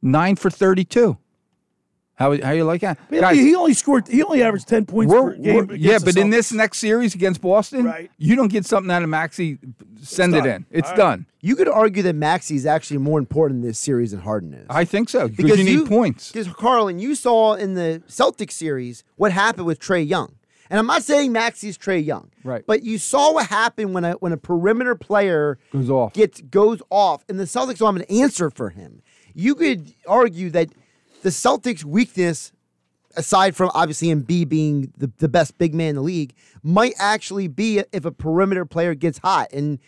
[0.00, 1.18] Nine for thirty-two.
[2.16, 3.36] How how you like that, But guys?
[3.36, 4.06] he only scored.
[4.06, 5.70] He only averaged ten points we're- per game.
[5.76, 8.08] yeah, but in this next series against Boston, Right.
[8.18, 9.58] you don't get something out of Maxey.
[10.00, 10.64] Send it in.
[10.70, 10.96] It's All right.
[10.98, 11.26] done.
[11.40, 14.66] You could argue that Maxey is actually more important in this series than Harden is.
[14.70, 16.30] I think so because you need points.
[16.30, 20.34] Because Carlin, you saw in the Celtics series what happened with Trae Young,
[20.70, 22.62] and I'm not saying Maxey's Trae Young, Right.
[22.66, 26.12] But you saw what happened when a when a perimeter player Goes off.
[26.12, 29.02] gets goes off, and the Celtics don't have an answer for him.
[29.34, 30.68] You could argue that
[31.24, 32.52] the Celtics' weakness,
[33.16, 37.48] aside from obviously Embiid being the, the best big man in the league, might actually
[37.48, 39.52] be if a perimeter player gets hot.
[39.52, 39.78] And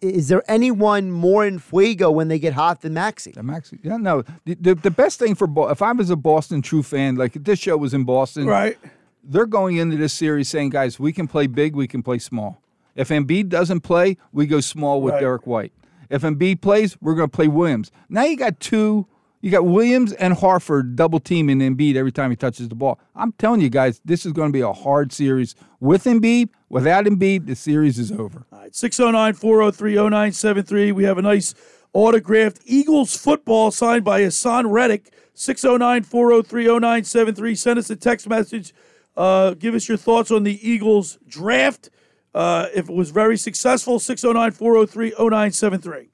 [0.00, 3.32] is there anyone more in fuego when they get hot than Maxey?
[3.32, 3.78] The Maxey.
[3.82, 4.22] Yeah, no.
[4.44, 7.32] The, the, the best thing for Bo- if I was a Boston true fan, like
[7.32, 8.78] this show was in Boston, right?
[9.24, 12.60] They're going into this series saying, guys, we can play big, we can play small.
[12.94, 15.20] If Embiid doesn't play, we go small with Right.
[15.20, 15.72] Derrick White.
[16.10, 17.90] If Embiid plays, we're going to play Williams.
[18.10, 19.06] Now you got two.
[19.42, 23.00] You got Williams and Horford double teaming Embiid every time he touches the ball.
[23.16, 26.50] I'm telling you guys, this is going to be a hard series with Embiid.
[26.68, 28.46] Without Embiid, the series is over.
[28.52, 30.92] All right, 609 403 0973.
[30.92, 31.54] We have a nice
[31.92, 35.12] autographed Eagles football signed by Haason Reddick.
[35.34, 37.54] 609 403 0973.
[37.56, 38.72] Send us a text message
[39.16, 41.90] Uh, give us your thoughts on the Eagles draft.
[42.32, 46.10] Uh, if it was very successful, 609 403 0973.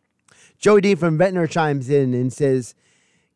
[0.59, 2.75] Joey D from Ventnor chimes in and says,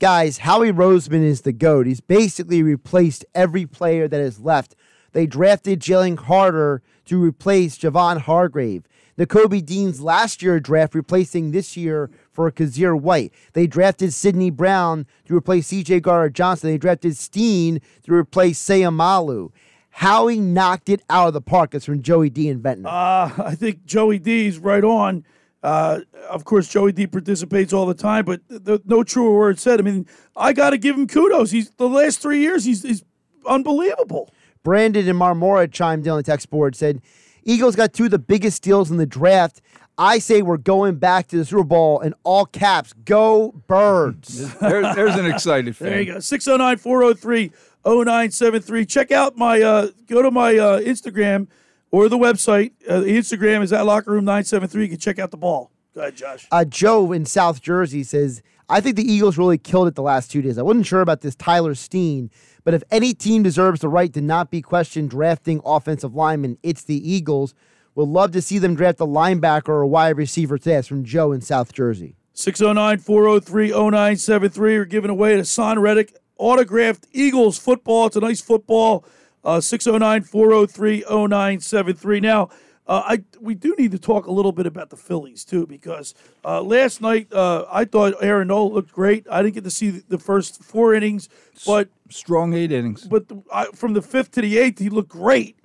[0.02, 1.86] Guys, Howie Roseman is the GOAT.
[1.86, 4.74] He's basically replaced every player that is left.
[5.12, 8.82] They drafted Jalen Carter to replace Javon Hargrave.
[9.16, 13.32] Nakobe Dean's last year draft replacing this year for Kyzir White.
[13.52, 16.68] They drafted Sydney Brown to replace CJ Gardner-Johnson.
[16.68, 19.52] They drafted Steen to replace Seumalo.
[19.90, 21.70] Howie knocked it out of the park.
[21.70, 22.88] That's from Joey D and Ventnor.
[22.88, 25.24] Uh, I think Joey D is right on.
[25.62, 29.58] Uh, of course, Joey D participates all the time, but th- th- no truer word
[29.60, 29.78] said.
[29.78, 30.06] I mean,
[30.36, 31.50] I got to give him kudos.
[31.52, 33.04] He's the last three years, he's, he's
[33.46, 34.32] unbelievable.
[34.64, 37.00] Brandon and Marmora chimed in on the text board said,
[37.44, 39.60] Eagles got two of the biggest steals in the draft.
[39.98, 42.92] I say we're going back to the Super Bowl in all caps.
[43.04, 44.52] Go birds.
[44.60, 45.88] There- there's an excited fan.
[45.90, 46.20] There you go.
[46.20, 47.50] 609 403
[47.84, 48.86] 0973.
[48.86, 51.48] Check out my, uh, go to my uh, Instagram
[51.92, 52.72] or the website.
[52.88, 54.82] Uh, the Instagram is at locker room 973.
[54.82, 55.70] You can check out the ball.
[55.94, 56.48] Go ahead, Josh.
[56.50, 60.30] Uh, Joe in South Jersey says, I think the Eagles really killed it the last
[60.30, 60.56] two days.
[60.56, 62.30] I wasn't sure about this Tyler Steen,
[62.64, 66.82] but if any team deserves the right to not be questioned drafting offensive linemen, it's
[66.82, 67.54] the Eagles.
[67.94, 70.76] Would love to see them draft a linebacker or a wide receiver today.
[70.76, 72.16] That's from Joe in South Jersey.
[72.32, 74.78] 609 403 0973.
[74.78, 78.06] We're giving away a Son Reddick autographed Eagles football.
[78.06, 79.04] It's a nice football.
[79.44, 82.20] Uh, 609 403 0973.
[82.20, 82.48] Now,
[82.86, 86.14] uh, I we do need to talk a little bit about the Phillies, too, because
[86.44, 89.26] uh, last night uh, I thought Aaron Nola looked great.
[89.30, 91.28] I didn't get to see the, first four innings,
[91.66, 91.88] but.
[92.10, 93.04] Strong eight innings.
[93.04, 95.56] But the, I, from the fifth to the eighth, he looked great.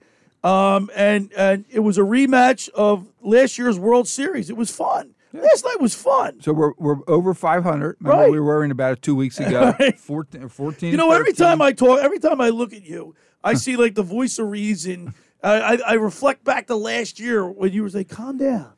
[0.44, 4.49] Um, and, and it was a rematch of last year's World Series.
[4.49, 5.14] It was fun.
[5.34, 6.41] Last night was fun.
[6.41, 7.98] So we're, we're over 500.
[7.99, 8.32] Remember Right.
[8.32, 9.76] we were worrying about it two weeks ago.
[9.80, 9.99] Right.
[9.99, 13.53] 14, 14 You know, every time I talk, every time I look at you, I
[13.53, 15.14] see like the voice of reason.
[15.43, 18.73] I, I, I reflect back to last year when you were like, "Calm down,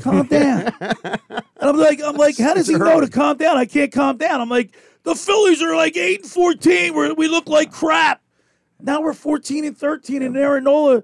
[0.00, 3.56] calm down," and I'm like, "I'm like, how does he know to calm down?
[3.56, 7.28] I can't calm down." I'm like, "The Phillies are like eight and fourteen, where we
[7.28, 8.22] look like crap.
[8.80, 11.02] Now we're fourteen and thirteen, and Aaron Nola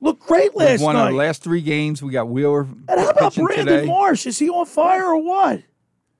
[0.00, 2.02] looked great We've last won night." our last three games.
[2.02, 3.86] We got Wheeler and how about Brandon today.
[3.86, 4.26] Marsh?
[4.26, 5.62] Is he on fire or what?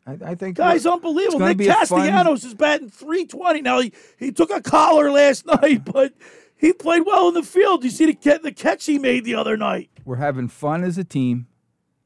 [0.07, 1.41] I, I think Guy's unbelievable.
[1.47, 3.63] Nick a fun- Castellanos is batting 320.
[3.63, 6.13] Now, he, he took a collar last night, but
[6.57, 7.85] he played well in the field.
[7.85, 9.91] You see the, the catch he made the other night.
[10.05, 11.47] We're having fun as a team,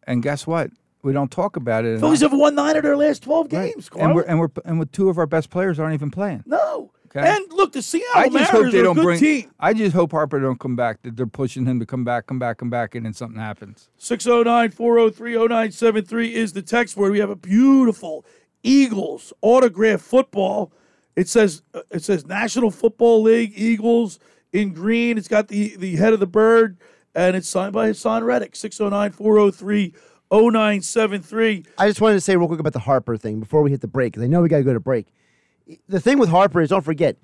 [0.07, 0.71] and guess what?
[1.03, 2.01] We don't talk about it.
[2.01, 4.05] Phillies have won nine of their last 12 games, Carl.
[4.05, 6.43] and we're and we're and with two of our best players aren't even playing.
[6.47, 6.93] no.
[7.17, 7.27] Okay.
[7.27, 9.21] And look, the Seattle I just hope they are don't good bring.
[9.21, 9.51] team.
[9.59, 11.03] I just hope Harper don't come back.
[11.03, 13.89] That they're pushing him to come back, come back, come back, and then something happens.
[13.97, 17.13] 609 403 0973 is the text word.
[17.13, 18.27] We have a beautiful
[18.63, 20.73] Eagles autograph football.
[21.17, 24.19] It says uh, it says National Football League Eagles
[24.53, 25.17] in green.
[25.17, 26.77] It's got the, the head of the bird,
[27.15, 28.55] and it's signed by Haason Reddick.
[28.55, 29.95] 609 403
[30.31, 31.65] 0973.
[31.79, 33.89] I just wanted to say real quick about the Harper thing before we hit the
[33.89, 35.07] break, because I know we got to go to break.
[35.89, 37.17] The thing with Harper is, don't forget,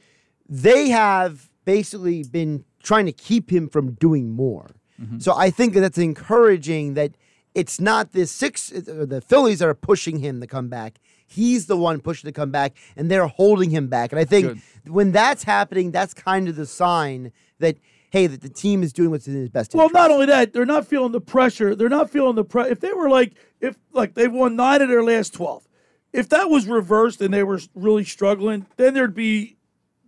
[0.48, 4.70] they have basically been trying to keep him from doing more.
[5.18, 7.16] So I think that that's encouraging that
[7.54, 10.98] it's not the six, uh, the Phillies that are pushing him to come back.
[11.26, 14.12] He's the one pushing to come back, and they're holding him back.
[14.12, 17.76] And I think when that's happening, that's kind of the sign that
[18.10, 19.94] hey, that the team is doing what's in his best Well, interest.
[20.00, 21.74] not only that, they're not feeling the pressure.
[21.74, 22.70] They're not feeling the pressure.
[22.70, 25.66] If they were like, if like they've won nine of their last 12,
[26.14, 29.56] if that was reversed and they were really struggling, then there'd be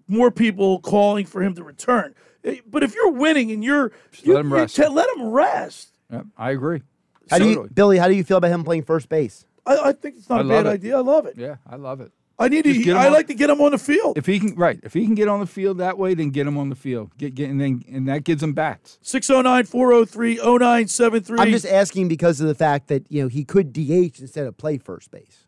[0.09, 2.15] more people calling for him to return.
[2.45, 3.93] Eh, But if you're winning and you're,
[4.23, 4.77] you, let him rest.
[4.77, 5.89] te- let him rest.
[6.11, 6.81] Yep, I agree.
[7.28, 7.99] How do you, Billy?
[7.99, 9.45] How do you feel about him playing first base?
[9.66, 10.69] I, I think it's not I a bad it.
[10.70, 10.97] idea.
[10.97, 11.35] I love it.
[11.37, 12.12] Yeah, I love it.
[12.39, 12.85] I need Just to.
[12.85, 14.16] get him I on- like to get him on the field.
[14.19, 14.78] If he can, right?
[14.85, 17.11] If he can get on the field that way, then get him on the field.
[17.19, 18.99] Get get and then and that gives him bats.
[19.03, 21.39] 609 403 0973.
[21.41, 24.57] I'm just asking because of the fact that you know he could DH instead of
[24.57, 25.45] play first base.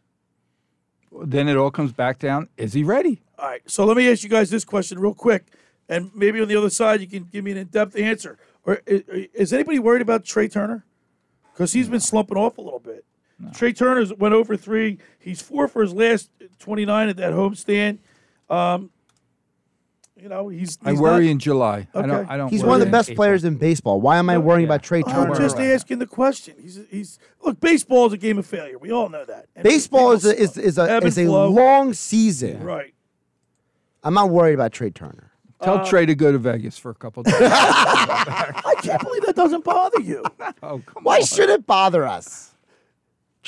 [1.12, 3.22] Then it all comes back down: Is he ready?
[3.39, 3.62] All right.
[3.66, 5.47] So let me ask you guys this question real quick,
[5.89, 8.39] and maybe on the other side you can give me an in-depth answer.
[8.64, 10.85] Or is anybody worried about Trea Turner?
[11.52, 13.05] Because he's been slumping off a little bit.
[13.55, 14.98] Trea Turner's went over three.
[15.18, 17.98] He's four for his last 29 at that homestand.
[18.51, 18.90] Um,
[20.20, 20.78] you know, he's.
[20.85, 21.89] I worry not- in July.
[21.95, 22.11] I don't.
[22.11, 22.28] Okay.
[22.32, 22.49] I don't.
[22.49, 23.24] He's worry one of the best April.
[23.24, 24.01] players in baseball.
[24.01, 25.32] Why am I worrying about Trea Turner?
[25.32, 26.55] I'm just asking the question.
[26.61, 27.61] He's he's look.
[27.61, 28.78] Baseball is a game of failure.
[28.78, 29.47] We all know that.
[29.55, 31.49] And Baseball is a, is, is a, is a flow.
[31.51, 32.62] long season.
[32.62, 32.95] Right.
[34.05, 35.32] I'm not worried about Trea Turner.
[35.62, 37.35] Tell Uh, Trea to go to Vegas for a couple days.
[37.40, 40.23] I can't believe that doesn't bother you.
[40.62, 41.24] oh, come Why on.
[41.24, 42.55] should it bother us?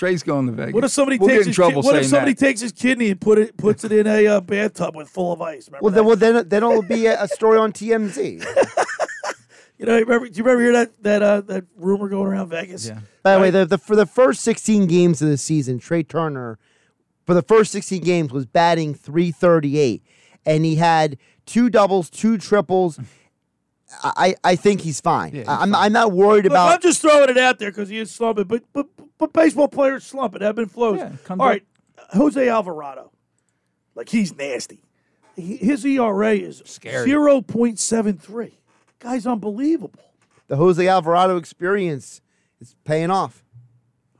[0.00, 0.72] Trea's going to Vegas.
[0.72, 2.46] What if somebody we'll takes get in his trouble ki- what if somebody that.
[2.46, 5.42] takes his kidney and put it puts it in a uh, bathtub with full of
[5.42, 5.68] ice?
[5.68, 8.42] Remember Well, then, well, then, then it'll be a, a story on TMZ.
[9.78, 12.86] You know, remember, do you remember hear that that uh, that rumor going around Vegas?
[12.86, 12.98] Yeah.
[13.22, 16.58] By the way, the, the, for the first 16 games of the season, Trea Turner,
[17.24, 20.02] for the first 16 games, was batting 338,
[20.44, 21.16] and he had
[21.46, 23.00] two doubles, two triples.
[24.02, 25.44] I, I think he's fine.
[25.48, 26.72] I- I'm, I'm not worried Look, about.
[26.74, 28.86] I'm just throwing it out there because he is slumping, but but
[29.18, 30.42] but baseball players slumping.
[30.42, 31.00] Ebb and flows.
[31.28, 31.64] All right,
[32.10, 33.10] Jose Alvarado,
[33.94, 34.82] like he's nasty.
[35.36, 37.04] He, his ERA is Scary.
[37.08, 38.58] zero point seven three.
[38.98, 40.00] Guy's unbelievable.
[40.48, 42.20] the Jose Alvarado experience
[42.60, 43.42] is paying off.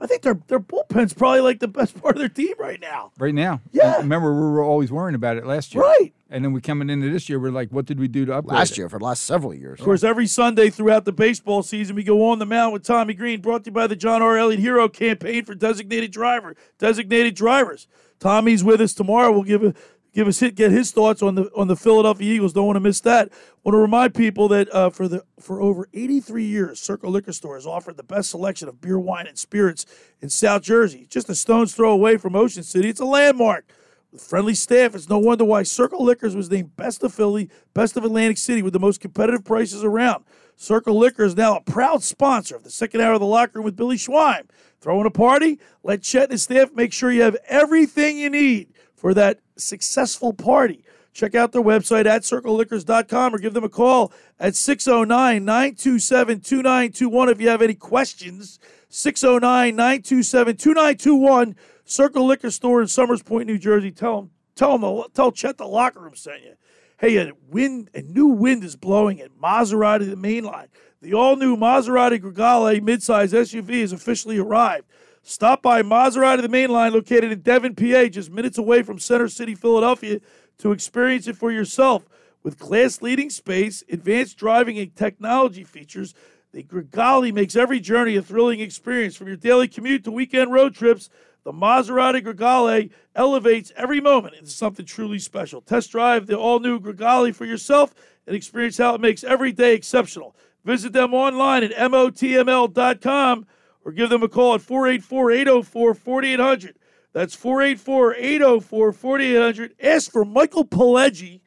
[0.01, 3.13] I think their their bullpen's probably like the best part of their team right now.
[3.19, 3.61] Right now.
[3.71, 3.99] Yeah.
[3.99, 5.83] Remember, we were always worrying about it last year.
[5.85, 6.13] Right.
[6.31, 8.57] And then we coming into this year, we're like, what did we do to upgrade
[8.57, 8.79] Last it?
[8.79, 9.81] year, for the last several years.
[9.81, 13.15] Of course, every Sunday throughout the baseball season, we go on the mound with Tommy
[13.15, 14.39] Greene, brought to you by the John R.
[14.39, 17.89] Elliott Hero Campaign for Designated Driver, Designated Drivers.
[18.21, 19.33] Tommy's with us tomorrow.
[19.33, 19.75] We'll give a,
[20.15, 22.53] give us hit, get his thoughts on the on the Philadelphia Eagles.
[22.53, 23.31] Don't want to miss that.
[23.65, 27.57] Want to remind people that uh, for the for over 83 years, Circle Liquor Store
[27.57, 29.87] has offered the best selection of beer, wine, and spirits
[30.21, 31.07] in South Jersey.
[31.09, 32.89] Just a stone's throw away from Ocean City.
[32.89, 33.71] It's a landmark.
[34.13, 37.97] With friendly staff, it's no wonder why Circle Liquors was named Best of Philly, Best
[37.97, 40.25] of Atlantic City with the most competitive prices around.
[40.57, 43.65] Circle Liquor is now a proud sponsor of the second hour of the locker room
[43.65, 44.49] with Billy Schweim.
[44.81, 45.61] Throwing a party?
[45.85, 50.35] Let Chet and his staff make sure you have everything you need for that successful
[50.35, 50.85] party.
[51.15, 57.29] Check out their website at circleliquors.com or give them a call at 609 927 2921
[57.31, 58.61] if you have any questions.
[58.91, 61.57] 609 927 2921.
[61.85, 63.91] Circle Liquor Store in Somers Point, New Jersey.
[63.91, 66.55] Tell them, tell them, tell Chet the locker room sent you.
[66.99, 70.69] Hey, a wind, a new wind is blowing at Maserati the main line.
[71.01, 74.85] The all-new Maserati Gregale midsize SUV has officially arrived.
[75.23, 79.29] Stop by Maserati the main line, located in Devon, PA, just minutes away from Center
[79.29, 80.21] City, Philadelphia,
[80.59, 82.05] to experience it for yourself.
[82.43, 86.15] With class-leading space, advanced driving and technology features,
[86.53, 89.15] the Gregale makes every journey a thrilling experience.
[89.15, 91.11] From your daily commute to weekend road trips,
[91.45, 95.61] the Maserati Gregale elevates every moment into something truly special.
[95.61, 97.95] Test drive the all new Gregale for yourself
[98.27, 100.35] and experience how it makes every day exceptional.
[100.65, 103.47] Visit them online at motml.com
[103.85, 106.79] or give them a call at 484 804 4800.
[107.13, 109.75] That's 484 804 4800.
[109.83, 111.41] Ask for Michael Pileggi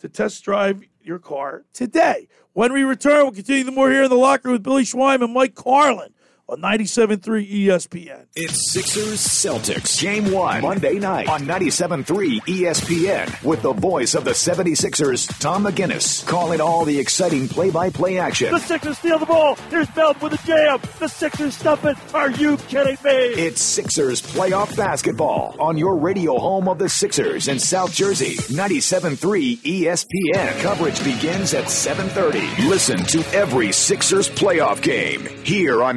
[0.00, 2.28] to test drive your car today.
[2.52, 5.32] When we return, we'll continue the more here in the locker with Billy Schweim and
[5.32, 6.12] Mike Carlin
[6.48, 8.24] on 97.3 ESPN.
[8.34, 10.00] It's Sixers Celtics.
[10.00, 16.26] Game one, Monday night on 97.3 ESPN with the voice of the 76ers, Tom McGinnis,
[16.26, 18.50] calling all the exciting play by play action.
[18.50, 19.56] The Sixers steal the ball.
[19.68, 20.80] Here's Belt with a jam.
[20.98, 21.96] The Sixers stuff it.
[22.14, 23.10] Are you kidding me?
[23.10, 29.58] It's Sixers playoff basketball on your radio home of the Sixers in South Jersey, 97.3
[29.58, 30.60] ESPN.
[30.62, 32.68] Coverage begins at 7.30.
[32.70, 35.96] Listen to every Sixers playoff game here on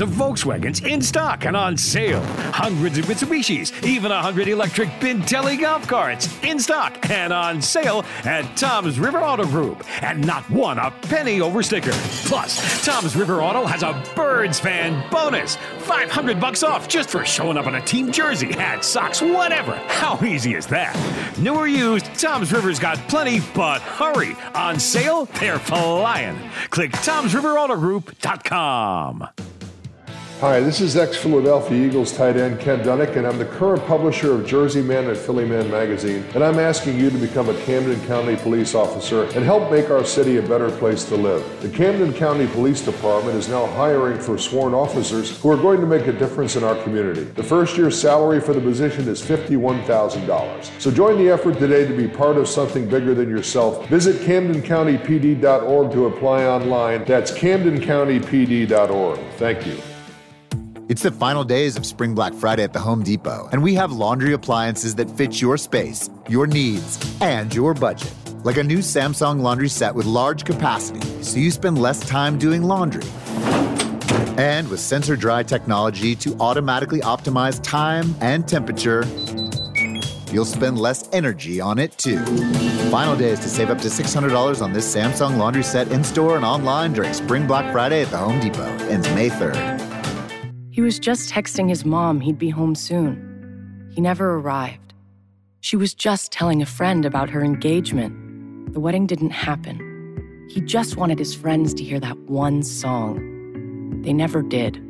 [0.00, 2.22] Of Volkswagens in stock and on sale.
[2.52, 8.04] Hundreds of Mitsubishis, even a hundred electric Bintelli golf carts in stock and on sale
[8.24, 9.84] at Tom's River Auto Group.
[10.02, 11.92] And not one a penny over sticker.
[12.26, 15.56] Plus, Tom's River Auto has a Birds fan bonus.
[15.80, 19.74] 500 bucks off just for showing up in a team jersey, hat, socks, whatever.
[19.88, 20.96] How easy is that?
[21.38, 24.36] New or used, Tom's River's got plenty, but hurry.
[24.54, 26.38] On sale, they're flying.
[26.70, 29.49] Click tomsriverautogroup.com.
[30.40, 34.32] Hi, this is ex Philadelphia Eagles tight end Ken Dunek, and I'm the current publisher
[34.32, 36.24] of Jersey Man and Philly Man magazine.
[36.34, 40.02] And I'm asking you to become a Camden County police officer and help make our
[40.02, 41.44] city a better place to live.
[41.60, 45.86] The Camden County Police Department is now hiring for sworn officers who are going to
[45.86, 47.24] make a difference in our community.
[47.24, 50.80] The first year's salary for the position is $51,000.
[50.80, 53.86] So join the effort today to be part of something bigger than yourself.
[53.88, 57.04] Visit CamdenCountyPD.org to apply online.
[57.04, 59.18] That's CamdenCountyPD.org.
[59.36, 59.89] Thank you.
[60.90, 63.92] It's the final days of Spring Black Friday at the Home Depot, and we have
[63.92, 68.12] laundry appliances that fit your space, your needs, and your budget.
[68.42, 72.64] Like a new Samsung laundry set with large capacity, so you spend less time doing
[72.64, 73.08] laundry.
[74.36, 79.06] And with sensor dry technology to automatically optimize time and temperature,
[80.32, 82.18] you'll spend less energy on it too.
[82.90, 86.44] Final days to save up to $600 on this Samsung laundry set in store and
[86.44, 88.76] online during Spring Black Friday at the Home Depot.
[88.88, 89.79] Ends May 3rd.
[90.72, 93.90] He was just texting his mom he'd be home soon.
[93.92, 94.94] He never arrived.
[95.60, 98.72] She was just telling a friend about her engagement.
[98.72, 100.46] The wedding didn't happen.
[100.48, 104.00] He just wanted his friends to hear that one song.
[104.02, 104.80] They never did.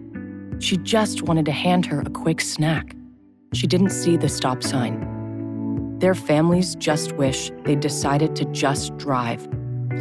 [0.59, 2.95] She just wanted to hand her a quick snack.
[3.55, 5.99] She didn't see the stop sign.
[5.99, 9.49] Their families just wish they'd decided to just drive.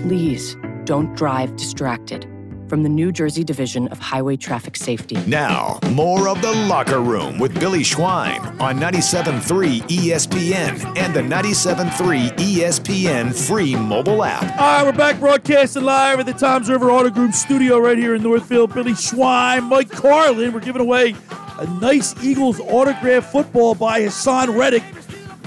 [0.02, 2.28] Please don't drive distracted
[2.70, 5.18] from the New Jersey Division of Highway Traffic Safety.
[5.26, 12.30] Now, more of The Locker Room with Billy Schweim on 97.3 ESPN and the 97.3
[12.38, 14.44] ESPN free mobile app.
[14.60, 18.14] All right, we're back broadcasting live at the Toms River Auto Group studio right here
[18.14, 18.74] in Northfield.
[18.74, 20.54] Billy Schweim, Mike Carlin.
[20.54, 21.16] We're giving away
[21.58, 24.84] a nice Eagles autograph football by Haason Reddick.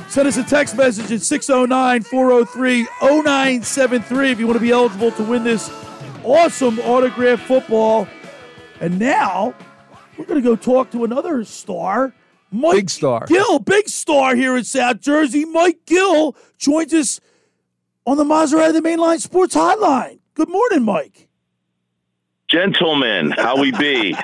[0.08, 5.10] Send us a text message at 609 403 0973 if you want to be eligible
[5.12, 5.70] to win this
[6.24, 8.08] awesome autograph football.
[8.80, 9.54] And now
[10.16, 12.12] we're going to go talk to another star,
[12.50, 13.26] Mike Big star.
[13.26, 15.44] Gill, big star here in South Jersey.
[15.44, 17.20] Mike Gill joins us
[18.06, 20.18] on the Maserati the Mainline Sports Hotline.
[20.34, 21.28] Good morning, Mike.
[22.48, 24.16] Gentlemen, how we be?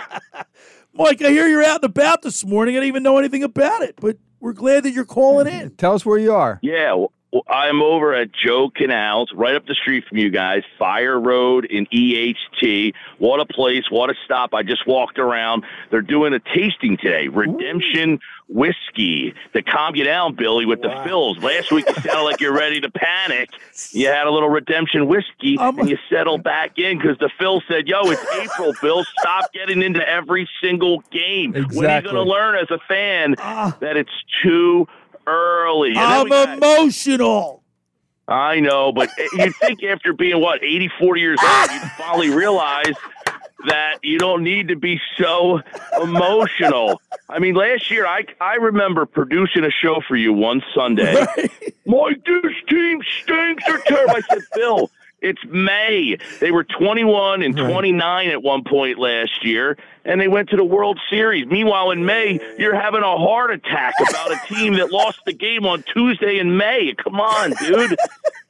[0.92, 2.74] Mike, I hear you're out and about this morning.
[2.74, 5.70] I didn't even know anything about it, but we're glad that you're calling in.
[5.76, 6.58] Tell us where you are.
[6.62, 7.12] Yeah, well,
[7.46, 11.86] I'm over at Joe Canals, right up the street from you guys, Fire Road in
[11.86, 12.94] EHT.
[13.18, 14.54] What a place, what a stop.
[14.54, 15.64] I just walked around.
[15.90, 18.18] They're doing a tasting today, Redemption
[18.48, 21.36] Whiskey, to calm you down, Billy, with the fills.
[21.38, 23.50] Last week you sounded like you're ready to panic.
[23.90, 27.86] You had a little Redemption Whiskey, and you settled back in because the Phil said,
[27.86, 29.04] yo, it's April, Bill.
[29.20, 31.52] Stop getting into every single game.
[31.52, 34.10] When are you going to learn as a fan that it's
[34.42, 34.88] too
[35.28, 35.90] early?
[35.90, 37.62] And I'm got- emotional.
[38.26, 42.92] I know, but you'd think after being, what, 84 years old, you'd finally realize
[43.66, 45.60] that you don't need to be so
[46.00, 47.00] emotional.
[47.28, 51.14] I mean, last year, I, I remember producing a show for you one Sunday.
[51.86, 53.64] Mike, this team stinks.
[53.66, 54.14] They're terrible.
[54.16, 54.90] I said, Bill,
[55.20, 56.16] it's May.
[56.40, 60.64] They were 21 and 29 at one point last year, and they went to the
[60.64, 61.46] World Series.
[61.46, 65.66] Meanwhile, in May, you're having a heart attack about a team that lost the game
[65.66, 66.94] on Tuesday in May.
[67.02, 67.96] Come on, dude.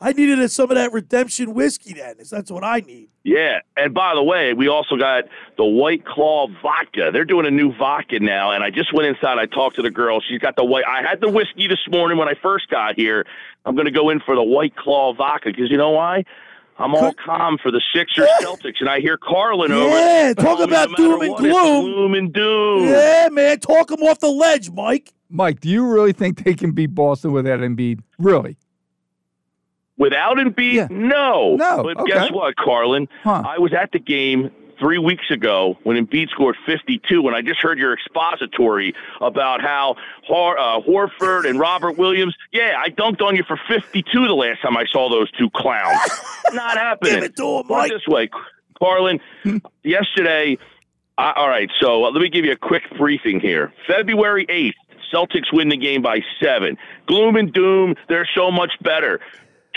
[0.00, 2.16] I needed some of that redemption whiskey then.
[2.30, 3.08] That's what I need.
[3.24, 5.24] Yeah, and by the way, we also got
[5.56, 7.10] the White Claw vodka.
[7.12, 9.38] They're doing a new vodka now, and I just went inside.
[9.38, 10.20] I talked to the girl.
[10.20, 10.84] She's got the white.
[10.86, 13.26] I had the whiskey this morning when I first got here.
[13.64, 16.24] I'm going to go in for the White Claw vodka because you know why?
[16.78, 19.88] I'm all calm for the Sixers Celtics, and I hear Carlin over.
[19.88, 21.84] Yeah, talk about no doom and what, gloom.
[21.84, 22.84] gloom and doom.
[22.84, 25.12] Yeah, man, talk him off the ledge, Mike.
[25.28, 28.00] Mike, do you really think they can beat Boston without Embiid?
[28.18, 28.56] Really?
[29.98, 31.56] Without Embiid, no.
[31.56, 32.12] No, But okay.
[32.12, 33.08] guess what, Carlin?
[33.24, 37.60] I was at the game three weeks ago when Embiid scored 52, and I just
[37.60, 42.36] heard your expository about how Hor- uh, Horford and Robert Williams.
[42.52, 45.98] Yeah, I dunked on you for 52 the last time I saw those two clowns.
[46.52, 47.14] Not happening.
[47.14, 47.90] Give it to him, Mike.
[47.90, 48.30] this way,
[48.80, 49.18] Carlin.
[49.82, 50.58] yesterday,
[51.16, 51.70] I, all right.
[51.80, 53.72] So uh, let me give you a quick briefing here.
[53.86, 54.74] February 8th,
[55.12, 56.76] Celtics win the game by seven.
[57.06, 57.94] Gloom and doom.
[58.08, 59.20] They're so much better.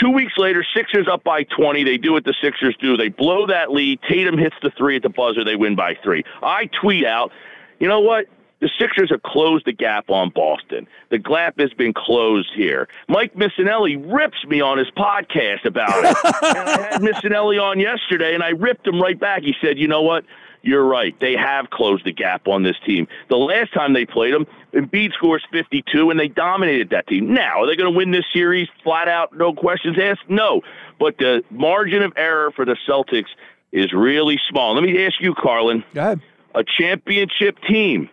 [0.02, 1.84] Two weeks later, Sixers up by 20.
[1.84, 2.98] They do what the Sixers do.
[2.98, 4.00] They blow that lead.
[4.10, 5.44] Tatum hits the three at the buzzer.
[5.44, 6.24] They win by three.
[6.42, 7.32] I tweet out,
[7.80, 8.26] you know what?
[8.62, 10.88] The Sixers have closed the gap on Boston.
[11.10, 12.88] The gap has been closed here.
[13.08, 16.16] Mike Missanelli rips me on his podcast about it.
[16.56, 19.42] and I had Missinelli on yesterday, and I ripped him right back.
[19.42, 20.26] He said, you know what?
[20.62, 21.20] You're right.
[21.20, 23.08] They have closed the gap on this team.
[23.30, 27.34] The last time they played them, Embiid scores 52, and they dominated that team.
[27.34, 30.30] Now, are they going to win this series flat out, no questions asked?
[30.30, 30.62] No.
[31.00, 33.30] But the margin of error for the Celtics
[33.72, 34.76] is really small.
[34.76, 35.84] Let me ask you, Carlin.
[35.96, 36.22] Go ahead.
[36.54, 38.08] a championship team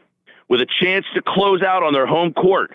[0.48, 2.72] with a chance to close out on their home court.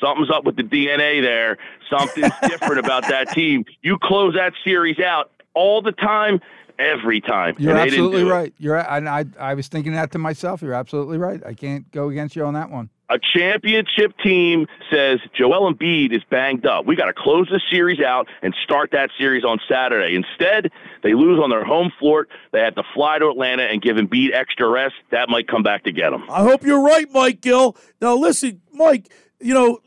[0.00, 1.58] Something's up with the DNA there.
[1.88, 3.64] Something's different about that team.
[3.82, 6.40] You close that series out all the time,
[6.78, 7.54] every time.
[7.58, 8.32] You're and they didn't absolutely do it.
[8.32, 8.54] right.
[8.58, 10.62] You're and I I was thinking that to myself.
[10.62, 11.40] You're absolutely right.
[11.46, 12.90] I can't go against you on that one.
[13.12, 16.86] A championship team says Joel Embiid is banged up.
[16.86, 20.16] We got to close the series out and start that series on Saturday.
[20.16, 20.72] Instead,
[21.02, 22.26] they lose on their home floor.
[22.52, 24.94] They had to fly to Atlanta and give Embiid extra rest.
[25.10, 26.24] That might come back to get them.
[26.30, 27.76] I hope you're right, Mike Gill.
[28.00, 29.12] Now, listen, Mike.
[29.40, 29.80] You know,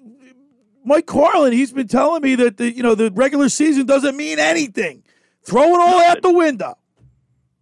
[0.83, 1.51] Mike Carlin.
[1.51, 5.01] He's been telling me that the you know the regular season doesn't mean anything.
[5.43, 6.77] Throw it all out the window.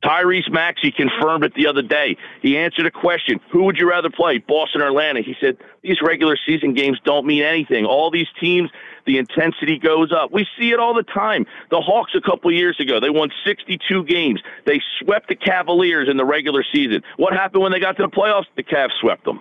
[0.03, 2.17] Tyrese Maxey confirmed it the other day.
[2.41, 5.21] He answered a question Who would you rather play, Boston or Atlanta?
[5.21, 7.85] He said, These regular season games don't mean anything.
[7.85, 8.69] All these teams,
[9.05, 10.31] the intensity goes up.
[10.31, 11.45] We see it all the time.
[11.71, 14.41] The Hawks, a couple years ago, they won 62 games.
[14.65, 17.01] They swept the Cavaliers in the regular season.
[17.17, 18.45] What happened when they got to the playoffs?
[18.55, 19.39] The Cavs swept them.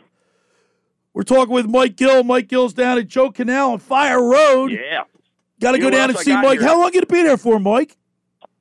[1.14, 2.24] We're talking with Mike Gill.
[2.24, 4.72] Mike Gill's down at Joe Canal on Fire Road.
[4.72, 5.02] Yeah.
[5.60, 6.59] Got to You go down and I see Mike.
[6.59, 6.68] here?
[6.68, 7.97] How long you to be there for, Mike?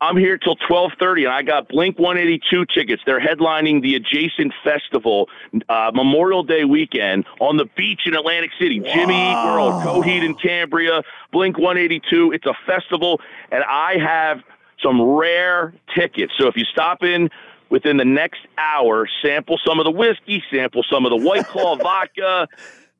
[0.01, 3.03] I'm here till 12:30, and I got Blink 182 tickets.
[3.05, 5.29] They're headlining the adjacent festival
[5.69, 8.79] uh, Memorial Day weekend on the beach in Atlantic City.
[8.79, 12.31] Jimmy Eat World, Coheed and Cambria, Blink 182.
[12.31, 13.21] It's a festival,
[13.51, 14.41] and I have
[14.81, 16.33] some rare tickets.
[16.39, 17.29] So if you stop in
[17.69, 21.75] within the next hour, sample some of the whiskey, sample some of the White Claw
[21.81, 22.47] vodka,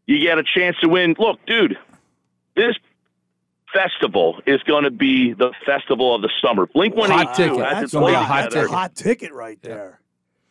[0.05, 1.15] you get a chance to win.
[1.17, 1.79] Look, dude,
[2.55, 2.75] this
[3.73, 6.65] festival is going to be the festival of the summer.
[6.67, 7.65] Blink Hot 182 ticket.
[7.65, 8.61] hasn't That's gonna be played a hot together.
[8.61, 8.75] ticket.
[8.75, 9.99] Hot ticket right there.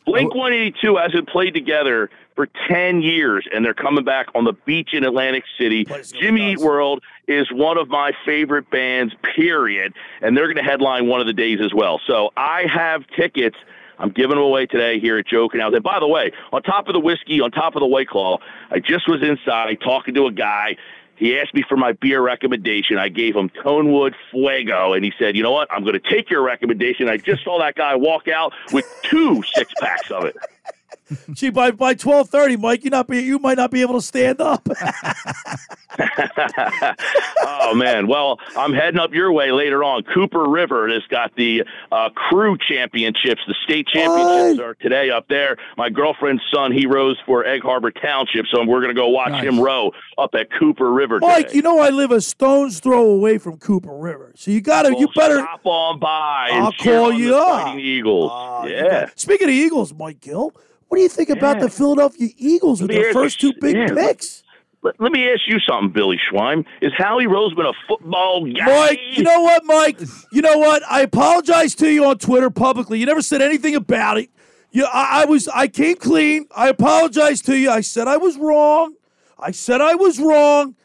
[0.05, 4.89] Blink 182 hasn't played together for 10 years, and they're coming back on the beach
[4.93, 5.85] in Atlantic City.
[6.19, 11.07] Jimmy Eat World is one of my favorite bands, period, and they're going to headline
[11.07, 12.01] one of the days as well.
[12.07, 13.57] So I have tickets.
[13.99, 15.73] I'm giving them away today here at Joe Canal.
[15.75, 18.39] And by the way, on top of the whiskey, on top of the White Claw,
[18.71, 20.77] I just was inside talking to a guy.
[21.21, 22.97] He asked me for my beer recommendation.
[22.97, 25.71] I gave him Tonewood Fuego, and he said, "You know what?
[25.71, 29.43] I'm going to take your recommendation." I just saw that guy walk out with two
[29.53, 30.35] six packs of it.
[31.33, 34.01] Gee, by by twelve thirty, Mike, you not be you might not be able to
[34.01, 34.67] stand up.
[37.43, 38.07] oh man!
[38.07, 40.03] Well, I'm heading up your way later on.
[40.03, 43.41] Cooper River has got the uh, crew championships.
[43.47, 45.57] The state championships are today up there.
[45.77, 49.43] My girlfriend's son, he rows for Egg Harbor Township, so we're going to go watch
[49.43, 51.19] him row up at Cooper River.
[51.19, 54.83] Mike, you know I live a stone's throw away from Cooper River, so you got
[54.83, 55.39] to you better.
[55.39, 56.49] stop on by.
[56.53, 57.75] I'll call you up.
[57.77, 58.31] Eagles.
[58.69, 59.09] yeah.
[59.15, 60.53] Speaking of Eagles, Mike Gill,
[60.91, 64.43] what do you think about the Philadelphia Eagles with their first two big yeah, picks?
[64.81, 66.65] Let, let me ask you something, Billy Schweim.
[66.81, 68.65] Is Howie Roseman a football guy?
[68.65, 70.01] Mike, you know what, Mike?
[70.33, 70.83] You know what?
[70.91, 72.99] I apologize to you on Twitter publicly.
[72.99, 74.31] You never said anything about it.
[74.71, 76.47] You, I, I was, I came clean.
[76.53, 77.71] I apologize to you.
[77.71, 78.95] I said I was wrong.
[79.39, 80.75] I said I was wrong.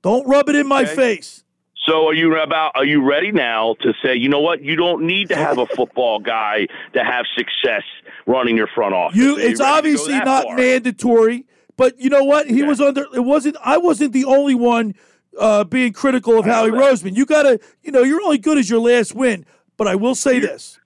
[0.00, 0.96] Don't rub it in my Okay.
[0.96, 1.44] face.
[1.86, 5.06] So are you about are you ready now to say, you know what, you don't
[5.06, 7.82] need to have a football guy to have success
[8.26, 9.16] running your front office.
[9.16, 10.56] You, it's ready to go obviously not far?
[10.56, 12.48] mandatory, but you know what?
[12.48, 13.06] He was under.
[13.14, 13.56] It wasn't.
[13.64, 14.94] I wasn't the only one
[15.38, 17.16] uh, being critical of Howie Roseman.
[17.16, 19.46] You got to, you know, you're only good as your last win.
[19.76, 20.78] But I will say this.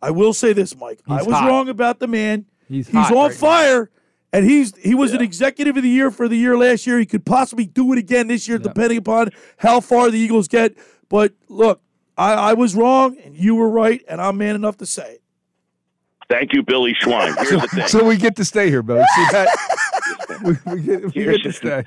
[0.00, 1.00] I will say this, Mike.
[1.08, 1.48] I was hot.
[1.48, 2.46] wrong about the man.
[2.68, 3.36] He's He's on right now.
[3.36, 3.90] fire,
[4.32, 6.98] and he's he was an executive of the year for the year last year.
[6.98, 10.74] He could possibly do it again this year, depending upon how far the Eagles get.
[11.08, 11.82] But look,
[12.16, 15.21] I, I was wrong, and you were right, and I'm man enough to say it.
[16.28, 17.36] Thank you, Billy Schweim.
[17.38, 17.88] Here's the thing.
[17.88, 19.04] So we get to stay here, Billy.
[19.14, 19.48] See that?
[20.44, 21.84] we, we get, we get to stay.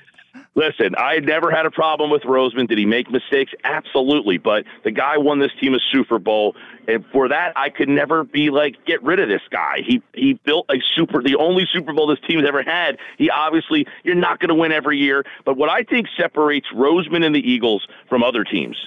[0.56, 2.68] Listen, I never had a problem with Roseman.
[2.70, 3.52] Did he make mistakes?
[3.66, 4.38] Absolutely.
[4.38, 6.56] But the guy won this team a Super Bowl,
[6.88, 9.82] and for that, I could never be like, get rid of this guy.
[9.86, 12.98] He he built a super, the only Super Bowl this team's ever had.
[13.18, 15.26] He obviously, you're not going to win every year.
[15.44, 18.78] But what I think separates Roseman and the Eagles from other teams,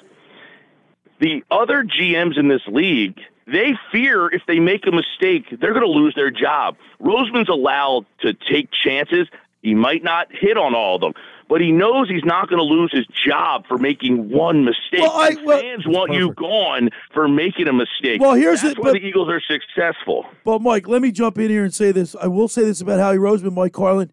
[1.20, 3.20] the other GMs in this league.
[3.50, 6.76] They fear if they make a mistake, they're going to lose their job.
[7.00, 9.26] Roseman's allowed to take chances.
[9.62, 11.14] He might not hit on all of them,
[11.48, 15.00] but he knows he's not going to lose his job for making one mistake.
[15.00, 18.20] Well, I- well- fans want you gone for making a mistake.
[18.20, 20.26] Well, here's That's the- why but- the Eagles are successful.
[20.44, 22.14] But Mike, let me jump in here and say this.
[22.20, 24.12] I will say this about Howie Roseman, Mike Carlin.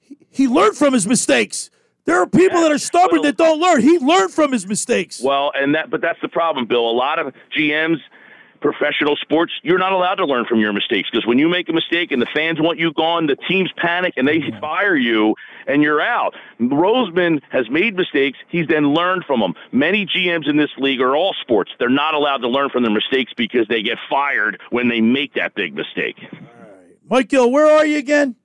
[0.00, 1.70] He, he learned from his mistakes.
[2.04, 3.80] There are people that are stubborn that don't learn.
[3.82, 5.22] He learned from his mistakes.
[5.22, 6.90] Well, and that, but that's the problem, Bill.
[6.90, 7.98] A lot of GMs,
[8.60, 11.72] professional sports, you're not allowed to learn from your mistakes because when you make a
[11.72, 15.34] mistake and the fans want you gone, the teams panic and they fire you
[15.66, 16.34] and you're out.
[16.60, 18.38] Roseman has made mistakes.
[18.48, 19.54] He's then learned from them.
[19.72, 21.70] Many GMs in this league are all sports.
[21.78, 25.34] They're not allowed to learn from their mistakes because they get fired when they make
[25.34, 26.16] that big mistake.
[27.08, 28.36] Mike Gill, where are you again?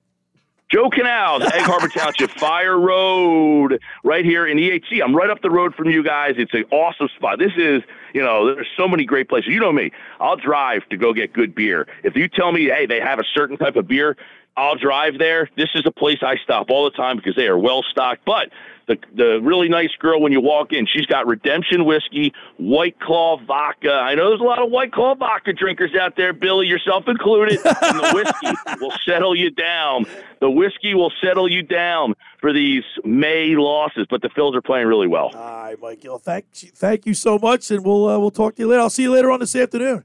[0.68, 5.00] Joe Canals, Egg Harbor Township, Fire Road, right here in EHT.
[5.02, 6.34] I'm right up the road from you guys.
[6.38, 7.38] It's an awesome spot.
[7.38, 7.82] This is,
[8.16, 9.52] you know, there's so many great places.
[9.52, 9.90] You know me.
[10.20, 11.86] I'll drive to go get good beer.
[12.02, 14.16] If you tell me, hey, they have a certain type of beer,
[14.56, 15.50] I'll drive there.
[15.58, 18.24] This is a place I stop all the time because they are well stocked.
[18.24, 18.48] But
[18.86, 23.38] the the really nice girl when you walk in, she's got Redemption whiskey, White Claw
[23.44, 23.92] vodka.
[23.92, 27.58] I know there's a lot of White Claw vodka drinkers out there, Billy, yourself included.
[27.64, 30.06] And the whiskey will settle you down.
[30.40, 34.06] The whiskey will settle you down for these May losses.
[34.08, 35.30] But the Phils are playing really well.
[35.34, 36.18] All right, Mike Gill.
[36.18, 38.82] Thank you, thank you so much, and we'll uh, we'll talk to you later.
[38.82, 40.04] I'll see you later on this afternoon.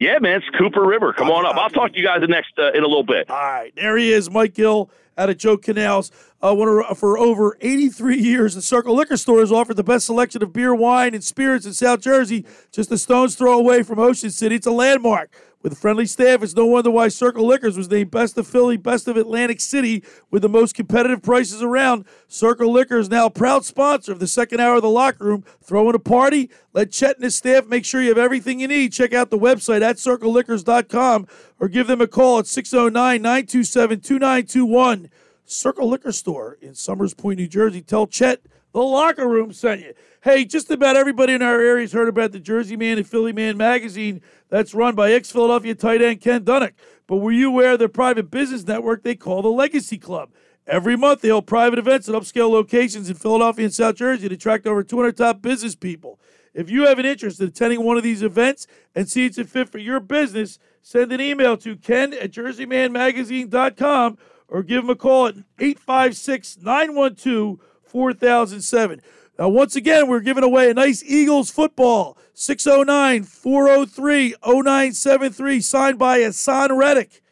[0.00, 1.12] Yeah, man, it's Cooper River.
[1.12, 1.56] Come on up.
[1.56, 3.28] I'll talk to you guys the next uh, in a little bit.
[3.28, 6.12] All right, there he is, Mike Gill out of Joe Canals.
[6.40, 10.52] Uh, for over 83 years, the Circle Liquor Store has offered the best selection of
[10.52, 14.54] beer, wine, and spirits in South Jersey, just a stone's throw away from Ocean City.
[14.54, 15.34] It's a landmark.
[15.60, 19.08] With friendly staff, it's no wonder why Circle Liquors was named Best of Philly, Best
[19.08, 22.04] of Atlantic City, with the most competitive prices around.
[22.28, 25.44] Circle Liquor is now proud sponsor of the second hour of the locker room.
[25.60, 26.48] Throwing a party?
[26.72, 28.92] Let Chet and his staff make sure you have everything you need.
[28.92, 31.26] Check out the website at circleliquors.com
[31.58, 35.10] or give them a call at 609 927 2921.
[35.50, 37.80] Circle Liquor Store in Somers Point, New Jersey.
[37.80, 38.42] Tell Chet
[38.74, 39.94] the locker room sent you.
[40.22, 43.32] Hey, just about everybody in our area has heard about the Jersey Man and Philly
[43.32, 44.20] Man magazine
[44.50, 46.74] that's run by ex Philadelphia tight end Ken Dunek.
[47.06, 50.30] But were you aware of their private business network they call the Legacy Club?
[50.66, 54.34] Every month, they hold private events at upscale locations in Philadelphia and South Jersey to
[54.34, 56.20] attract over 200 top business people.
[56.52, 59.44] If you have an interest in attending one of these events and see it's a
[59.44, 64.18] fit for your business, send an email to ken at jerseymanmagazine.com
[64.48, 69.02] or give them a call at 856 912 4007.
[69.38, 76.18] Now, once again, we're giving away a nice Eagles football 609 403 0973, signed by
[76.20, 77.22] Haason Reddick.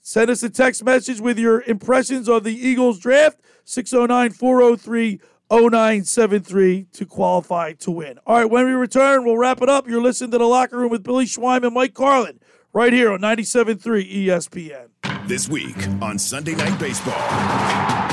[0.00, 5.20] Send us a text message with your impressions of the Eagles draft 609 403
[5.50, 8.18] 0973 to qualify to win.
[8.26, 9.88] All right, when we return, we'll wrap it up.
[9.88, 12.40] You're listening to The Locker Room with Billy Schweim and Mike Carlin
[12.72, 14.88] right here on 97.3 ESPN.
[15.26, 17.18] This week on Sunday Night Baseball,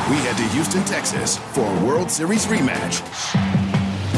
[0.10, 3.04] we head to Houston, Texas for a World Series rematch.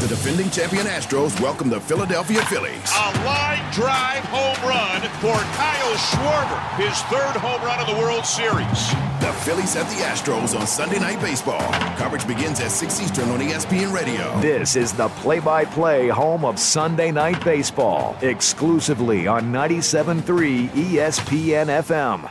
[0.00, 2.90] The defending champion Astros welcome the Philadelphia Phillies.
[2.96, 8.24] A line drive home run for Kyle Schwarber, his third home run of the World
[8.24, 8.90] Series.
[9.20, 11.60] The Phillies at the Astros on Sunday Night Baseball.
[11.98, 14.40] Coverage begins at 6 Eastern on ESPN Radio.
[14.40, 21.66] This is the play by play home of Sunday Night Baseball, exclusively on 97.3 ESPN
[21.82, 22.30] FM.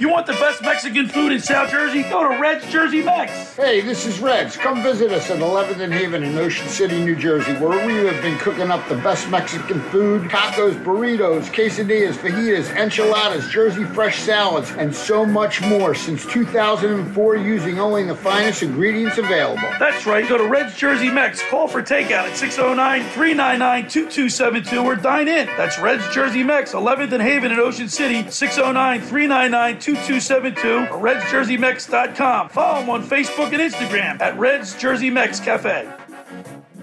[0.00, 2.04] You want the best Mexican food in South Jersey?
[2.04, 3.54] Go to Red's Jersey Mex.
[3.54, 4.56] Hey, this is Reds.
[4.56, 8.22] Come visit us at 11th and Haven in Ocean City, New Jersey, where we have
[8.22, 14.70] been cooking up the best Mexican food tacos, burritos, quesadillas, fajitas, enchiladas, Jersey fresh salads,
[14.70, 19.68] and so much more since 2004 using only the finest ingredients available.
[19.78, 20.26] That's right.
[20.26, 21.42] Go to Red's Jersey Mex.
[21.50, 25.46] Call for takeout at 609 399 2272 or dine in.
[25.58, 32.48] That's Red's Jersey Mex, 11th and Haven in Ocean City, 609 399 2272 or RedsJerseyMex.com.
[32.50, 35.90] Follow them on Facebook and Instagram at Red's Jersey Mex Cafe.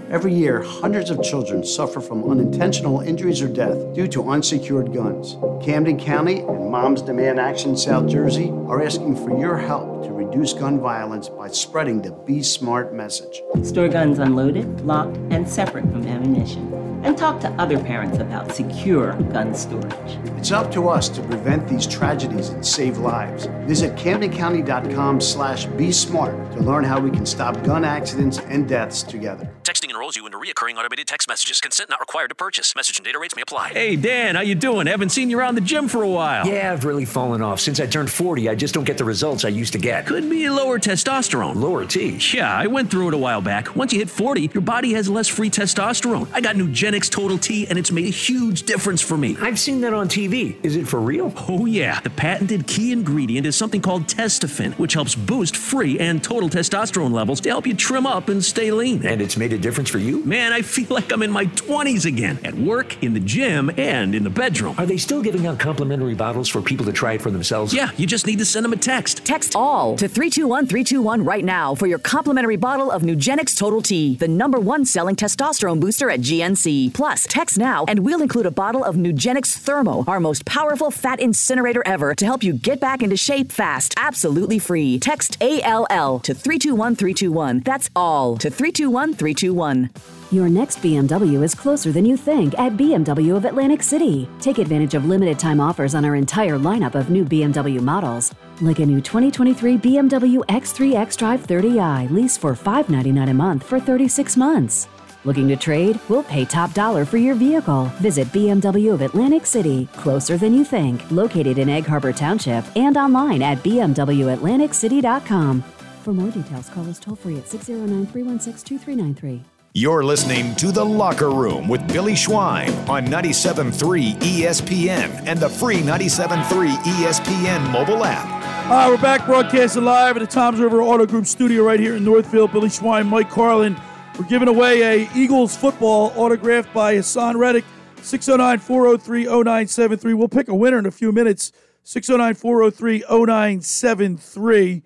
[0.09, 5.35] Every year, hundreds of children suffer from unintentional injuries or death due to unsecured guns.
[5.63, 10.53] Camden County and Moms Demand Action South Jersey are asking for your help to reduce
[10.53, 13.41] gun violence by spreading the Be Smart message.
[13.63, 16.86] Store guns unloaded, locked, and separate from ammunition.
[17.07, 20.19] And talk to other parents about secure gun storage.
[20.37, 23.45] It's up to us to prevent these tragedies and save lives.
[23.65, 29.03] Visit CamdenCounty.com slash Be Smart to learn how we can stop gun accidents and deaths
[29.03, 29.49] together.
[29.63, 31.61] Texting enrolls you into reoccurring automated text messages.
[31.61, 32.75] Consent not required to purchase.
[32.75, 33.69] Message and data rates may apply.
[33.69, 34.85] Hey Dan, how you doing?
[34.87, 36.45] Haven't seen you around the gym for a while.
[36.45, 37.61] Yeah, I've really fallen off.
[37.61, 40.07] Since I turned 40, I just don't get the results I used to get.
[40.07, 41.55] Could be lower testosterone.
[41.55, 42.19] Lower T?
[42.33, 43.77] Yeah, I went through it a while back.
[43.77, 46.27] Once you hit 40, your body has less free testosterone.
[46.33, 46.67] I got new
[46.97, 49.37] Nugenix Total T, and it's made a huge difference for me.
[49.39, 50.55] I've seen that on TV.
[50.63, 51.33] Is it for real?
[51.47, 51.99] Oh, yeah.
[52.01, 57.11] The patented key ingredient is something called Testofen, which helps boost free and total testosterone
[57.11, 59.05] levels to help you trim up and stay lean.
[59.05, 60.23] And it's made a difference for you?
[60.25, 64.15] Man, I feel like I'm in my 20s again at work, in the gym, and
[64.15, 64.75] in the bedroom.
[64.77, 67.73] Are they still giving out complimentary bottles for people to try it for themselves?
[67.73, 69.25] Yeah, you just need to send them a text.
[69.25, 74.15] Text all to 321 321 right now for your complimentary bottle of Nugenix Total T,
[74.15, 76.76] the number one selling testosterone booster at GNC.
[76.93, 81.19] Plus, text now and we'll include a bottle of Nugenix Thermo, our most powerful fat
[81.19, 84.99] incinerator ever, to help you get back into shape fast, absolutely free.
[84.99, 87.61] Text ALL to 321 321.
[87.61, 89.89] That's all to 321 321.
[90.29, 94.27] Your next BMW is closer than you think at BMW of Atlantic City.
[94.41, 98.79] Take advantage of limited time offers on our entire lineup of new BMW models, like
[98.79, 104.89] a new 2023 BMW X3 xDrive 30i lease for 599 a month for 36 months.
[105.27, 105.99] Looking to trade?
[106.07, 107.91] We'll pay top dollar for your vehicle.
[107.99, 112.95] Visit BMW of Atlantic City, closer than you think, located in Egg Harbor Township, and
[112.95, 115.63] online at BMWAtlanticCity.com.
[116.03, 119.43] For more details, call us toll free at 609 316 2393.
[119.73, 125.81] You're listening to The Locker Room with Billy Schweim on 97.3 ESPN and the free
[125.81, 128.25] 97.3 ESPN mobile app.
[128.67, 131.97] All right, we're back broadcasting live at the Tom's River Auto Group studio right here
[131.97, 132.53] in Northfield.
[132.53, 133.75] Billy Schweim, Mike Carlin.
[134.17, 137.65] We're giving away a Eagles football autographed by Haason Reddick.
[138.01, 140.13] 609 403 0973.
[140.15, 141.51] We'll pick a winner in a few minutes.
[141.83, 144.83] 609 403 0973.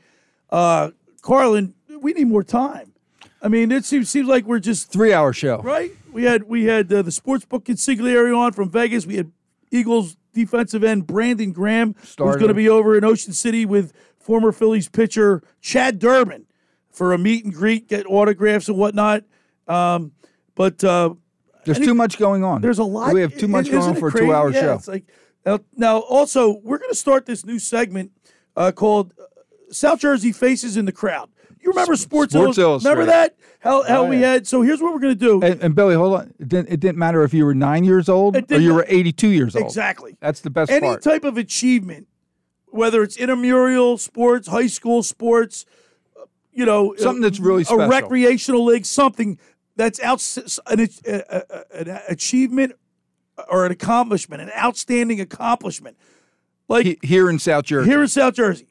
[0.50, 0.92] Uh,
[1.22, 2.92] Carlin, we need more time.
[3.42, 5.92] I mean, it seems seems like we're just three hour show, right?
[6.12, 9.06] We had we had uh, the sportsbook consigliere on from Vegas.
[9.06, 9.32] We had
[9.72, 12.34] Eagles defensive end Brandon Graham, Starter.
[12.34, 16.48] who's going to be over in Ocean City with former Phillies pitcher Chad Durbin
[16.92, 19.24] for a meet and greet, get autographs and whatnot.
[19.68, 20.12] Um,
[20.56, 21.14] but uh,
[21.66, 22.62] There's any- too much going on.
[22.62, 23.14] There's a lot.
[23.14, 24.74] We have too much going on for a two hour Yeah, show.
[24.74, 25.06] It's like
[25.46, 28.12] now, now also we're going to start this new segment
[28.56, 29.24] uh, called uh,
[29.72, 31.30] South Jersey Faces in the Crowd.
[31.62, 33.36] You remember Sports, Sports Illus- Remember that?
[33.60, 34.48] How, how Oh, we had.
[34.48, 35.42] So here's what we're going to do.
[35.44, 36.34] And, and Billy, hold on.
[36.40, 39.28] It didn't, it didn't matter if you were nine years old or you were 82
[39.30, 39.66] years old.
[39.66, 40.18] Exactly.
[40.20, 41.04] That's the best Any part.
[41.04, 42.08] type of achievement,
[42.70, 45.66] whether it's intramural sports, high school sports,
[46.54, 49.38] you know, Something that's really a recreational league, something
[49.76, 50.22] that's out
[50.68, 52.74] an, uh, uh, an achievement
[53.50, 55.98] or an accomplishment, an outstanding accomplishment.
[56.68, 57.90] Like here in South Jersey.
[57.90, 58.68] here in South Jersey.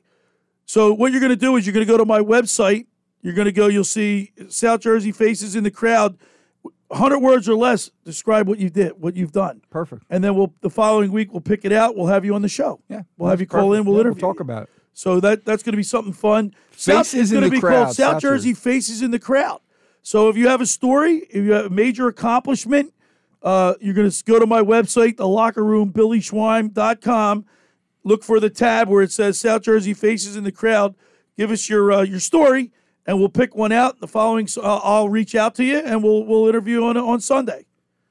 [0.66, 2.86] So what you're going to do is you're going to go to my website.
[3.23, 3.66] You're going to go.
[3.66, 6.16] You'll see South Jersey faces in the crowd.
[6.89, 9.61] 100 words or less describe what you did, what you've done.
[9.70, 10.02] Perfect.
[10.11, 11.97] And then we'll the following week we'll pick it out.
[11.97, 12.81] We'll have you on the show.
[12.89, 13.81] Yeah, We'll have you call in.
[13.85, 13.86] perfect.
[13.89, 14.20] We'll Yeah, interview.
[14.20, 14.43] talk you.
[14.43, 14.69] about it.
[14.93, 16.55] So that that's going to be something fun.
[16.77, 19.19] South, Faces it's in going to be crowd, called South South Jersey Faces in the
[19.19, 19.61] Crowd.
[20.03, 22.93] So if you have a story, if you have a major accomplishment,
[23.43, 27.47] uh, you're going to go to my website, the locker room, billyschweim.com.
[28.03, 30.95] Look for the tab where it says South Jersey Faces in the Crowd.
[31.37, 32.73] Give us your uh, your story,
[33.07, 34.01] and we'll pick one out.
[34.01, 37.67] The following, so I'll, reach out to you, and we'll we'll interview on on Sunday.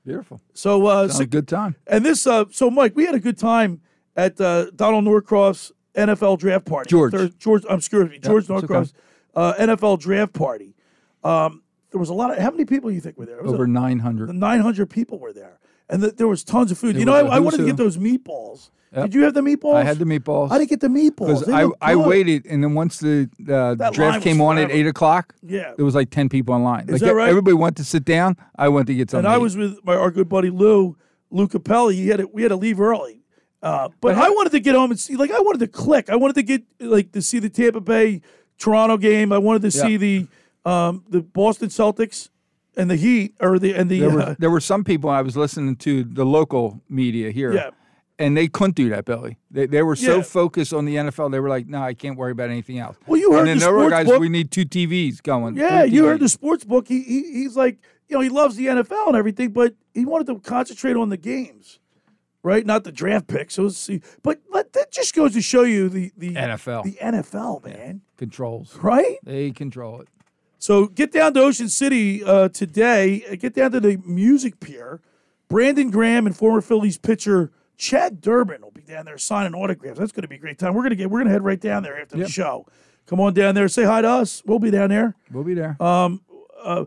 [0.06, 0.42] Beautiful.
[0.54, 1.76] So uh, so- a good time.
[1.88, 3.82] and this, uh, so Mike, we had a good time
[4.16, 6.90] at uh, Donald Norcroft's NFL draft party.
[6.90, 7.14] George.
[7.38, 8.86] George, I'm excuse me, George it's okay.
[9.36, 10.76] Uh, NFL draft party.
[11.24, 12.38] Um, there was a lot of.
[12.38, 13.38] How many people do you think were there?
[13.38, 14.34] It was Over a- 900.
[14.34, 15.60] 900 people were there,
[15.90, 16.96] and th- there was tons of food.
[16.96, 18.70] It you know, I, I wanted to get those meatballs.
[18.92, 19.04] Yep.
[19.06, 19.76] Did you have the meatballs?
[19.76, 20.52] I had the meatballs.
[20.52, 21.48] I didn't get the meatballs.
[21.52, 25.74] I, I waited, and then once the uh, draft came on at 8 o'clock, Yeah.
[25.76, 26.86] there was like 10 people in line.
[26.86, 27.30] Is like that right?
[27.30, 28.36] Everybody went to sit down.
[28.56, 29.26] I went to get something.
[29.28, 30.98] and I was with my our good buddy Lou
[31.30, 31.94] Lou Capelli.
[31.94, 33.19] He had to, we had to leave early,
[33.62, 35.16] uh, but But I wanted to get home and see.
[35.16, 36.10] Like I wanted to click.
[36.10, 38.22] I wanted to get like to see the Tampa Bay
[38.58, 39.32] Toronto game.
[39.32, 39.84] I wanted to Yeah.
[39.84, 40.28] see the
[40.66, 42.30] um, the Boston Celtics
[42.78, 45.22] and the Heat or the and the there, uh, were, there were some people I
[45.22, 47.54] was listening to the local media here.
[47.54, 47.70] Yeah.
[48.22, 49.38] And they couldn't do that, Billy.
[49.50, 50.22] They, they were so Yeah.
[50.24, 51.32] focused on the NFL.
[51.32, 53.60] They were like, "No, I can't worry about anything else." Well, you heard and then
[53.60, 54.06] the there were sports guys.
[54.08, 54.20] book.
[54.20, 55.56] We need two TVs going.
[55.56, 55.84] yeah.
[55.84, 56.90] three You heard the sports book.
[56.90, 57.78] He, he he's like
[58.10, 61.16] you know he loves the NFL and everything, but he wanted to concentrate on the
[61.18, 61.80] games.
[62.42, 63.56] Right, not the draft picks.
[63.56, 64.02] So, let's see.
[64.24, 66.84] but but that just goes to show you the the NFL.
[66.84, 68.02] the NFL, man.
[68.18, 68.76] controls.
[68.82, 69.18] Right?
[69.24, 70.08] They control it.
[70.58, 73.24] So get down to Ocean City uh, today.
[73.30, 75.00] uh, Get down to the Music Pier.
[75.50, 79.98] Brandon Graham and former Phillies pitcher Chad Durbin will be down there signing autographs.
[80.00, 80.74] That's going to be a great time.
[80.74, 81.10] We're going to get.
[81.10, 82.28] We're going to head right down there after Yep.
[82.28, 82.66] the show.
[83.06, 83.68] Come on down there.
[83.68, 84.44] Say hi to us.
[84.46, 85.16] We'll be down there.
[85.32, 85.82] We'll be there.
[85.82, 86.22] Um,
[86.62, 86.86] uh,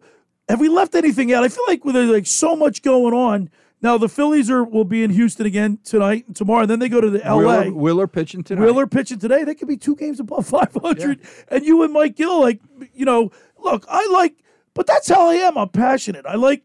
[0.48, 1.42] have we left anything out?
[1.44, 3.50] I feel like there's like so much going on.
[3.82, 6.88] Now the Phillies are will be in Houston again tonight and tomorrow, and then they
[6.88, 7.38] go to the L.A.
[7.40, 8.64] Wheeler, Wheeler pitching tonight.
[8.64, 9.42] Wheeler pitching today.
[9.42, 11.20] They could be two games above 500.
[11.48, 12.60] And you and Mike Gill, like,
[12.94, 14.36] you know, look, I like,
[14.74, 15.58] but that's how I am.
[15.58, 16.24] I'm passionate.
[16.26, 16.64] I like,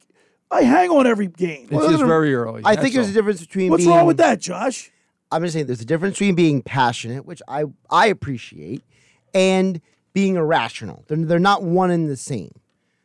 [0.51, 1.67] I hang on every game.
[1.71, 2.61] It's just very early.
[2.63, 3.11] I think that's there's all.
[3.11, 4.91] a difference between What's being, wrong with that, Josh?
[5.31, 8.83] I'm just saying there's a difference between being passionate, which I I appreciate,
[9.33, 9.81] and
[10.13, 11.03] being irrational.
[11.07, 12.51] They're, they're not one and the same.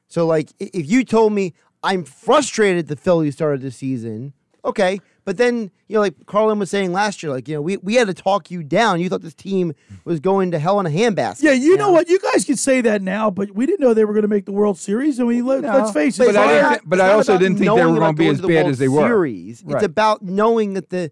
[0.06, 4.32] So like if you told me I'm frustrated the Phillies started the season,
[4.64, 7.76] okay, but then you know like Carlin was saying last year, like you know we,
[7.78, 9.00] we had to talk you down.
[9.00, 11.42] You thought this team was going to hell in a handbasket.
[11.42, 12.09] Yeah, you know what?
[12.09, 14.46] You guys can say that now, but we didn't know they were going to make
[14.46, 15.20] the World Series.
[15.20, 16.26] I mean, let, us face it.
[16.26, 18.48] But I didn't but I also didn't think they knowing were gonna be as the
[18.48, 19.06] bad World as they were.
[19.06, 19.62] Series.
[19.64, 19.76] Right.
[19.76, 21.10] It's about knowing that the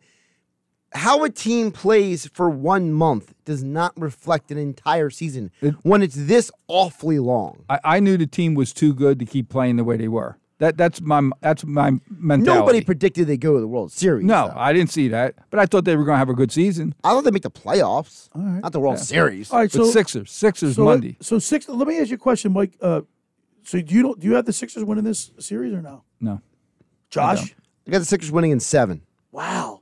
[0.93, 5.51] how a team plays for one month does not reflect an entire season
[5.83, 7.65] when it's this awfully long.
[7.69, 10.37] I, I knew the team was too good to keep playing the way they were.
[10.61, 12.61] That that's my that's my mentality.
[12.61, 14.25] Nobody predicted they go to the World Series.
[14.27, 16.53] No, I didn't see that, but I thought they were going to have a good
[16.53, 16.95] season.
[17.03, 19.03] I thought they make the playoffs, not the World Yeah.
[19.05, 19.51] Series.
[19.51, 21.17] All right, But so Sixers, Sixers so Monday.
[21.23, 21.67] So six.
[21.67, 22.77] Let me ask you a question, Mike.
[22.81, 23.01] Uh,
[23.65, 26.05] so do you don't do you have the Sixers winning this series or no?
[26.21, 26.43] No,
[27.09, 27.55] Josh.
[27.87, 29.01] They got the Sixers winning in seven.
[29.33, 29.81] Wow.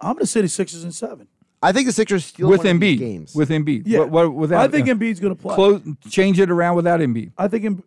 [0.00, 1.28] I'm going to say the Sixers in seven.
[1.62, 2.98] I think the Sixers still with one Embiid.
[2.98, 3.34] games.
[3.34, 3.82] With Embiid.
[3.86, 4.00] Yeah.
[4.00, 5.54] What, what, without, I think Embiid's going to play.
[5.54, 7.32] Close, change it around without Embiid.
[7.38, 7.82] I think Em-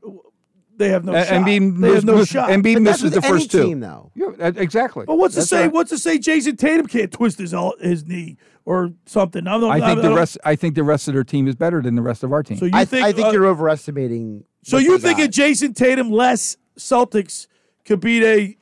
[0.79, 1.33] they have no Uh, shot.
[1.33, 2.49] Embiid they miss- have no miss- shot.
[2.49, 3.63] Embiid But misses that's the with any first two.
[3.65, 4.11] team, though.
[4.15, 5.05] Yeah, that- exactly.
[5.05, 5.61] But what's to That's say?
[5.63, 5.71] right.
[5.71, 6.17] What's to say?
[6.17, 9.47] Jayson Tatum can't twist his el- his knee or something.
[9.47, 10.37] I'm not, I think I the don't- rest.
[10.43, 12.57] I think the rest of their team is better than the rest of our team.
[12.57, 13.05] So you I, think?
[13.05, 14.45] I think uh, you're overestimating.
[14.63, 15.27] So what you they think got.
[15.27, 17.47] a Jayson Tatum less Celtics
[17.85, 18.57] could beat a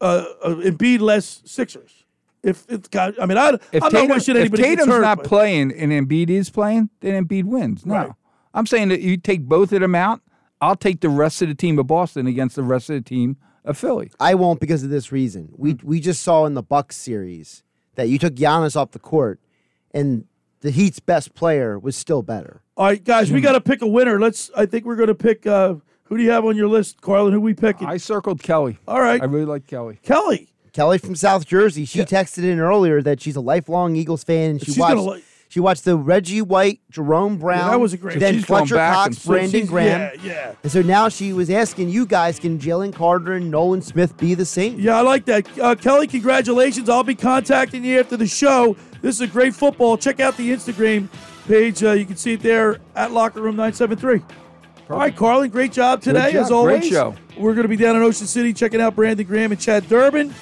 [0.00, 2.04] uh, uh, Embiid less Sixers?
[2.42, 4.88] If it's got, I mean, I, if I'm Tatum, not wishing if anybody gets Tatum's
[4.94, 7.84] hurt, not but- playing and Embiid is playing, then Embiid wins.
[7.86, 8.10] No, Right.
[8.54, 10.20] I'm saying that you take both of them out.
[10.60, 13.36] I'll take the rest of the team of Boston against the rest of the team
[13.64, 14.10] of Philly.
[14.18, 15.50] I won't because of this reason.
[15.56, 15.86] We Hmm.
[15.86, 17.62] we just saw in the Bucks series
[17.96, 19.40] that you took Giannis off the court,
[19.92, 20.24] and
[20.60, 22.62] the Heat's best player was still better.
[22.76, 24.18] All right, guys, we got to pick a winner.
[24.20, 24.50] Let's.
[24.56, 25.46] I think we're going to pick.
[25.46, 27.32] Uh, who do you have on your list, Carlin?
[27.32, 27.88] Who we picking?
[27.88, 28.78] I circled Kelly.
[28.86, 29.98] All right, I really like Kelly.
[30.02, 30.48] Kelly.
[30.72, 31.86] Kelly from South Jersey.
[31.86, 35.24] She texted in earlier that she's a lifelong Eagles fan, and she She's watched.
[35.56, 37.70] She watched the Reggie White, Jerome Brown.
[37.70, 40.00] that was a great- Then She's Fletcher Cox, and- Brandon she's- Graham.
[40.00, 40.52] Yeah, yeah.
[40.62, 44.34] And so now she was asking you guys, can Jalen Carter and Nolan Smith be
[44.34, 44.78] the same?
[44.78, 45.46] Yeah, I like that.
[45.58, 46.90] Uh, Kelly, congratulations.
[46.90, 48.76] I'll be contacting you after the show.
[49.00, 49.96] This is a great football.
[49.96, 51.08] Check out the Instagram
[51.48, 51.82] page.
[51.82, 54.20] Uh, you can see it there at Locker Room 973.
[54.90, 56.44] All right, Carlin, great job today, job.
[56.44, 56.80] as always.
[56.80, 57.14] Great show.
[57.38, 60.34] We're going to be down in Ocean City checking out Brandon Graham and Chad Durbin.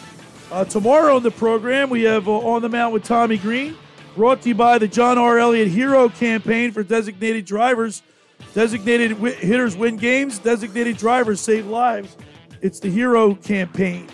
[0.51, 3.77] Uh, tomorrow on the program, we have uh, On the Mount with Tommy Greene,
[4.15, 5.39] brought to you by the John R.
[5.39, 8.03] Elliott Hero Campaign for designated drivers.
[8.55, 12.17] Designated wi- hitters win games, designated drivers save lives.
[12.61, 14.09] It's the Hero Campaign.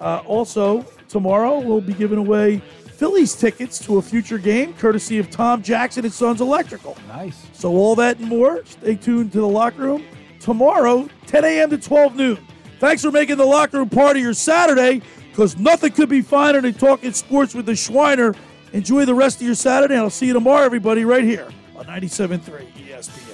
[0.00, 5.30] Uh, also, tomorrow we'll be giving away Phillies tickets to a future game, courtesy of
[5.30, 6.96] Tom Jackson and Sons Electrical.
[7.08, 7.46] Nice.
[7.52, 8.64] So all that and more.
[8.64, 10.04] Stay tuned to the locker room
[10.40, 11.70] tomorrow, 10 a.m.
[11.70, 12.46] to 12 noon.
[12.80, 16.60] Thanks for making the locker room part of your Saturday, because nothing could be finer
[16.60, 18.36] than talking sports with the Schweiner.
[18.74, 21.84] Enjoy the rest of your Saturday, and I'll see you tomorrow, everybody, right here on
[21.86, 22.40] 97.3
[22.72, 23.33] ESPN.